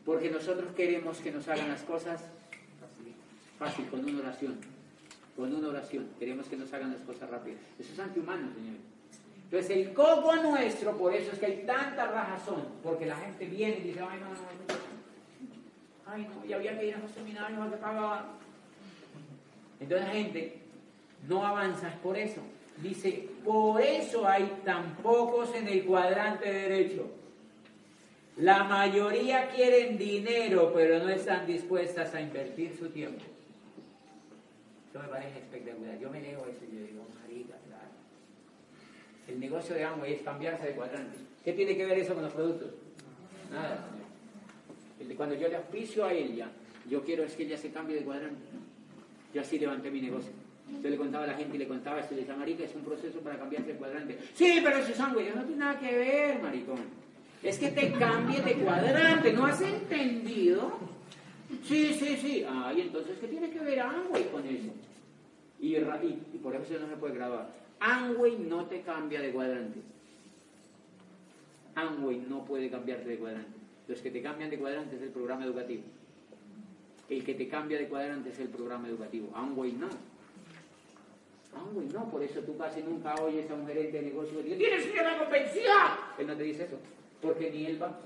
[0.05, 2.27] Porque nosotros queremos que nos hagan las cosas
[3.59, 4.59] fácil, con una oración
[5.41, 6.07] con una oración.
[6.19, 7.59] Queremos que nos hagan las cosas rápidas.
[7.79, 8.83] Eso es antihumano, señores.
[9.45, 13.79] Entonces, el coco nuestro, por eso es que hay tanta rajazón, porque la gente viene
[13.79, 14.81] y dice, ay, no, no, no,
[16.07, 18.27] ay, no, y había que ir a los seminarios que pagar.
[19.81, 20.59] Entonces, la gente
[21.27, 22.43] no avanza, por eso.
[22.77, 27.11] Dice, por eso hay tan pocos en el cuadrante derecho.
[28.37, 33.25] La mayoría quieren dinero, pero no están dispuestas a invertir su tiempo.
[34.91, 35.99] Eso me parece espectacular.
[36.01, 37.91] Yo me leo eso y yo digo, marica, claro.
[39.29, 41.17] El negocio de Amway es cambiarse de cuadrante.
[41.45, 42.71] ¿Qué tiene que ver eso con los productos?
[43.53, 43.87] Nada.
[45.17, 46.49] Cuando yo le auspicio a ella,
[46.89, 48.43] yo quiero es que ella se cambie de cuadrante.
[49.33, 50.33] Yo así levanté mi negocio.
[50.83, 52.83] Yo le contaba a la gente y le contaba esto, le decía, marica, es un
[52.83, 54.19] proceso para cambiarse de cuadrante.
[54.35, 55.33] Sí, pero eso es Amway.
[55.35, 56.81] No tiene nada que ver, maricón.
[57.43, 59.33] Es que te cambies de cuadrante.
[59.33, 60.79] ¿No has entendido?
[61.64, 62.44] Sí, sí, sí.
[62.48, 64.70] Ah, y entonces, ¿qué tiene que ver Amway con eso?
[65.60, 67.48] Y, y, y por eso no se puede grabar.
[67.81, 69.81] Amway no te cambia de cuadrante.
[71.74, 73.59] Amway no puede cambiarte de cuadrante.
[73.89, 75.82] Los que te cambian de cuadrante es el programa educativo.
[77.09, 79.32] El que te cambia de cuadrante es el programa educativo.
[79.35, 79.89] Amway no.
[81.56, 82.09] Amway no.
[82.10, 84.93] Por eso tú casi nunca oyes a un gerente de negocio que dice, ¡Tienes que
[84.93, 85.89] ir a la convención!
[86.18, 86.78] Él no te dice eso.
[87.20, 87.98] Porque ni él va.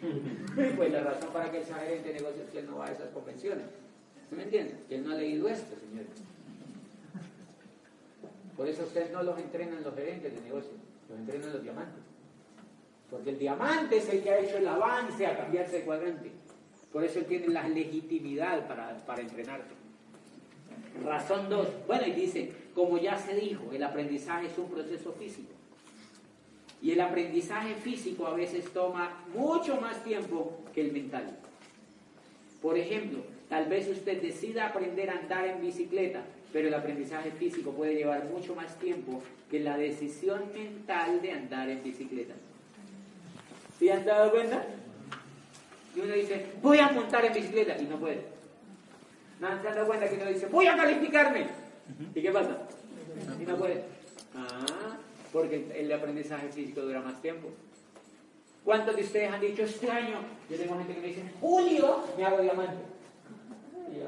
[0.76, 2.92] Pues la razón para que sea gerente de negocios es que él no va a
[2.92, 3.64] esas convenciones.
[4.28, 4.76] ¿Sí me entiendes?
[4.88, 6.08] Que él no ha leído esto, señores.
[8.56, 10.74] Por eso ustedes no los entrenan los gerentes de negocios,
[11.08, 12.02] los entrenan los diamantes.
[13.10, 16.30] Porque el diamante es el que ha hecho el avance a cambiarse de cuadrante.
[16.92, 19.74] Por eso él tiene la legitimidad para, para entrenarte.
[21.04, 21.68] Razón 2.
[21.86, 25.52] Bueno, y dice, como ya se dijo, el aprendizaje es un proceso físico.
[26.80, 31.36] Y el aprendizaje físico a veces toma mucho más tiempo que el mental.
[32.62, 36.22] Por ejemplo, tal vez usted decida aprender a andar en bicicleta,
[36.52, 41.68] pero el aprendizaje físico puede llevar mucho más tiempo que la decisión mental de andar
[41.68, 42.34] en bicicleta.
[43.78, 44.64] ¿Sí han dado cuenta?
[45.94, 48.22] Y uno dice, voy a montar en bicicleta, y no puede.
[49.40, 51.46] ¿No han dado cuenta que uno dice, voy a calificarme?
[52.14, 52.58] ¿Y qué pasa?
[53.40, 53.84] Y no puede.
[54.36, 54.97] Ah,
[55.32, 57.48] porque el aprendizaje físico dura más tiempo.
[58.64, 60.18] ¿Cuántos de ustedes han dicho este año?
[60.50, 62.82] Yo tengo gente que me dice, julio me hago diamante.
[63.90, 64.06] ¿eh?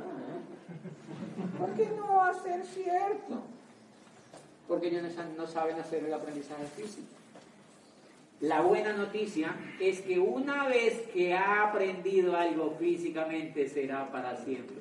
[1.59, 3.42] ¿Por qué no va a ser cierto?
[4.70, 5.02] porque ellos
[5.36, 7.09] no saben hacer el aprendizaje físico.
[8.40, 14.76] La buena noticia es que una vez que ha aprendido algo físicamente será para siempre.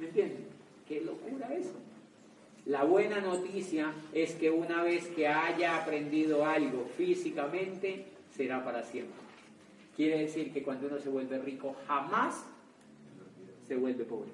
[0.00, 0.46] ¿Me entienden?
[0.88, 1.74] Qué locura eso.
[2.66, 8.06] La buena noticia es que una vez que haya aprendido algo físicamente,
[8.36, 9.20] será para siempre.
[9.96, 12.44] Quiere decir que cuando uno se vuelve rico, jamás
[13.66, 14.30] se vuelve pobre.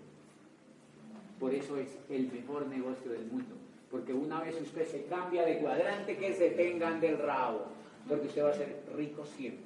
[1.40, 3.54] Por eso es el mejor negocio del mundo.
[3.90, 7.66] Porque una vez usted se cambia de cuadrante, que se tengan del rabo.
[8.06, 9.64] Porque usted va a ser rico siempre.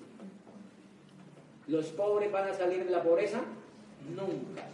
[1.66, 3.40] ¿Los pobres van a salir de la pobreza?
[4.14, 4.68] Nunca.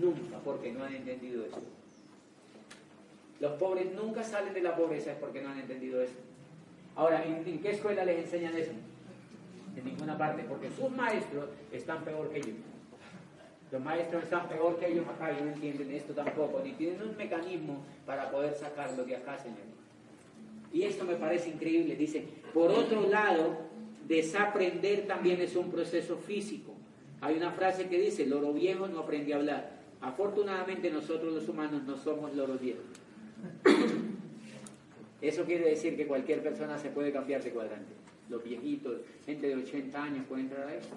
[0.00, 1.60] Nunca, porque no han entendido eso.
[3.40, 6.14] Los pobres nunca salen de la pobreza es porque no han entendido eso.
[6.94, 8.72] Ahora, ¿en, qué escuela les enseñan eso?
[9.74, 12.56] En ninguna parte, porque sus maestros están peor que ellos.
[13.72, 17.16] Los maestros están peor que ellos acá y no entienden esto tampoco, ni tienen un
[17.16, 19.58] mecanismo para poder sacarlo de acá, Señor.
[20.72, 21.96] Y esto me parece increíble.
[21.96, 23.56] Dice, por otro lado,
[24.06, 26.74] desaprender también es un proceso físico.
[27.22, 29.70] Hay una frase que dice, loro viejo no aprende a hablar.
[30.02, 32.99] Afortunadamente nosotros los humanos no somos loros viejos.
[35.20, 37.92] Eso quiere decir que cualquier persona se puede cambiar de cuadrante.
[38.28, 40.88] Los viejitos, gente de 80 años puede entrar a eso.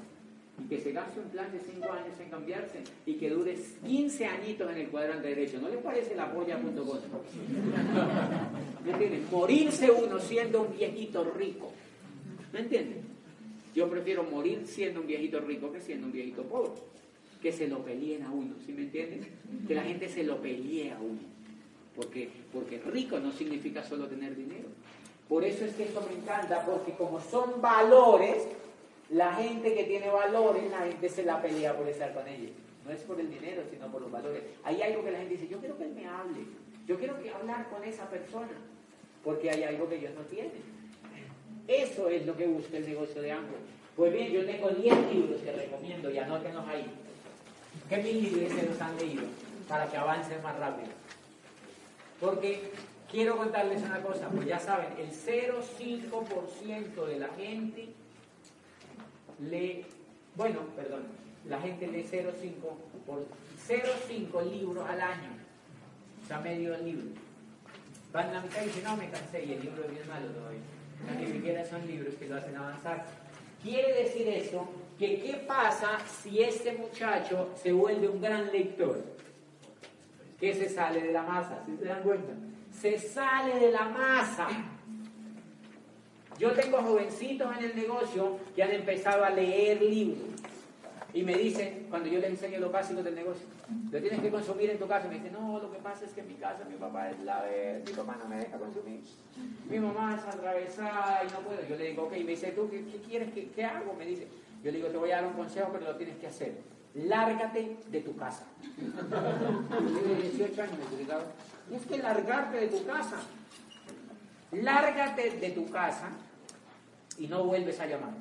[0.63, 4.25] Y que se gaste un plan de 5 años en cambiarse y que dure 15
[4.25, 5.59] añitos en el cuadrante derecho.
[5.59, 6.99] ¿No les parece la polla.com?
[8.85, 9.25] ¿Me entienden?
[9.31, 11.71] Morirse uno siendo un viejito rico.
[12.53, 13.01] ¿Me entienden?
[13.75, 16.71] Yo prefiero morir siendo un viejito rico que siendo un viejito pobre.
[17.41, 19.27] Que se lo peleen a uno, ¿sí me entienden?
[19.67, 21.19] Que la gente se lo pelee a uno.
[21.95, 24.67] Porque, porque rico no significa solo tener dinero.
[25.27, 28.43] Por eso es que esto me encanta, porque como son valores,
[29.09, 32.51] la gente que tiene valores, la gente se la pelea por estar con ellos.
[32.85, 34.43] No es por el dinero, sino por los valores.
[34.63, 36.41] Hay algo que la gente dice, yo quiero que él me hable,
[36.85, 38.51] yo quiero que hablar con esa persona,
[39.23, 40.73] porque hay algo que ellos no tienen.
[41.67, 43.73] Eso es lo que busca el negocio de Amway.
[43.95, 46.85] Pues bien, yo tengo 10 libros que recomiendo y anótenlos ahí.
[47.89, 49.23] ¿Qué mil libros se los han leído?
[49.69, 50.89] Para que avancen más rápido.
[52.19, 52.71] Porque
[53.11, 57.89] quiero contarles una cosa, pues ya saben, el 0,5% de la gente
[59.39, 59.85] lee,
[60.35, 61.03] bueno, perdón,
[61.47, 62.31] la gente lee 0,5
[63.05, 63.25] por
[63.67, 65.29] 0,5 libros al año.
[66.23, 67.07] O sea, medio libro.
[68.11, 70.27] Van a la mitad y dicen, no, me cansé y el libro es bien malo
[70.27, 70.61] todavía.
[71.01, 73.05] O sea, ni siquiera son libros que lo hacen avanzar.
[73.61, 74.67] Quiere decir eso
[74.97, 79.03] que qué pasa si este muchacho se vuelve un gran lector
[80.43, 82.33] que se sale de la masa, ¿sí se dan cuenta?
[82.69, 84.49] Se sale de la masa.
[86.37, 90.17] Yo tengo jovencitos en el negocio que han empezado a leer libros
[91.13, 93.45] y me dicen, cuando yo les enseño los básicos del negocio,
[93.89, 95.07] lo tienes que consumir en tu casa.
[95.07, 97.43] Me dicen, no, lo que pasa es que en mi casa mi papá es la
[97.43, 98.99] vez, mi papá no me deja consumir.
[99.69, 101.65] Mi mamá es atravesada y no puedo.
[101.69, 103.31] Yo le digo, ok, me dice, ¿tú qué, qué quieres?
[103.33, 103.93] ¿Qué, ¿Qué hago?
[103.93, 104.27] Me dice,
[104.61, 106.73] yo le digo, te voy a dar un consejo, pero lo tienes que hacer.
[106.95, 108.45] Lárgate de tu casa.
[108.77, 110.77] Yo tengo 18 años.
[111.67, 113.17] Tienes que largarte de tu casa.
[114.51, 116.09] Lárgate de tu casa
[117.17, 118.13] y no vuelves a llamar.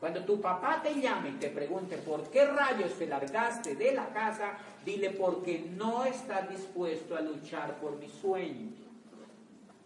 [0.00, 4.08] Cuando tu papá te llame y te pregunte por qué rayos te largaste de la
[4.08, 4.54] casa,
[4.84, 8.70] dile porque no estás dispuesto a luchar por mi sueño,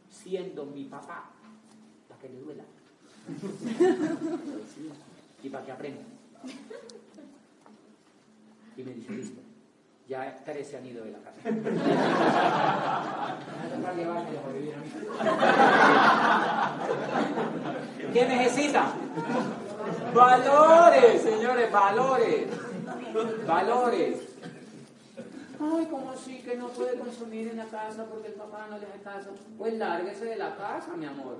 [0.08, 1.30] siendo mi papá,
[2.08, 2.62] para que le duela.
[5.42, 6.02] y para que aprenda.
[8.76, 9.40] Y me dice, listo,
[10.08, 11.40] ya tres se han ido de la casa.
[18.12, 18.92] ¿Qué necesita?
[20.14, 22.46] Valores, señores, valores.
[23.46, 24.20] Valores.
[25.60, 28.86] Ay, ¿cómo así que no puede consumir en la casa porque el papá no le
[28.86, 29.30] hace caso?
[29.56, 31.38] Pues lárguese de la casa, mi amor.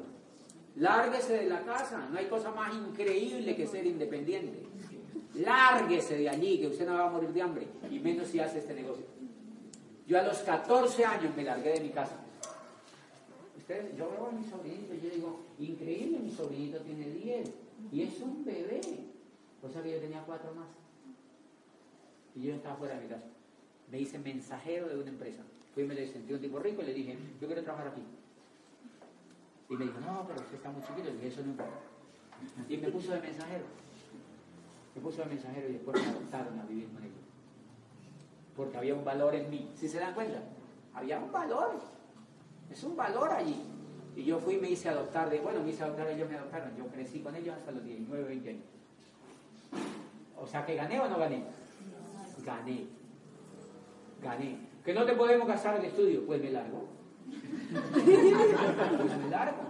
[0.76, 2.08] Lárguese de la casa.
[2.10, 4.66] No hay cosa más increíble que ser independiente.
[5.34, 7.66] Lárguese de allí, que usted no va a morir de hambre.
[7.90, 9.04] Y menos si hace este negocio.
[10.06, 12.16] Yo a los 14 años me largué de mi casa.
[13.56, 17.50] Ustedes, yo veo a mi sobrinito y yo digo, increíble, mi sobrinito tiene 10
[17.90, 18.80] y es un bebé.
[19.62, 20.68] O sea que yo tenía cuatro más.
[22.34, 23.24] Y yo estaba fuera de mi casa.
[23.90, 25.42] Me hice mensajero de una empresa.
[25.72, 28.02] Fui y me le sentí un tipo rico y le dije, yo quiero trabajar aquí.
[29.70, 31.08] Y me dijo, no, pero usted está muy chiquito.
[31.08, 31.54] Y dije, eso no.
[32.68, 33.64] Y me puso de mensajero.
[34.94, 37.14] Me puso de mensajero y después me adoptaron a vivir con ellos.
[38.56, 39.70] Porque había un valor en mí.
[39.74, 40.40] ¿Sí se dan cuenta?
[40.94, 41.80] Había un valor.
[42.70, 43.60] Es un valor allí.
[44.16, 46.76] Y yo fui y me hice adoptar de, bueno, me hice adoptar, ellos me adoptaron.
[46.76, 48.64] Yo crecí con ellos hasta los 19, 20 años.
[50.40, 51.42] O sea que gané o no gané.
[52.44, 52.86] Gané.
[54.22, 54.58] Gané.
[54.84, 56.86] Que no te podemos gastar el estudio, pues me largo.
[57.92, 59.62] pues me largo.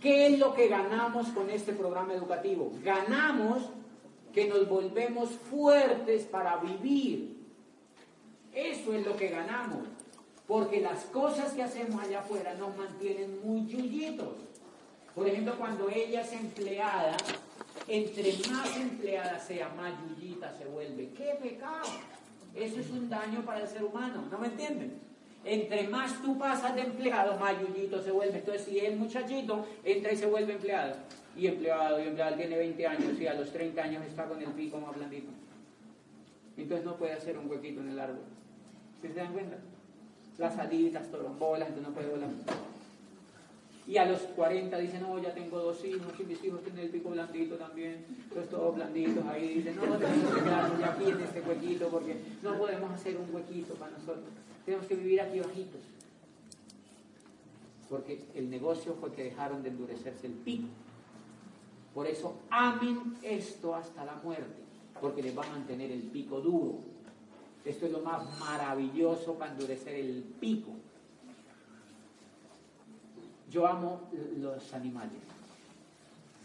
[0.00, 2.72] ¿Qué es lo que ganamos con este programa educativo?
[2.82, 3.70] Ganamos
[4.32, 7.36] que nos volvemos fuertes para vivir.
[8.54, 9.88] Eso es lo que ganamos.
[10.46, 14.34] Porque las cosas que hacemos allá afuera nos mantienen muy yuyitos.
[15.14, 17.16] Por ejemplo, cuando ella es empleada,
[17.86, 21.10] entre más empleada sea, más yuyita se vuelve.
[21.16, 21.88] ¡Qué pecado!
[22.54, 24.98] Eso es un daño para el ser humano, ¿no me entienden?
[25.44, 28.38] Entre más tú pasas de empleado, más yuyito se vuelve.
[28.38, 30.96] Entonces, si el muchachito entra y se vuelve empleado,
[31.36, 34.48] y empleado, y empleado, tiene 20 años y a los 30 años está con el
[34.48, 35.30] pico más blandito.
[36.56, 38.22] Entonces no puede hacer un huequito en el árbol.
[39.00, 39.56] ¿Sí se dan cuenta?
[40.38, 42.28] Las salidas, torombolas, entonces no puede volar.
[43.86, 46.90] Y a los 40 dicen, no, ya tengo dos hijos, y mis hijos tienen el
[46.90, 49.54] pico blandito también, pues todos blanditos ahí.
[49.54, 53.74] Dicen, no, tenemos que quedarnos aquí en este huequito porque no podemos hacer un huequito
[53.74, 54.26] para nosotros.
[54.64, 55.80] Tenemos que vivir aquí bajitos.
[57.88, 60.68] Porque el negocio fue que dejaron de endurecerse el pico.
[61.94, 64.62] Por eso amen esto hasta la muerte,
[65.00, 66.78] porque les va a mantener el pico duro.
[67.64, 70.70] Esto es lo más maravilloso para endurecer el pico.
[73.50, 74.02] Yo amo
[74.38, 75.18] los animales,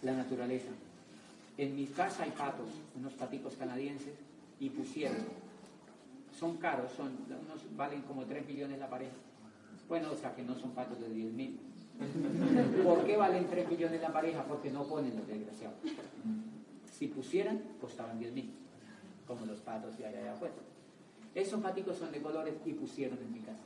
[0.02, 0.72] la naturaleza.
[1.58, 2.68] En mi casa hay patos,
[2.98, 4.16] unos paticos canadienses,
[4.60, 5.18] y pusieron.
[6.38, 9.14] Son caros, son, unos valen como 3 millones la pareja.
[9.88, 11.60] Bueno, o sea que no son patos de 10 mil.
[12.84, 14.44] ¿Por qué valen 3 millones la pareja?
[14.44, 15.78] Porque no ponen los desgraciados.
[16.92, 18.52] Si pusieran, costaban 10 mil,
[19.28, 20.54] como los patos de allá, allá afuera.
[21.34, 23.60] Esos paticos son de colores y pusieron en mi casa.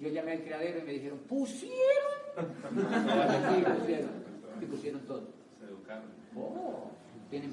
[0.00, 1.76] Yo llamé al criadero y me dijeron, ¿pusieron?
[2.34, 4.10] sí, pusieron.
[4.60, 5.22] Y pusieron todo.
[5.58, 6.04] Se educaron.
[6.36, 6.90] Oh,
[7.30, 7.52] tienen.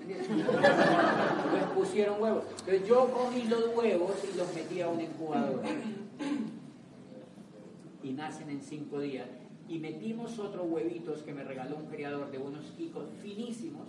[0.00, 0.28] ¿Entiendes?
[0.30, 2.44] Entonces pusieron huevos.
[2.50, 5.62] Entonces yo cogí los huevos y los metí a un incubador.
[8.04, 9.28] Y nacen en cinco días.
[9.68, 13.88] Y metimos otros huevitos que me regaló un criador de unos quicos finísimos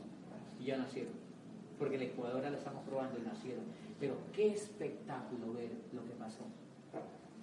[0.60, 1.14] y ya nacieron.
[1.78, 3.66] Porque la incubadora la estamos probando y nacieron.
[4.00, 6.46] Pero qué espectáculo ver lo que pasó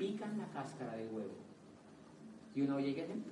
[0.03, 1.35] pican la cáscara del huevo.
[2.55, 3.25] Y uno oye que hacen...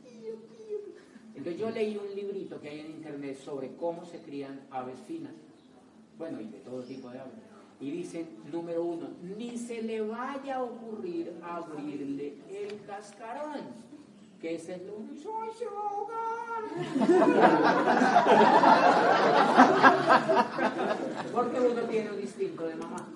[1.35, 5.33] Entonces yo leí un librito que hay en internet sobre cómo se crían aves finas.
[6.19, 7.50] Bueno, y de todo tipo de aves.
[7.81, 13.63] Y dicen, número uno, ni se le vaya a ocurrir abrirle el cascarón.
[14.39, 14.69] Que es.
[14.69, 14.81] ¡Ay,
[15.59, 16.63] se va a ahogar!
[21.33, 23.09] Porque uno tiene un instinto de mamá.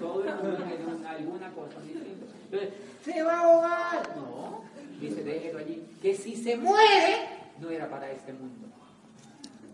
[0.00, 2.26] Todo el mundo tiene alguna cosa distinta.
[2.44, 2.70] Entonces,
[3.04, 4.16] ¿se va a ahogar?
[4.16, 4.62] No,
[5.00, 5.86] dice, déjelo allí.
[6.00, 7.28] Que si se muere,
[7.60, 8.68] no era para este mundo.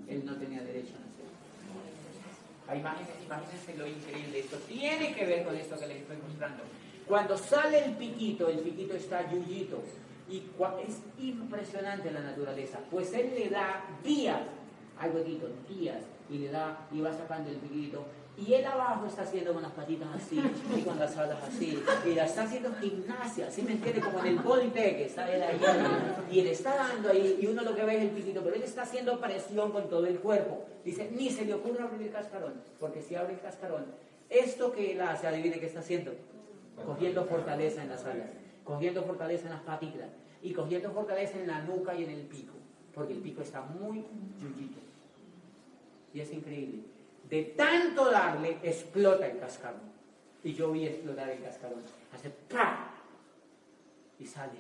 [0.08, 0.94] Él no tenía derecho
[2.80, 3.16] a nacer.
[3.24, 4.40] Imagínense, lo increíble.
[4.40, 6.62] Esto tiene que ver con esto que les estoy mostrando.
[7.06, 9.82] Cuando sale el piquito, el piquito está yuyito.
[10.30, 10.44] Y
[10.86, 12.78] es impresionante la naturaleza.
[12.90, 14.40] Pues él le da días
[14.98, 18.04] al huequito, días, y le da, y va sacando el piquito
[18.36, 20.42] y él abajo está haciendo con las patitas así,
[20.74, 24.00] y con las alas así, y la está haciendo gimnasia, ¿sí me entiende?
[24.00, 25.60] Como en el bodytech, está él ahí,
[26.30, 28.62] y él está dando ahí, y uno lo que ve es el piquito, pero él
[28.62, 30.64] está haciendo presión con todo el cuerpo.
[30.84, 33.86] Dice, ni se le ocurre abrir el cascarón, porque si abre el cascarón,
[34.28, 36.12] esto que él hace, adivine qué está haciendo,
[36.84, 38.28] cogiendo fortaleza en las alas,
[38.64, 40.10] cogiendo fortaleza en las patitas,
[40.42, 42.54] y cogiendo fortaleza en la nuca y en el pico,
[42.94, 44.04] porque el pico está muy
[44.40, 44.78] yuyito.
[46.12, 46.82] Y es increíble
[47.32, 49.80] de tanto darle, explota el cascarón.
[50.44, 51.82] Y yo vi explotar el cascarón.
[52.12, 52.90] Hace ¡pa!
[54.18, 54.58] Y sale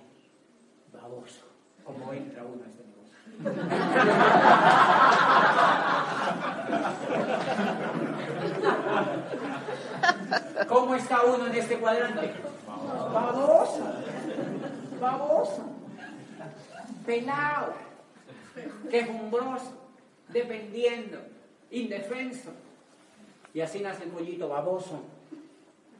[0.90, 1.44] baboso,
[1.84, 2.82] como entra uno a este.
[10.68, 12.32] ¿Cómo está uno en este cuadrante?
[12.66, 13.84] Baboso.
[15.00, 15.64] Baboso.
[17.04, 17.74] Pelado.
[18.90, 19.72] Quejumbroso.
[20.28, 21.18] Dependiendo
[21.72, 22.50] indefenso.
[23.54, 25.02] Y así nace el pollito baboso.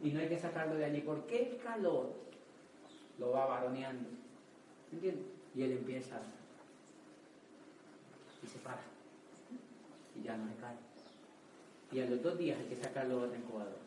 [0.03, 2.13] Y no hay que sacarlo de allí porque el calor
[3.19, 4.09] lo va varoneando.
[4.93, 5.27] ¿Entiendes?
[5.55, 6.17] Y él empieza
[8.43, 8.83] y se para.
[10.15, 10.77] Y ya no se cae.
[11.93, 13.79] Y a los dos días hay que sacarlo del incubador.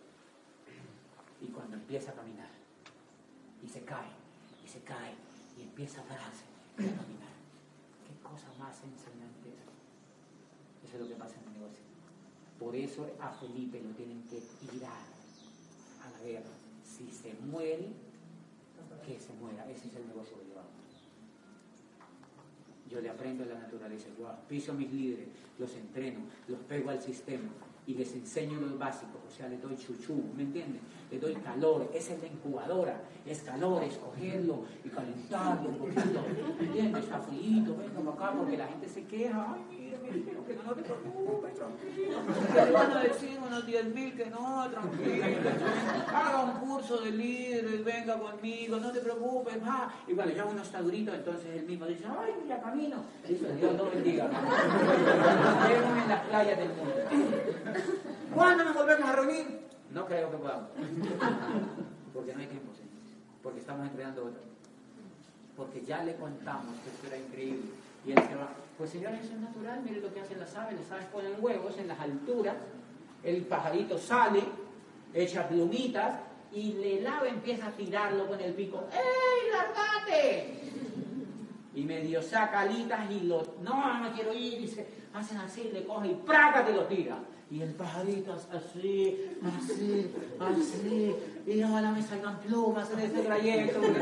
[1.41, 2.49] Y cuando empieza a caminar,
[3.63, 4.09] y se cae,
[4.63, 5.13] y se cae,
[5.57, 6.45] y empieza a pararse,
[6.77, 7.35] y a caminar.
[8.07, 10.87] Qué cosa más enseñante es.
[10.87, 11.83] Eso es lo que pasa en el negocio.
[12.59, 15.03] Por eso a Felipe lo tienen que tirar
[16.03, 16.55] a la guerra.
[16.83, 17.89] Si se muere,
[19.05, 19.69] que se muera.
[19.69, 20.84] Ese es el negocio que llevamos.
[22.89, 26.91] Yo le aprendo a la naturaleza, yo piso a mis líderes, los entreno, los pego
[26.91, 27.49] al sistema
[27.87, 30.81] y les enseño los básicos, o sea, les doy chuchú, ¿me entienden?
[31.11, 36.23] Les doy calor, esa es la incubadora, es calor, es cogerlo y calentarlo un poquito,
[36.59, 37.03] ¿me entiendes?
[37.03, 39.57] Está frío, venga acá, porque la gente se queja,
[39.91, 42.17] que no te preocupes, tranquilo,
[42.53, 45.25] que le van a decir unos 10 mil que no, tranquilo,
[46.13, 49.93] haga un curso de líderes, venga conmigo, no te preocupes, va.
[50.07, 52.97] Y bueno, ya uno está durito, entonces él mismo dice, ay, ya camino.
[53.27, 54.27] Dice, Dios no bendiga.
[54.27, 56.93] Nos vemos en las playas del mundo.
[58.33, 59.65] ¿Cuándo nos volvemos a reunir?
[59.91, 60.69] No creo que podamos.
[62.13, 63.15] Porque no hay tiempo, señores.
[63.41, 64.41] Porque estamos entrenando otro.
[65.55, 67.69] Porque ya le contamos que esto era increíble.
[68.05, 68.49] Y él se va.
[68.77, 69.81] Pues señores, eso es natural.
[69.83, 70.79] Miren lo que hacen las aves.
[70.79, 72.55] Las aves ponen huevos en las alturas.
[73.23, 74.43] El pajarito sale,
[75.13, 76.19] echa plumitas
[76.53, 78.83] y el ave empieza a tirarlo con el pico.
[78.91, 80.59] ¡Ey, largate!
[81.73, 83.55] Y medio saca alitas y lo.
[83.61, 84.61] No, no quiero ir.
[84.61, 86.73] Y se hacen así, le coge y ¡prácate!
[86.73, 87.17] lo tira.
[87.51, 91.15] Y el pajarito así, así, así.
[91.45, 93.81] Y ojalá me salgan plumas en este trayecto.
[93.81, 93.99] porque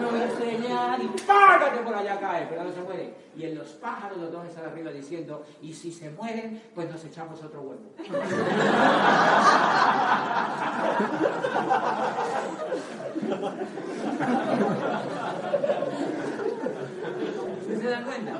[0.00, 1.82] me voy a estrellar y ¡págate!
[1.82, 3.14] por allá cae, pero no se muere.
[3.36, 7.04] Y en los pájaros los dos están arriba diciendo, y si se mueren, pues nos
[7.04, 7.82] echamos otro huevo.
[17.66, 18.38] ¿Se dan cuenta?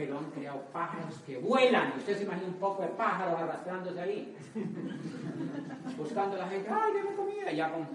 [0.00, 1.92] Pero han creado pájaros que vuelan.
[1.98, 4.34] Usted se imagina un poco de pájaros arrastrándose ahí.
[5.98, 7.52] Buscando a la gente, ¡ay, deme comida!
[7.52, 7.86] Ya con.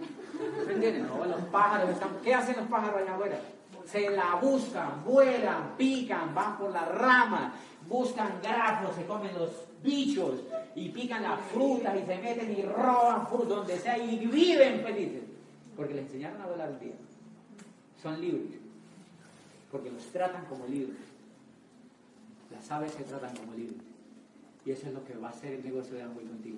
[0.80, 1.00] ¿Me?
[1.00, 1.90] No, los pájaros.
[2.24, 3.40] ¿Qué hacen los pájaros allá afuera?
[3.86, 7.54] Se la buscan, vuelan, pican, van por las ramas,
[7.90, 9.50] buscan grafos, se comen los
[9.82, 10.42] bichos
[10.76, 15.24] y pican las frutas y se meten y roban frutas donde sea y viven felices.
[15.76, 16.94] Porque les enseñaron a volar día.
[18.00, 18.60] Son libres.
[19.72, 21.15] Porque los tratan como libres.
[22.56, 23.84] Las aves se tratan como libres.
[24.66, 26.58] Y eso es lo que va a ser el negocio de Amway contigo.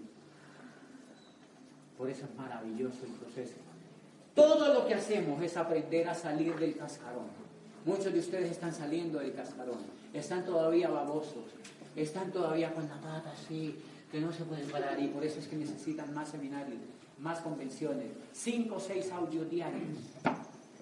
[1.98, 3.56] Por eso es maravilloso el proceso.
[4.36, 7.26] Todo lo que hacemos es aprender a salir del cascarón.
[7.86, 9.80] Muchos de ustedes están saliendo del cascarón.
[10.14, 11.46] Están todavía babosos.
[11.96, 13.76] Están todavía con la pata así,
[14.12, 15.02] que no se pueden parar.
[15.02, 16.78] Y por eso es que necesitan más seminarios,
[17.20, 18.12] más convenciones.
[18.32, 19.98] Cinco o seis audios diarios.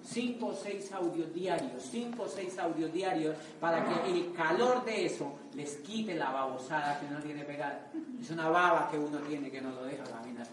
[0.06, 1.82] Cinco o seis audios diarios.
[1.90, 7.00] Cinco o seis audios diarios para que el calor de eso les quite la babosada
[7.00, 7.90] que uno tiene pegada.
[8.20, 10.46] Es una baba que uno tiene que no lo deja caminar.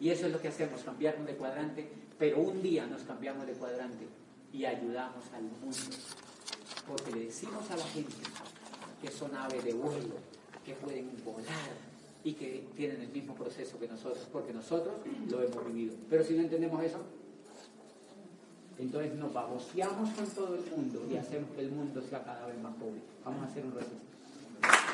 [0.00, 3.54] Y eso es lo que hacemos, cambiarnos de cuadrante, pero un día nos cambiamos de
[3.54, 4.06] cuadrante
[4.52, 5.96] y ayudamos al mundo.
[6.86, 8.14] Porque le decimos a la gente
[9.00, 10.14] que son aves de vuelo,
[10.64, 11.70] que pueden volar
[12.24, 14.94] y que tienen el mismo proceso que nosotros, porque nosotros
[15.28, 15.94] lo hemos vivido.
[16.10, 16.98] Pero si no entendemos eso,
[18.78, 22.60] entonces nos baboseamos con todo el mundo y hacemos que el mundo sea cada vez
[22.62, 23.00] más pobre.
[23.24, 24.78] Vamos a hacer un reto.